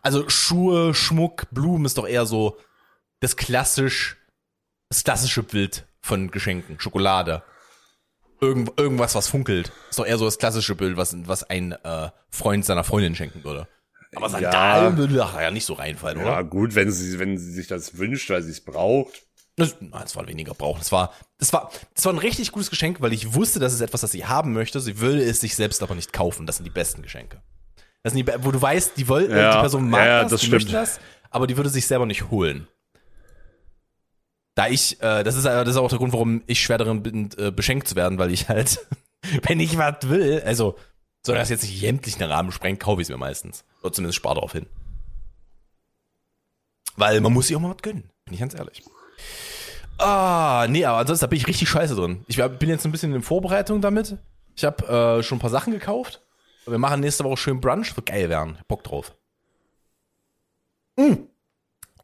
Also 0.03 0.29
Schuhe, 0.29 0.95
Schmuck, 0.95 1.47
Blumen 1.51 1.85
ist 1.85 1.99
doch 1.99 2.09
eher 2.09 2.25
so 2.25 2.57
das 3.21 3.37
klassisch, 3.37 4.16
das 4.89 5.05
klassische 5.05 5.43
Bild 5.43 5.87
von 6.01 6.31
Geschenken. 6.31 6.81
Schokolade. 6.81 7.43
Irgend, 8.41 8.73
irgendwas, 8.81 9.14
was 9.14 9.29
funkelt. 9.29 9.71
Ist 9.91 9.99
doch 9.99 10.07
eher 10.07 10.16
so 10.16 10.25
das 10.25 10.39
klassische 10.39 10.75
Bild, 10.75 10.97
was, 10.97 11.14
was 11.29 11.43
ein 11.45 11.73
äh, 11.73 12.11
Freund 12.31 12.64
seiner 12.64 12.85
Freundin 12.85 13.14
schenken 13.14 13.45
würde. 13.45 13.68
Aber 14.16 14.31
Sandalen 14.31 14.93
Ja. 14.95 14.97
würde 14.99 15.14
da 15.14 15.43
ja 15.43 15.51
nicht 15.51 15.66
so 15.66 15.75
reinfallen, 15.75 16.18
Ja, 16.21 16.39
oder? 16.39 16.45
gut, 16.45 16.75
wenn 16.75 16.91
sie, 16.91 17.18
wenn 17.18 17.37
sie 17.37 17.53
sich 17.53 17.66
das 17.66 17.99
wünscht, 17.99 18.31
weil 18.31 18.43
sie 18.43 18.51
es 18.53 18.64
braucht. 18.64 19.27
Das, 19.61 19.77
nein, 19.81 19.91
das 19.93 20.17
war 20.17 20.27
weniger 20.27 20.55
brauchen. 20.55 20.79
Das 20.79 20.91
war, 20.93 21.13
das 21.39 21.53
war, 21.53 21.71
das 21.95 22.05
war 22.05 22.13
ein 22.13 22.19
richtig 22.19 22.53
gutes 22.53 22.71
Geschenk, 22.71 23.01
weil 23.01 23.13
ich 23.13 23.35
wusste, 23.35 23.61
das 23.61 23.73
ist 23.73 23.81
etwas, 23.81 24.01
das 24.01 24.13
sie 24.13 24.27
haben 24.27 24.53
möchte. 24.53 24.81
Sie 24.81 24.99
würde 24.99 25.23
es 25.23 25.41
sich 25.41 25.55
selbst 25.55 25.83
aber 25.83 25.95
nicht 25.95 26.13
kaufen. 26.13 26.47
Das 26.47 26.57
sind 26.57 26.65
die 26.65 26.71
besten 26.71 27.03
Geschenke. 27.03 27.43
Das 28.03 28.13
sind 28.13 28.27
die, 28.27 28.45
wo 28.45 28.51
du 28.51 28.61
weißt, 28.61 28.97
die, 28.97 29.09
woll, 29.09 29.31
Ja, 29.31 29.53
die 29.55 29.61
Person 29.61 29.89
mag 29.91 30.07
ja, 30.07 30.23
das, 30.23 30.33
das 30.33 30.41
die 30.41 30.47
stimmt. 30.47 30.63
möchte 30.63 30.73
das, 30.73 31.01
aber 31.31 31.47
die 31.47 31.57
würde 31.57 31.69
sich 31.71 31.87
selber 31.87 32.07
nicht 32.07 32.31
holen. 32.31 32.67
Da 34.55 34.69
ich, 34.69 35.01
äh, 35.01 35.23
das 35.23 35.37
ist, 35.37 35.45
äh, 35.45 35.65
das 35.65 35.69
ist 35.71 35.77
auch 35.77 35.89
der 35.89 35.99
Grund, 35.99 36.13
warum 36.13 36.43
ich 36.47 36.61
schwer 36.61 36.79
darin 36.79 37.03
bin, 37.03 37.31
äh, 37.39 37.51
beschenkt 37.51 37.89
zu 37.89 37.97
werden, 37.97 38.19
weil 38.19 38.31
ich 38.33 38.49
halt, 38.49 38.87
wenn 39.43 39.61
ich 39.61 39.77
was 39.79 40.09
will, 40.09 40.43
also, 40.45 40.77
soll 41.25 41.37
das 41.37 41.51
jetzt 41.51 41.63
nicht 41.63 41.79
sämtlichen 41.81 42.23
Rahmen 42.23 42.51
sprengt, 42.53 42.81
kaufe 42.81 43.01
ich 43.03 43.07
es 43.07 43.11
mir 43.11 43.19
meistens. 43.19 43.65
Oder 43.83 43.93
zumindest 43.93 44.17
spare 44.17 44.37
darauf 44.37 44.53
hin. 44.53 44.67
Weil 46.97 47.21
man 47.21 47.33
muss 47.33 47.47
sich 47.47 47.57
auch 47.57 47.61
mal 47.61 47.71
was 47.71 47.83
gönnen, 47.83 48.11
bin 48.25 48.35
ich 48.35 48.41
ganz 48.41 48.55
ehrlich. 48.55 48.83
Ah, 49.99 50.66
nee, 50.68 50.85
aber 50.85 50.99
ansonsten 50.99 51.25
da 51.25 51.27
bin 51.27 51.39
ich 51.39 51.47
richtig 51.47 51.68
scheiße 51.68 51.95
drin. 51.95 52.25
Ich 52.27 52.37
bin 52.37 52.68
jetzt 52.68 52.87
ein 52.87 52.93
bisschen 52.93 53.14
in 53.14 53.23
Vorbereitung 53.23 53.81
damit. 53.81 54.16
Ich 54.57 54.64
habe 54.64 55.18
äh, 55.18 55.23
schon 55.23 55.37
ein 55.39 55.41
paar 55.41 55.51
Sachen 55.51 55.73
gekauft. 55.73 56.23
Wir 56.66 56.79
machen 56.79 57.01
nächste 57.01 57.25
Woche 57.25 57.37
schön 57.37 57.61
Brunch. 57.61 57.97
Wird 57.97 58.07
geil 58.07 58.29
werden. 58.29 58.59
Bock 58.68 58.85
drauf. 58.85 59.14
Mm. 60.97 61.14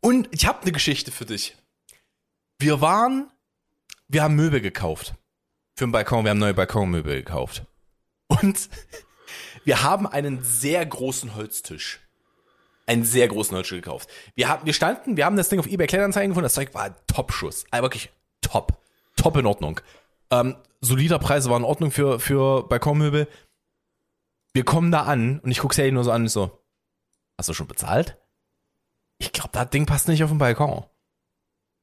Und 0.01 0.29
ich 0.31 0.47
habe 0.47 0.63
eine 0.63 0.73
Geschichte 0.73 1.11
für 1.11 1.25
dich. 1.25 1.57
Wir 2.59 2.81
waren, 2.81 3.31
wir 4.09 4.23
haben 4.23 4.37
Möbel 4.37 4.61
gekauft. 4.61 5.15
Für 5.75 5.87
den 5.87 5.93
Balkon, 5.93 6.25
wir 6.25 6.31
haben 6.31 6.39
neue 6.39 6.55
Balkonmöbel 6.55 7.17
gekauft. 7.17 7.65
Und 8.29 8.69
wir 9.65 9.83
haben 9.83 10.07
einen 10.07 10.43
sehr 10.43 10.85
großen 10.85 11.35
Holztisch. 11.35 12.01
Einen 12.87 13.05
sehr 13.05 13.29
großen 13.29 13.57
Holztisch 13.57 13.77
gekauft. 13.77 14.09
Wir, 14.35 14.49
haben, 14.49 14.65
wir 14.65 14.73
standen, 14.73 15.17
wir 15.17 15.25
haben 15.25 15.37
das 15.37 15.49
Ding 15.49 15.59
auf 15.59 15.67
eBay 15.67 15.87
Kleinanzeigen 15.87 16.31
gefunden. 16.31 16.45
Das 16.45 16.55
Zeug 16.55 16.73
war 16.73 16.95
Top-Schuss. 17.07 17.65
Also 17.71 17.83
wirklich 17.83 18.11
top. 18.41 18.81
Top 19.17 19.37
in 19.37 19.47
Ordnung. 19.47 19.81
Ähm, 20.31 20.57
solider 20.81 21.19
Preise 21.19 21.51
waren 21.51 21.63
in 21.63 21.69
Ordnung 21.69 21.91
für, 21.91 22.21
für 22.21 22.63
Balkonmöbel. 22.69 23.29
Wir 24.53 24.65
kommen 24.65 24.91
da 24.91 25.03
an 25.03 25.41
und 25.41 25.51
ich 25.51 25.59
gucke 25.59 25.75
Sally 25.75 25.93
nur 25.93 26.05
so 26.05 26.13
an 26.13 26.23
und 26.23 26.29
so, 26.29 26.63
hast 27.37 27.49
du 27.49 27.55
schon 27.55 27.67
bezahlt? 27.67 28.17
Ich 29.19 29.33
glaube, 29.33 29.51
das 29.53 29.71
Ding 29.71 29.87
passt 29.87 30.09
nicht 30.09 30.23
auf 30.25 30.31
den 30.31 30.39
Balkon. 30.39 30.85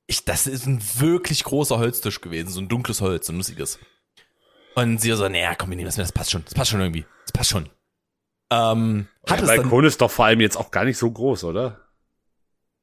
Ich, 0.07 0.25
das 0.25 0.47
ist 0.47 0.65
ein 0.65 0.81
wirklich 0.99 1.43
großer 1.43 1.77
Holztisch 1.77 2.21
gewesen, 2.21 2.49
so 2.49 2.59
ein 2.59 2.69
dunkles 2.69 3.01
Holz, 3.01 3.27
so 3.27 3.33
ein 3.33 3.37
lustiges. 3.37 3.79
Und 4.75 4.99
sie 4.99 5.11
so, 5.11 5.27
naja, 5.29 5.55
komm, 5.55 5.69
wir 5.69 5.75
nehmen 5.75 5.85
das 5.85 5.97
mit, 5.97 6.03
das 6.05 6.11
passt 6.11 6.31
schon, 6.31 6.43
das 6.45 6.53
passt 6.53 6.71
schon 6.71 6.81
irgendwie, 6.81 7.05
das 7.25 7.31
passt 7.31 7.51
schon. 7.51 7.69
Ähm, 8.53 9.07
hat 9.27 9.39
Der 9.39 9.47
es 9.49 9.55
Balkon 9.55 9.85
ist 9.85 10.01
doch 10.01 10.11
vor 10.11 10.25
allem 10.25 10.41
jetzt 10.41 10.57
auch 10.57 10.69
gar 10.69 10.85
nicht 10.85 10.97
so 10.97 11.09
groß, 11.09 11.43
oder? 11.45 11.79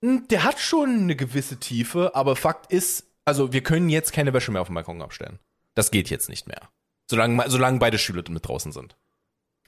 Hm, 0.02 0.26
der 0.28 0.42
hat 0.44 0.58
schon 0.58 1.02
eine 1.02 1.16
gewisse 1.16 1.58
Tiefe, 1.60 2.14
aber 2.14 2.34
Fakt 2.34 2.72
ist, 2.72 3.04
also 3.24 3.52
wir 3.52 3.62
können 3.62 3.88
jetzt 3.88 4.12
keine 4.12 4.32
Wäsche 4.32 4.50
mehr 4.50 4.62
auf 4.62 4.68
dem 4.68 4.74
Balkon 4.74 5.02
abstellen. 5.02 5.38
Das 5.74 5.90
geht 5.90 6.10
jetzt 6.10 6.28
nicht 6.28 6.48
mehr. 6.48 6.68
Solange, 7.08 7.48
solange 7.48 7.78
beide 7.78 7.98
Stühle 7.98 8.24
mit 8.30 8.46
draußen 8.46 8.72
sind. 8.72 8.96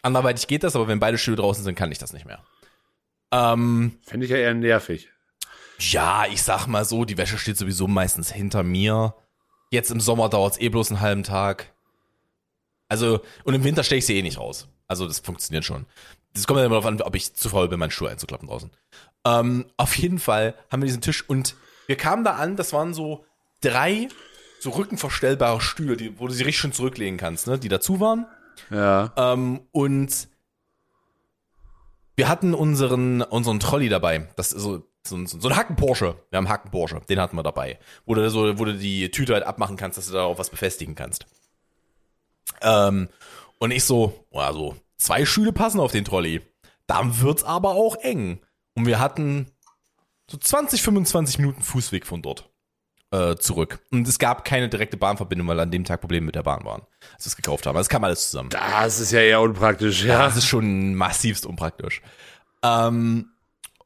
Anderweitig 0.03 0.48
geht 0.48 0.64
das, 0.64 0.74
aber 0.74 0.88
wenn 0.88 0.98
beide 0.98 1.18
Stühle 1.18 1.36
draußen 1.36 1.62
sind, 1.62 1.76
kann 1.76 1.92
ich 1.92 1.98
das 1.98 2.12
nicht 2.12 2.26
mehr. 2.26 2.42
Ähm, 3.30 3.98
Fände 4.03 4.26
ich 4.26 4.32
ja 4.32 4.38
eher 4.38 4.55
nervig. 4.55 5.09
ja, 5.78 6.26
ich 6.26 6.42
sag 6.42 6.66
mal 6.66 6.84
so, 6.84 7.05
die 7.05 7.18
Wäsche 7.18 7.38
steht 7.38 7.57
sowieso 7.57 7.86
meistens 7.86 8.32
hinter 8.32 8.62
mir. 8.62 9.14
Jetzt 9.70 9.90
im 9.90 10.00
Sommer 10.00 10.28
dauert's 10.28 10.59
eh 10.59 10.68
bloß 10.68 10.90
einen 10.90 11.00
halben 11.00 11.22
Tag. 11.22 11.72
Also, 12.88 13.20
und 13.44 13.55
im 13.55 13.64
Winter 13.64 13.84
stelle 13.84 14.00
ich 14.00 14.07
sie 14.07 14.18
eh 14.18 14.22
nicht 14.22 14.38
raus. 14.38 14.68
Also, 14.93 15.07
das 15.07 15.18
funktioniert 15.20 15.64
schon. 15.64 15.86
Das 16.34 16.47
kommt 16.47 16.59
ja 16.61 16.66
immer 16.66 16.76
darauf 16.76 16.86
an, 16.86 17.01
ob 17.03 17.14
ich 17.16 17.34
zu 17.34 17.49
faul 17.49 17.68
bin, 17.68 17.78
meinen 17.78 17.90
Stuhl 17.90 18.09
einzuklappen 18.09 18.49
draußen. 18.49 18.70
Ähm, 19.24 19.66
auf 19.76 19.97
jeden 19.97 20.18
Fall 20.18 20.55
haben 20.70 20.82
wir 20.82 20.86
diesen 20.86 21.01
Tisch 21.03 21.28
und 21.28 21.55
wir 21.86 21.97
kamen 21.97 22.24
da 22.24 22.32
an, 22.36 22.57
das 22.57 22.72
waren 22.72 22.95
so 22.95 23.24
drei 23.61 24.09
so 24.61 24.70
rückenverstellbare 24.70 25.61
Stühle, 25.61 25.97
die, 25.97 26.18
wo 26.20 26.28
du 26.28 26.32
sie 26.32 26.45
richtig 26.45 26.61
schön 26.61 26.72
zurücklegen 26.72 27.18
kannst, 27.18 27.47
ne, 27.49 27.59
die 27.59 27.68
dazu 27.68 27.99
waren. 28.01 28.26
Ja. 28.70 29.12
Ähm, 29.16 29.61
und 29.72 30.28
wir 32.16 32.28
hatten 32.28 32.55
unseren, 32.55 33.22
unseren 33.22 33.59
Trolley 33.59 33.88
dabei. 33.88 34.28
Das 34.36 34.53
ist 34.53 34.62
so, 34.62 34.86
so, 35.05 35.16
ein- 35.16 35.26
so 35.26 35.49
ein 35.49 35.57
Hacken 35.57 35.76
Porsche. 35.76 36.16
Wir 36.30 36.36
haben 36.36 36.47
einen 36.47 36.53
Hacken 36.53 36.70
Porsche. 36.70 37.01
Den 37.09 37.20
hatten 37.20 37.36
wir 37.36 37.43
dabei. 37.43 37.78
Wo 38.07 38.14
du 38.14 38.28
so, 38.30 38.59
wo 38.59 38.64
du 38.64 38.74
die 38.76 39.11
Tüte 39.11 39.34
halt 39.34 39.45
abmachen 39.45 39.76
kannst, 39.76 39.99
dass 39.99 40.07
du 40.07 40.12
darauf 40.12 40.38
was 40.38 40.51
befestigen 40.51 40.95
kannst. 40.95 41.26
Ähm, 42.61 43.09
und 43.63 43.71
ich 43.71 43.85
so, 43.85 44.27
also 44.33 44.75
zwei 44.97 45.25
Stühle 45.25 45.53
passen 45.53 45.79
auf 45.79 45.93
den 45.93 46.05
Trolley. 46.05 46.41
Dann 46.89 47.21
wird's 47.21 47.45
aber 47.45 47.77
auch 47.77 47.95
eng. 47.95 48.41
Und 48.75 48.87
wir 48.87 48.99
hatten 48.99 49.53
so 50.29 50.37
20, 50.37 50.83
25 50.83 51.39
Minuten 51.39 51.63
Fußweg 51.63 52.05
von 52.05 52.23
dort 52.23 52.51
äh, 53.13 53.37
zurück. 53.37 53.79
Und 53.93 54.09
es 54.09 54.19
gab 54.19 54.45
keine 54.45 54.69
direkte 54.69 54.97
Bahnverbindung, 54.97 55.47
weil 55.47 55.61
an 55.61 55.71
dem 55.71 55.85
Tag 55.85 56.01
Probleme 56.01 56.27
mit 56.27 56.35
der 56.35 56.43
Bahn 56.43 56.65
waren, 56.65 56.83
als 57.15 57.25
wir 57.25 57.29
es 57.29 57.37
gekauft 57.37 57.65
haben. 57.65 57.77
Also 57.77 57.87
es 57.87 57.89
kam 57.89 58.03
alles 58.03 58.31
zusammen. 58.31 58.51
Das 58.51 58.99
ist 58.99 59.13
ja 59.13 59.21
eher 59.21 59.41
unpraktisch, 59.41 60.03
Ja, 60.03 60.25
das 60.25 60.39
ist 60.39 60.47
schon 60.47 60.97
massivst 60.97 61.47
unpraktisch. 61.47 62.03
Ähm, 62.65 63.31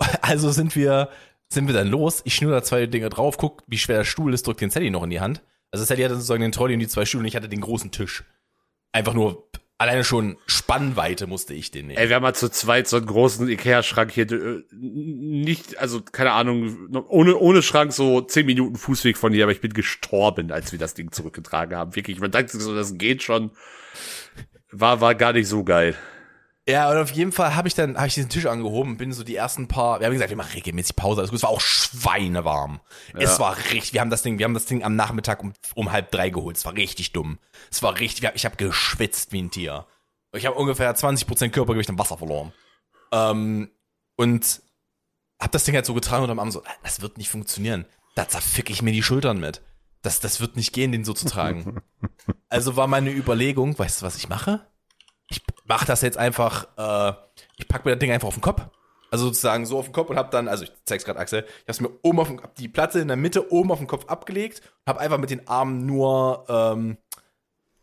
also 0.22 0.52
sind 0.52 0.74
wir, 0.74 1.10
sind 1.50 1.66
wir 1.66 1.74
dann 1.74 1.88
los. 1.88 2.22
Ich 2.24 2.34
schnur 2.34 2.52
da 2.52 2.62
zwei 2.62 2.86
Dinge 2.86 3.10
drauf, 3.10 3.36
guck, 3.36 3.62
wie 3.66 3.76
schwer 3.76 3.98
der 3.98 4.04
Stuhl 4.04 4.32
ist, 4.32 4.46
drück 4.46 4.56
den 4.56 4.70
Sally 4.70 4.88
noch 4.88 5.02
in 5.02 5.10
die 5.10 5.20
Hand. 5.20 5.42
Also 5.70 5.84
Sally 5.84 6.02
hatte 6.02 6.14
sozusagen 6.14 6.40
den 6.40 6.52
Trolley 6.52 6.72
und 6.72 6.80
die 6.80 6.88
zwei 6.88 7.04
Stühle 7.04 7.20
und 7.20 7.26
ich 7.26 7.36
hatte 7.36 7.50
den 7.50 7.60
großen 7.60 7.90
Tisch. 7.90 8.24
Einfach 8.96 9.12
nur, 9.12 9.45
alleine 9.78 10.04
schon 10.04 10.36
Spannweite 10.46 11.26
musste 11.26 11.54
ich 11.54 11.70
den 11.70 11.88
nehmen. 11.88 11.98
Ey, 11.98 12.08
wir 12.08 12.16
haben 12.16 12.22
mal 12.22 12.34
zu 12.34 12.50
zweit 12.50 12.88
so 12.88 12.96
einen 12.96 13.06
großen 13.06 13.48
Ikea-Schrank 13.48 14.12
hier, 14.12 14.30
äh, 14.30 14.62
nicht, 14.72 15.78
also 15.78 16.00
keine 16.00 16.32
Ahnung, 16.32 16.88
ohne, 17.08 17.36
ohne 17.36 17.62
Schrank 17.62 17.92
so 17.92 18.20
zehn 18.20 18.46
Minuten 18.46 18.76
Fußweg 18.76 19.16
von 19.16 19.32
hier, 19.32 19.44
aber 19.44 19.52
ich 19.52 19.60
bin 19.60 19.72
gestorben, 19.72 20.50
als 20.50 20.72
wir 20.72 20.78
das 20.78 20.94
Ding 20.94 21.12
zurückgetragen 21.12 21.76
haben. 21.76 21.94
Wirklich, 21.94 22.20
man 22.20 22.30
dachte 22.30 22.58
so, 22.58 22.74
das 22.74 22.96
geht 22.96 23.22
schon. 23.22 23.50
War, 24.70 25.00
war 25.00 25.14
gar 25.14 25.32
nicht 25.32 25.48
so 25.48 25.64
geil. 25.64 25.94
Ja, 26.68 26.90
und 26.90 26.96
auf 26.96 27.12
jeden 27.12 27.30
Fall 27.30 27.54
habe 27.54 27.68
ich 27.68 27.74
dann 27.74 27.96
hab 27.96 28.06
ich 28.06 28.14
diesen 28.14 28.28
Tisch 28.28 28.46
angehoben 28.46 28.96
bin 28.96 29.12
so 29.12 29.22
die 29.22 29.36
ersten 29.36 29.68
paar, 29.68 30.00
wir 30.00 30.06
haben 30.06 30.12
gesagt, 30.12 30.30
wir 30.30 30.36
machen 30.36 30.52
regelmäßig 30.52 30.96
Pause. 30.96 31.20
alles 31.20 31.30
gut. 31.30 31.36
Es 31.36 31.44
war 31.44 31.50
auch 31.50 31.60
schweinewarm. 31.60 32.80
Es 33.14 33.38
war 33.38 33.56
richtig, 33.56 33.92
wir 33.92 34.00
haben 34.00 34.10
das 34.10 34.22
Ding, 34.22 34.38
wir 34.38 34.44
haben 34.44 34.54
das 34.54 34.66
Ding 34.66 34.82
am 34.82 34.96
Nachmittag 34.96 35.40
um, 35.42 35.52
um 35.74 35.92
halb 35.92 36.10
drei 36.10 36.30
geholt. 36.30 36.56
Es 36.56 36.64
war 36.64 36.74
richtig 36.74 37.12
dumm. 37.12 37.38
Es 37.70 37.84
war 37.84 38.00
richtig, 38.00 38.28
ich 38.34 38.44
habe 38.44 38.56
geschwitzt 38.56 39.30
wie 39.30 39.42
ein 39.42 39.52
Tier. 39.52 39.86
Ich 40.32 40.44
habe 40.44 40.56
ungefähr 40.56 40.94
20% 40.94 41.50
Körpergewicht 41.50 41.88
im 41.88 41.98
Wasser 42.00 42.18
verloren. 42.18 42.52
Ähm, 43.12 43.70
und 44.16 44.60
hab 45.40 45.52
das 45.52 45.64
Ding 45.64 45.74
halt 45.76 45.86
so 45.86 45.94
getragen 45.94 46.24
und 46.24 46.30
am 46.30 46.40
Abend 46.40 46.52
so, 46.52 46.62
das 46.82 47.00
wird 47.00 47.16
nicht 47.16 47.30
funktionieren. 47.30 47.84
Da 48.16 48.28
zerfick 48.28 48.70
ich 48.70 48.82
mir 48.82 48.92
die 48.92 49.04
Schultern 49.04 49.38
mit. 49.38 49.62
Das, 50.02 50.18
das 50.20 50.40
wird 50.40 50.56
nicht 50.56 50.72
gehen, 50.72 50.90
den 50.90 51.04
so 51.04 51.12
zu 51.12 51.26
tragen. 51.26 51.80
also 52.48 52.76
war 52.76 52.86
meine 52.88 53.10
Überlegung, 53.10 53.78
weißt 53.78 54.02
du, 54.02 54.06
was 54.06 54.16
ich 54.16 54.28
mache? 54.28 54.66
Ich 55.28 55.42
mach 55.64 55.84
das 55.84 56.02
jetzt 56.02 56.18
einfach, 56.18 56.66
äh, 56.76 57.14
ich 57.56 57.68
pack 57.68 57.84
mir 57.84 57.92
das 57.92 57.98
Ding 58.00 58.10
einfach 58.12 58.28
auf 58.28 58.34
den 58.34 58.42
Kopf. 58.42 58.62
Also 59.10 59.26
sozusagen 59.26 59.66
so 59.66 59.78
auf 59.78 59.86
den 59.86 59.92
Kopf 59.92 60.10
und 60.10 60.18
hab 60.18 60.30
dann, 60.32 60.48
also 60.48 60.64
ich 60.64 60.72
zeig's 60.84 61.04
gerade 61.04 61.18
Axel, 61.20 61.44
ich 61.62 61.68
hab's 61.68 61.80
mir 61.80 61.90
oben 62.02 62.18
auf 62.20 62.28
den, 62.28 62.40
hab 62.42 62.54
die 62.56 62.68
Platte 62.68 62.98
in 62.98 63.08
der 63.08 63.16
Mitte 63.16 63.52
oben 63.52 63.70
auf 63.70 63.78
den 63.78 63.86
Kopf 63.86 64.06
abgelegt 64.06 64.60
und 64.84 64.90
hab 64.90 64.98
einfach 64.98 65.18
mit 65.18 65.30
den 65.30 65.46
Armen 65.48 65.86
nur 65.86 66.44
ähm, 66.48 66.98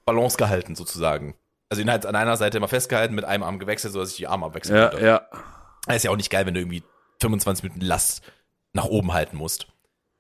Balance 0.06 0.38
gehalten 0.38 0.76
sozusagen. 0.76 1.36
Also 1.70 1.82
ihn 1.82 1.90
halt 1.90 2.06
an 2.06 2.16
einer 2.16 2.36
Seite 2.38 2.58
immer 2.58 2.68
festgehalten, 2.68 3.16
mit 3.16 3.26
einem 3.26 3.44
Arm 3.44 3.58
gewechselt, 3.58 3.94
sodass 3.94 4.12
ich 4.12 4.18
die 4.18 4.28
Arme 4.28 4.46
abwechseln 4.46 4.78
Ja, 4.78 4.90
konnte. 4.90 5.06
ja. 5.06 5.22
Das 5.88 5.96
ist 5.98 6.04
ja 6.04 6.12
auch 6.12 6.18
nicht 6.18 6.30
geil, 6.30 6.46
wenn 6.46 6.54
du 6.54 6.60
irgendwie 6.60 6.84
25 7.22 7.64
Minuten 7.64 7.82
Last 7.82 8.22
nach 8.74 8.86
oben 8.86 9.14
halten 9.14 9.38
musst. 9.38 9.68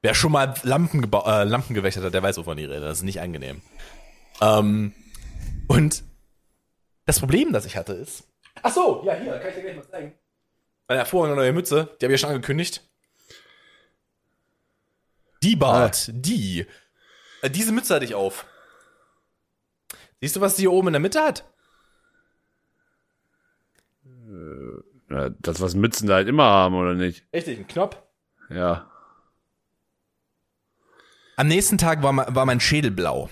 Wer 0.01 0.15
schon 0.15 0.31
mal 0.31 0.53
Lampen, 0.63 1.03
äh, 1.11 1.43
Lampen 1.43 1.73
gewechselt 1.73 2.05
hat, 2.05 2.13
der 2.13 2.23
weiß, 2.23 2.37
wovon 2.37 2.57
ich 2.57 2.65
rede. 2.67 2.79
Das 2.81 2.97
ist 2.99 3.03
nicht 3.03 3.21
angenehm. 3.21 3.61
Ähm, 4.41 4.93
und 5.67 6.03
das 7.05 7.19
Problem, 7.19 7.51
das 7.53 7.65
ich 7.65 7.75
hatte, 7.77 7.93
ist. 7.93 8.27
Ach 8.61 8.71
so, 8.73 9.03
ja, 9.05 9.13
hier, 9.15 9.37
kann 9.39 9.49
ich 9.49 9.55
dir 9.55 9.61
gleich 9.63 9.75
mal 9.75 9.87
zeigen. 9.87 10.13
Meine 10.87 10.99
hervorragende 10.99 11.41
neue 11.41 11.53
Mütze, 11.53 11.95
die 11.99 12.05
habe 12.05 12.13
ich 12.13 12.21
ja 12.21 12.27
schon 12.27 12.35
angekündigt. 12.35 12.87
Die 15.41 15.55
Bart, 15.55 16.09
die. 16.13 16.65
Äh, 17.41 17.49
diese 17.49 17.71
Mütze 17.71 17.95
hatte 17.95 18.05
ich 18.05 18.15
auf. 18.15 18.45
Siehst 20.21 20.35
du, 20.35 20.41
was 20.41 20.55
die 20.55 20.61
hier 20.63 20.71
oben 20.71 20.87
in 20.87 20.93
der 20.93 20.99
Mitte 21.01 21.21
hat? 21.21 21.43
Ja, 25.09 25.29
Das, 25.39 25.59
was 25.61 25.75
Mützen 25.75 26.07
da 26.07 26.15
halt 26.15 26.27
immer 26.27 26.43
haben, 26.45 26.75
oder 26.75 26.93
nicht? 26.93 27.25
Richtig, 27.33 27.59
ein 27.59 27.67
Knopf. 27.67 27.97
Ja. 28.49 28.89
Am 31.35 31.47
nächsten 31.47 31.77
Tag 31.77 32.03
war, 32.03 32.13
mein- 32.13 32.33
war 32.35 32.45
mein 32.45 32.59
Schädel 32.59 32.91
blau. 32.91 33.29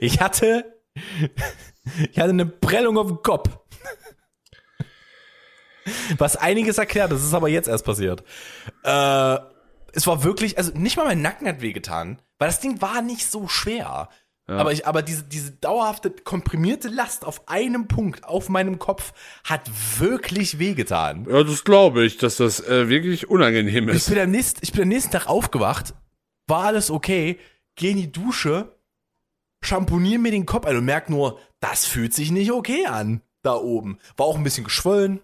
Ich 0.00 0.20
hatte, 0.20 0.80
ich 0.94 2.18
hatte 2.18 2.30
eine 2.30 2.46
Prellung 2.46 2.98
auf 2.98 3.06
dem 3.08 3.22
Kopf. 3.22 3.50
Was 6.18 6.36
einiges 6.36 6.78
erklärt, 6.78 7.10
das 7.10 7.24
ist 7.24 7.34
aber 7.34 7.48
jetzt 7.48 7.68
erst 7.68 7.84
passiert. 7.84 8.22
Äh, 8.84 9.38
es 9.92 10.06
war 10.06 10.22
wirklich, 10.22 10.56
also 10.56 10.72
nicht 10.74 10.96
mal 10.96 11.04
mein 11.04 11.22
Nacken 11.22 11.48
hat 11.48 11.60
wehgetan, 11.60 12.20
weil 12.38 12.48
das 12.48 12.60
Ding 12.60 12.80
war 12.80 13.02
nicht 13.02 13.26
so 13.30 13.48
schwer. 13.48 14.08
Aber 14.48 14.72
ich, 14.72 14.86
aber 14.86 15.02
diese, 15.02 15.22
diese 15.22 15.52
dauerhafte 15.52 16.10
komprimierte 16.10 16.88
Last 16.88 17.24
auf 17.24 17.48
einem 17.48 17.88
Punkt 17.88 18.24
auf 18.24 18.48
meinem 18.48 18.78
Kopf 18.78 19.12
hat 19.44 19.70
wirklich 19.98 20.58
wehgetan. 20.58 21.26
Ja, 21.30 21.42
das 21.42 21.64
glaube 21.64 22.04
ich, 22.04 22.18
dass 22.18 22.36
das 22.36 22.60
äh, 22.60 22.88
wirklich 22.88 23.30
unangenehm 23.30 23.88
Ich 23.88 23.94
ist. 23.94 24.10
bin, 24.10 24.18
am 24.18 24.30
nächsten, 24.30 24.60
ich 24.62 24.72
bin 24.72 24.82
am 24.82 24.88
nächsten 24.88 25.12
Tag 25.12 25.26
aufgewacht, 25.28 25.94
war 26.48 26.64
alles 26.64 26.90
okay, 26.90 27.38
geh 27.76 27.92
in 27.92 27.96
die 27.96 28.12
Dusche, 28.12 28.76
schamponier 29.62 30.18
mir 30.18 30.30
den 30.30 30.46
Kopf 30.46 30.66
ein 30.66 30.76
und 30.76 30.84
merk 30.84 31.08
nur, 31.08 31.38
das 31.60 31.86
fühlt 31.86 32.12
sich 32.14 32.30
nicht 32.30 32.52
okay 32.52 32.86
an, 32.86 33.22
da 33.42 33.54
oben. 33.54 33.98
War 34.16 34.26
auch 34.26 34.36
ein 34.36 34.44
bisschen 34.44 34.64
geschwollen. 34.64 35.20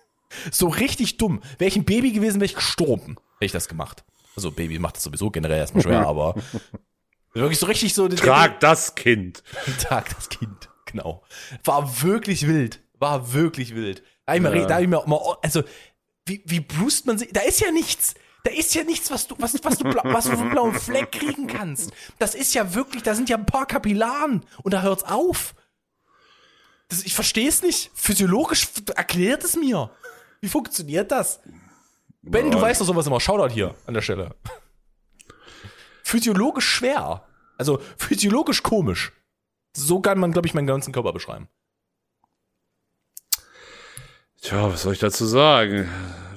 so 0.50 0.68
richtig 0.68 1.18
dumm. 1.18 1.42
Wäre 1.58 1.68
ich 1.68 1.76
ein 1.76 1.84
Baby 1.84 2.12
gewesen, 2.12 2.36
wäre 2.40 2.46
ich 2.46 2.54
gestorben, 2.54 3.16
hätte 3.34 3.44
ich 3.46 3.52
das 3.52 3.68
gemacht. 3.68 4.04
Also 4.36 4.52
Baby 4.52 4.78
macht 4.78 4.96
das 4.96 5.02
sowieso 5.02 5.30
generell 5.30 5.58
erstmal 5.58 5.82
schwer, 5.82 6.06
aber 6.06 6.36
wirklich 7.34 7.58
so 7.58 7.66
richtig 7.66 7.94
so. 7.94 8.08
Trag 8.08 8.60
das 8.60 8.94
Kind. 8.94 9.42
Tag 9.80 10.14
das 10.14 10.28
Kind, 10.28 10.70
genau. 10.86 11.22
War 11.64 12.02
wirklich 12.02 12.46
wild. 12.46 12.80
War 12.98 13.32
wirklich 13.32 13.74
wild. 13.74 14.02
Da 14.26 14.32
hab 14.32 14.36
ich 14.36 14.42
mir, 14.42 14.56
Ja. 14.56 14.66
da 14.66 14.80
ich 14.80 14.86
mir 14.88 14.98
auch 14.98 15.06
mal, 15.06 15.20
also, 15.42 15.62
wie, 16.26 16.42
wie 16.46 16.60
brust 16.60 17.06
man 17.06 17.18
sich, 17.18 17.30
da 17.32 17.40
ist 17.40 17.60
ja 17.60 17.72
nichts. 17.72 18.14
Da 18.44 18.50
ist 18.52 18.74
ja 18.74 18.84
nichts, 18.84 19.10
was 19.10 19.26
du, 19.26 19.34
was, 19.38 19.52
was 19.62 19.78
du, 19.78 19.84
was 19.84 20.24
du 20.24 20.30
einen 20.32 20.50
blauen 20.50 20.74
Fleck 20.74 21.12
kriegen 21.12 21.46
kannst. 21.46 21.92
Das 22.18 22.34
ist 22.34 22.54
ja 22.54 22.74
wirklich, 22.74 23.02
da 23.02 23.14
sind 23.14 23.28
ja 23.28 23.36
ein 23.36 23.46
paar 23.46 23.66
Kapillaren 23.66 24.44
und 24.62 24.72
da 24.72 24.82
hört's 24.82 25.04
auf. 25.04 25.54
Das, 26.88 27.02
ich 27.04 27.14
verstehe 27.14 27.48
es 27.48 27.62
nicht. 27.62 27.90
Physiologisch 27.94 28.66
erklärt 28.96 29.44
es 29.44 29.56
mir. 29.56 29.90
Wie 30.40 30.48
funktioniert 30.48 31.10
das? 31.10 31.40
Ben, 32.22 32.50
du 32.50 32.56
Ja. 32.58 32.62
weißt 32.62 32.80
doch 32.80 32.86
sowas 32.86 33.06
immer. 33.06 33.20
Shoutout 33.20 33.52
hier 33.52 33.74
an 33.86 33.94
der 33.94 34.02
Stelle. 34.02 34.34
Physiologisch 36.02 36.68
schwer. 36.68 37.26
Also 37.58 37.80
physiologisch 37.98 38.62
komisch. 38.62 39.12
So 39.76 40.00
kann 40.00 40.18
man, 40.18 40.32
glaube 40.32 40.48
ich, 40.48 40.54
meinen 40.54 40.66
ganzen 40.66 40.92
Körper 40.92 41.12
beschreiben. 41.12 41.48
Tja, 44.42 44.72
was 44.72 44.82
soll 44.82 44.94
ich 44.94 44.98
dazu 44.98 45.26
sagen? 45.26 45.88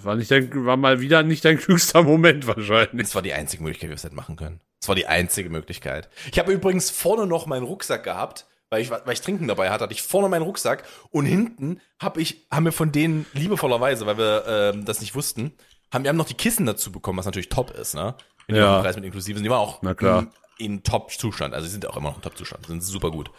War 0.05 0.15
nicht 0.15 0.29
dein, 0.31 0.65
war 0.65 0.77
mal 0.77 0.99
wieder 0.99 1.23
nicht 1.23 1.43
dein 1.45 1.57
klügster 1.57 2.03
Moment 2.03 2.47
wahrscheinlich. 2.47 3.01
Das 3.05 3.15
war 3.15 3.21
die 3.21 3.33
einzige 3.33 3.63
Möglichkeit, 3.63 3.87
wie 3.89 3.91
wir 3.91 3.95
es 3.97 4.03
hätten 4.03 4.15
machen 4.15 4.35
können. 4.35 4.59
Das 4.79 4.87
war 4.89 4.95
die 4.95 5.07
einzige 5.07 5.49
Möglichkeit. 5.49 6.09
Ich 6.31 6.39
habe 6.39 6.51
übrigens 6.51 6.89
vorne 6.89 7.25
noch 7.25 7.45
meinen 7.45 7.63
Rucksack 7.63 8.03
gehabt, 8.03 8.47
weil 8.69 8.81
ich, 8.81 8.89
weil 8.91 9.13
ich 9.13 9.21
Trinken 9.21 9.47
dabei 9.47 9.69
hatte, 9.69 9.83
hatte 9.85 9.93
ich 9.93 10.01
vorne 10.01 10.27
meinen 10.29 10.41
Rucksack 10.41 10.83
und 11.11 11.25
hinten 11.25 11.79
hab 11.99 12.17
ich, 12.17 12.47
haben 12.51 12.65
wir 12.65 12.71
von 12.71 12.91
denen 12.91 13.25
liebevollerweise, 13.33 14.05
weil 14.05 14.17
wir 14.17 14.43
ähm, 14.47 14.83
das 14.85 14.99
nicht 14.99 15.15
wussten, 15.15 15.53
haben 15.93 16.03
wir 16.03 16.09
haben 16.09 16.17
noch 16.17 16.25
die 16.27 16.33
Kissen 16.33 16.65
dazu 16.65 16.91
bekommen, 16.91 17.19
was 17.19 17.25
natürlich 17.25 17.49
top 17.49 17.71
ist, 17.71 17.93
ne? 17.93 18.15
Die 18.49 18.55
Ja. 18.55 18.81
Preis 18.81 18.95
mit 18.95 19.05
inklusive 19.05 19.37
sind. 19.37 19.43
Die 19.45 19.49
waren 19.49 19.59
auch 19.61 19.81
Na 19.83 19.93
klar. 19.93 20.27
in, 20.57 20.65
in 20.73 20.83
Top-Zustand. 20.83 21.53
Also 21.53 21.65
die 21.67 21.71
sind 21.71 21.85
auch 21.85 21.95
immer 21.95 22.09
noch 22.09 22.17
in 22.17 22.21
Top-Zustand, 22.23 22.65
sind 22.65 22.83
super 22.83 23.11
gut. 23.11 23.31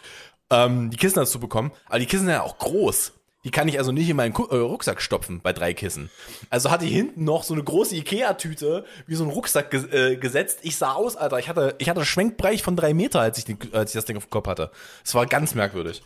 Ähm, 0.49 0.89
die 0.89 0.97
Kissen 0.97 1.19
dazu 1.19 1.39
bekommen, 1.39 1.71
aber 1.87 1.99
die 1.99 2.05
Kissen 2.05 2.25
sind 2.25 2.33
ja 2.33 2.41
auch 2.41 2.57
groß. 2.57 3.11
Die 3.45 3.51
kann 3.51 3.67
ich 3.67 3.77
also 3.77 3.91
nicht 3.91 4.09
in 4.09 4.17
meinen 4.17 4.33
Ku 4.33 4.47
äh, 4.49 4.57
Rucksack 4.57 4.99
stopfen 5.01 5.39
bei 5.41 5.53
drei 5.53 5.73
Kissen. 5.73 6.09
Also 6.49 6.71
hatte 6.71 6.85
ich 6.85 6.91
hinten 6.91 7.23
noch 7.23 7.43
so 7.43 7.53
eine 7.53 7.63
große 7.63 7.95
Ikea-Tüte 7.95 8.85
wie 9.05 9.15
so 9.15 9.23
ein 9.23 9.29
Rucksack 9.29 9.69
ges 9.69 9.85
äh, 9.85 10.17
gesetzt. 10.17 10.59
Ich 10.63 10.75
sah 10.77 10.93
aus, 10.93 11.15
Alter. 11.15 11.37
Ich 11.37 11.47
hatte, 11.47 11.75
ich 11.77 11.87
hatte 11.87 11.99
einen 11.99 12.07
Schwenkbereich 12.07 12.63
von 12.63 12.75
drei 12.75 12.95
Meter, 12.95 13.21
als 13.21 13.37
ich, 13.37 13.45
den, 13.45 13.59
als 13.71 13.91
ich 13.91 13.95
das 13.95 14.05
Ding 14.05 14.17
auf 14.17 14.25
dem 14.25 14.31
Kopf 14.31 14.47
hatte. 14.47 14.71
Es 15.03 15.13
war 15.13 15.27
ganz 15.27 15.53
merkwürdig. 15.53 16.01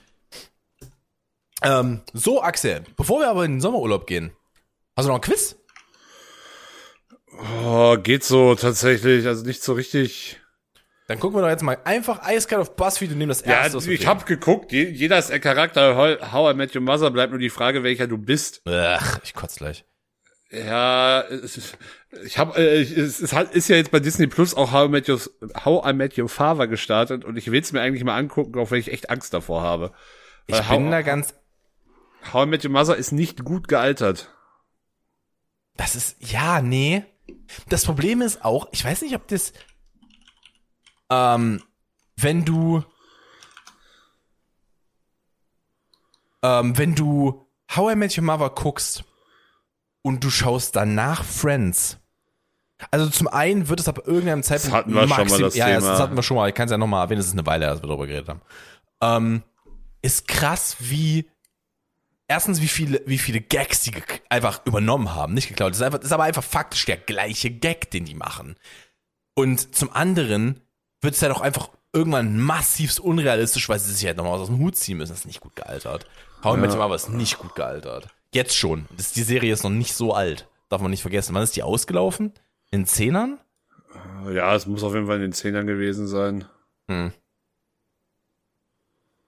Ähm, 1.63 2.01
so, 2.13 2.41
Axel, 2.43 2.83
bevor 2.97 3.21
wir 3.21 3.29
aber 3.29 3.45
in 3.45 3.53
den 3.53 3.61
Sommerurlaub 3.61 4.05
gehen, 4.05 4.31
hast 4.97 5.05
du 5.05 5.09
noch 5.09 5.15
ein 5.15 5.21
Quiz? 5.21 5.55
Oh, 7.65 7.95
geht 7.97 8.25
so 8.25 8.55
tatsächlich, 8.55 9.25
also 9.27 9.45
nicht 9.45 9.63
so 9.63 9.73
richtig. 9.73 10.38
Dann 11.09 11.19
gucken 11.19 11.37
wir 11.37 11.41
doch 11.41 11.49
jetzt 11.49 11.63
mal 11.63 11.77
einfach 11.85 12.21
eiskalt 12.21 12.61
auf 12.61 12.75
BuzzFeed 12.75 13.11
und 13.11 13.17
nehmen 13.17 13.29
das 13.29 13.43
Ja, 13.43 13.63
erste. 13.63 13.83
wir 13.83 13.93
ich 13.93 13.99
kriegen. 14.01 14.09
hab 14.11 14.25
geguckt, 14.27 14.71
je- 14.71 14.89
jeder 14.89 15.17
ist 15.17 15.31
ein 15.31 15.41
Charakter. 15.41 15.95
How- 16.31 16.51
I 16.51 16.53
Met 16.55 16.75
Your 16.75 16.83
Mother 16.83 17.09
bleibt 17.09 17.31
nur 17.31 17.39
die 17.39 17.49
Frage, 17.49 17.81
welcher 17.83 18.05
du 18.05 18.19
bist. 18.19 18.61
Ach, 18.67 19.19
ich 19.23 19.33
kotze 19.33 19.57
gleich. 19.57 19.85
Ja, 20.51 21.21
es 21.21 21.57
ist, 21.57 21.77
ich 22.23 22.37
habe, 22.37 22.57
äh, 22.59 22.81
es 22.81 23.19
ist, 23.19 23.33
halt, 23.33 23.51
ist 23.55 23.67
ja 23.69 23.75
jetzt 23.75 23.89
bei 23.91 23.99
Disney 23.99 24.27
Plus 24.27 24.53
auch 24.55 24.71
How 24.71 24.87
I 24.87 24.89
Met 24.91 25.09
Your, 25.09 25.19
How 25.65 25.85
I 25.87 25.93
Met 25.93 26.17
Your 26.17 26.29
Father 26.29 26.67
gestartet 26.67 27.25
und 27.25 27.37
ich 27.37 27.51
will 27.51 27.59
es 27.61 27.71
mir 27.71 27.81
eigentlich 27.81 28.03
mal 28.03 28.15
angucken, 28.15 28.57
auch 28.59 28.69
wenn 28.71 28.79
ich 28.79 28.91
echt 28.91 29.09
Angst 29.09 29.33
davor 29.33 29.61
habe. 29.63 29.91
Ich 30.47 30.53
Weil 30.55 30.77
bin 30.77 30.85
How, 30.85 30.91
da 30.91 31.01
ganz. 31.01 31.33
How 32.33 32.45
I 32.45 32.49
Met 32.49 32.63
Your 32.65 32.71
Mother 32.71 32.95
ist 32.95 33.11
nicht 33.11 33.43
gut 33.43 33.67
gealtert. 33.67 34.31
Das 35.75 35.95
ist. 35.95 36.17
Ja, 36.19 36.61
nee. 36.61 37.03
Das 37.67 37.85
Problem 37.85 38.21
ist 38.21 38.43
auch, 38.45 38.67
ich 38.71 38.83
weiß 38.85 39.01
nicht, 39.01 39.15
ob 39.15 39.27
das. 39.27 39.53
Ähm, 41.09 41.61
wenn 42.15 42.45
du. 42.45 42.83
Ähm, 46.41 46.77
wenn 46.77 46.95
du 46.95 47.45
How 47.75 47.93
I 47.93 47.95
Met 47.95 48.17
Your 48.17 48.23
Mother 48.23 48.49
guckst 48.49 49.03
und 50.01 50.23
du 50.23 50.29
schaust 50.29 50.75
danach 50.75 51.23
Friends. 51.23 51.97
Also 52.91 53.09
zum 53.09 53.27
einen 53.27 53.67
wird 53.67 53.81
es 53.81 53.87
ab 53.87 54.07
irgendeinem 54.07 54.41
Zeitpunkt 54.41 54.75
hatten 54.75 54.93
wir 54.93 55.07
schon 55.07 55.27
mal 55.27 55.39
das 55.39 55.55
ja, 55.55 55.65
Thema. 55.65 55.81
das 55.81 55.99
hatten 55.99 56.15
wir 56.15 56.23
schon 56.23 56.37
mal. 56.37 56.47
Ich 56.47 56.55
kann 56.55 56.65
es 56.65 56.71
ja 56.71 56.77
nochmal 56.77 57.05
erwähnen, 57.05 57.19
es 57.19 57.27
ist 57.27 57.33
eine 57.33 57.45
Weile, 57.45 57.65
dass 57.65 57.81
wir 57.81 57.87
darüber 57.87 58.07
geredet 58.07 58.29
haben. 58.29 58.41
Ähm, 59.01 59.43
ist 60.01 60.27
krass, 60.27 60.77
wie 60.79 61.29
erstens, 62.27 62.61
wie 62.61 62.69
viele, 62.69 63.01
wie 63.05 63.17
viele 63.17 63.41
Gags 63.41 63.81
die 63.81 63.91
einfach 64.29 64.65
übernommen 64.65 65.13
haben, 65.13 65.33
nicht 65.33 65.49
geklaut. 65.49 65.71
Das 65.71 65.79
ist, 65.79 65.83
einfach, 65.83 65.99
das 65.99 66.07
ist 66.07 66.13
aber 66.13 66.23
einfach 66.23 66.43
faktisch 66.43 66.85
der 66.85 66.97
gleiche 66.97 67.51
Gag, 67.51 67.91
den 67.91 68.05
die 68.05 68.15
machen. 68.15 68.55
Und 69.33 69.75
zum 69.75 69.91
anderen 69.91 70.61
wird 71.01 71.15
es 71.15 71.21
halt 71.21 71.31
auch 71.31 71.41
einfach 71.41 71.69
irgendwann 71.93 72.39
massivst 72.39 72.99
unrealistisch, 72.99 73.67
weil 73.69 73.79
sie 73.79 73.93
sich 73.93 74.05
halt 74.05 74.17
nochmal 74.17 74.39
aus 74.39 74.47
dem 74.47 74.59
Hut 74.59 74.75
ziehen 74.75 74.97
müssen. 74.97 75.11
Das 75.11 75.21
ist 75.21 75.25
nicht 75.25 75.41
gut 75.41 75.55
gealtert. 75.55 76.05
How 76.43 76.55
I 76.55 76.59
Met 76.59 76.71
Your 76.71 76.77
Mother 76.77 76.95
ist 76.95 77.09
nicht 77.09 77.37
gut 77.39 77.55
gealtert. 77.55 78.07
Jetzt 78.33 78.55
schon. 78.55 78.87
Das, 78.95 79.11
die 79.11 79.23
Serie 79.23 79.51
ist 79.51 79.63
noch 79.63 79.69
nicht 79.69 79.93
so 79.93 80.13
alt. 80.13 80.47
Darf 80.69 80.81
man 80.81 80.91
nicht 80.91 81.01
vergessen. 81.01 81.33
Wann 81.33 81.43
ist 81.43 81.55
die 81.55 81.63
ausgelaufen? 81.63 82.33
In 82.69 82.85
Zehnern? 82.85 83.39
Ja, 84.31 84.53
es 84.55 84.67
muss 84.67 84.83
auf 84.83 84.93
jeden 84.93 85.07
Fall 85.07 85.15
in 85.15 85.23
den 85.23 85.33
Zehnern 85.33 85.65
gewesen 85.65 86.07
sein. 86.07 86.45
Hm. 86.87 87.11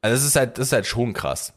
Also 0.02 0.16
das 0.16 0.24
ist 0.24 0.36
halt, 0.36 0.58
das 0.58 0.68
ist 0.68 0.74
halt 0.74 0.86
schon 0.86 1.14
krass. 1.14 1.54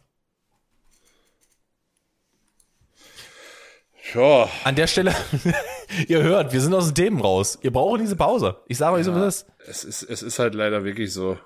Ja, 4.14 4.48
An 4.62 4.76
der 4.76 4.86
Stelle, 4.86 5.14
ihr 6.09 6.22
hört, 6.22 6.53
wir 6.53 6.61
sind 6.61 6.74
aus 6.74 6.87
den 6.87 6.95
Themen 6.95 7.20
raus. 7.20 7.59
Ihr 7.62 7.72
braucht 7.72 8.01
diese 8.01 8.16
Pause. 8.16 8.57
Ich 8.68 8.78
sage 8.78 8.97
euch 8.97 9.05
so, 9.05 9.14
wie 9.14 9.20
es 9.20 9.43
ist. 9.43 9.47
es 9.66 9.85
ist, 9.85 10.03
es 10.03 10.22
ist 10.22 10.39
halt 10.39 10.55
leider 10.55 10.85
wirklich 10.85 11.12
so. 11.12 11.39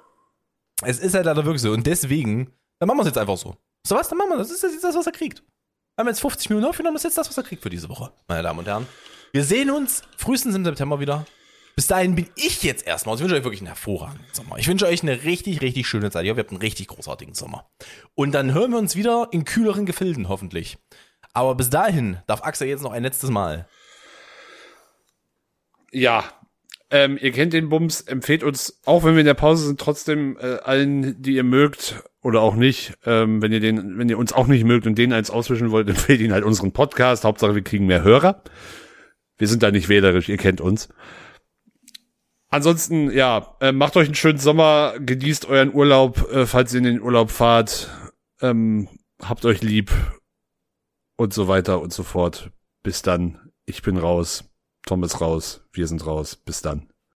Es 0.85 0.99
ist 0.99 1.15
halt 1.15 1.27
leider 1.27 1.45
wirklich 1.45 1.63
so. 1.63 1.73
Und 1.73 1.87
deswegen, 1.87 2.53
dann 2.79 2.87
machen 2.87 2.99
wir 2.99 3.03
es 3.03 3.09
jetzt 3.09 3.19
einfach 3.19 3.37
so. 3.37 3.57
So 3.87 3.97
was, 3.97 4.09
dann 4.09 4.19
machen 4.19 4.31
wir 4.31 4.39
das. 4.39 4.49
Das 4.49 4.63
ist 4.63 4.73
jetzt 4.73 4.85
das, 4.85 4.97
was 4.97 5.07
er 5.07 5.13
kriegt. 5.13 5.41
Wir 5.41 6.03
haben 6.03 6.09
jetzt 6.09 6.21
50 6.21 6.51
Minuten 6.51 6.67
aufgenommen, 6.69 6.95
das 6.95 7.01
ist 7.01 7.11
jetzt 7.11 7.19
das, 7.19 7.29
was 7.29 7.37
er 7.37 7.43
kriegt 7.43 7.63
für 7.63 7.71
diese 7.71 7.89
Woche, 7.89 8.13
meine 8.29 8.45
Damen 8.45 8.61
und 8.61 8.69
Herren. 8.69 8.87
Wir 9.33 9.43
sehen 9.43 9.71
uns 9.71 10.03
frühestens 10.17 10.55
im 10.55 10.65
September 10.65 11.01
wieder. 11.01 11.27
Bis 11.75 11.87
dahin 11.87 12.15
bin 12.15 12.29
ich 12.35 12.63
jetzt 12.63 12.87
erstmal. 12.87 13.15
Ich 13.17 13.21
wünsche 13.21 13.37
euch 13.37 13.45
wirklich 13.45 13.61
einen 13.61 13.69
hervorragenden 13.69 14.27
Sommer. 14.33 14.59
Ich 14.59 14.67
wünsche 14.67 14.87
euch 14.87 15.03
eine 15.03 15.23
richtig, 15.25 15.61
richtig 15.61 15.87
schöne 15.87 16.11
Zeit. 16.11 16.25
Ich 16.25 16.31
hoffe, 16.31 16.41
ihr 16.41 16.43
habt 16.43 16.51
einen 16.51 16.61
richtig 16.61 16.89
großartigen 16.89 17.35
Sommer. 17.35 17.71
Und 18.15 18.33
dann 18.33 18.53
hören 18.53 18.73
wir 18.73 18.79
uns 18.79 18.97
wieder 18.97 19.29
in 19.31 19.45
kühleren 19.45 19.87
Gefilden, 19.87 20.29
hoffentlich. 20.29 20.79
Aber 21.33 21.55
bis 21.55 21.71
dahin 21.71 22.19
darf 22.27 22.43
Axel 22.43 22.69
jetzt 22.69 22.83
noch 22.83 22.93
ein 22.93 23.03
letztes 23.03 23.31
Mal. 23.31 23.69
Ja, 25.93 26.25
ähm, 26.91 27.19
ihr 27.21 27.33
kennt 27.33 27.53
den 27.53 27.69
Bums, 27.69 28.01
empfehlt 28.01 28.43
uns, 28.43 28.81
auch 28.87 29.05
wenn 29.05 29.13
wir 29.15 29.21
in 29.21 29.27
der 29.27 29.35
Pause 29.35 29.67
sind, 29.67 29.79
trotzdem 29.79 30.39
äh, 30.41 30.57
allen, 30.61 31.21
die 31.21 31.35
ihr 31.35 31.45
mögt 31.45 32.03
oder 32.23 32.41
auch 32.41 32.55
nicht, 32.55 32.95
ähm, 33.05 33.43
wenn 33.43 33.53
ihr 33.53 33.61
den, 33.61 33.99
wenn 33.99 34.09
ihr 34.09 34.17
uns 34.17 34.33
auch 34.33 34.47
nicht 34.47 34.65
mögt 34.65 34.87
und 34.87 34.97
den 34.97 35.13
eins 35.13 35.31
auswischen 35.31 35.71
wollt, 35.71 35.89
empfehlt 35.91 36.21
ihn 36.21 36.33
halt 36.33 36.45
unseren 36.45 36.73
Podcast. 36.73 37.25
Hauptsache, 37.25 37.55
wir 37.55 37.63
kriegen 37.63 37.87
mehr 37.87 38.03
Hörer. 38.03 38.43
Wir 39.37 39.49
sind 39.49 39.63
da 39.63 39.71
nicht 39.71 39.89
wählerisch, 39.89 40.29
ihr 40.29 40.39
kennt 40.39 40.61
uns. 40.61 40.89
Ansonsten, 42.51 43.11
ja, 43.11 43.57
äh, 43.61 43.73
macht 43.73 43.97
euch 43.99 44.07
einen 44.07 44.15
schönen 44.15 44.39
Sommer, 44.39 44.95
genießt 44.99 45.47
euren 45.47 45.75
Urlaub, 45.75 46.33
äh, 46.33 46.47
falls 46.47 46.73
ihr 46.73 46.79
in 46.79 46.85
den 46.85 47.03
Urlaub 47.03 47.31
fahrt, 47.31 47.91
ähm, 48.41 48.89
habt 49.23 49.45
euch 49.45 49.61
lieb 49.61 49.93
und 51.17 51.35
so 51.35 51.49
weiter 51.49 51.83
und 51.83 51.93
so 51.93 52.03
fort. 52.03 52.51
Bis 52.83 53.03
dann, 53.03 53.51
ich 53.67 53.83
bin 53.83 53.99
raus. 53.99 54.48
Tom 54.89 55.05
ist 55.05 55.21
raus, 55.21 55.61
wir 55.71 55.87
sind 55.87 56.07
raus. 56.07 56.35
Bis 56.35 56.63
dann. 56.63 56.89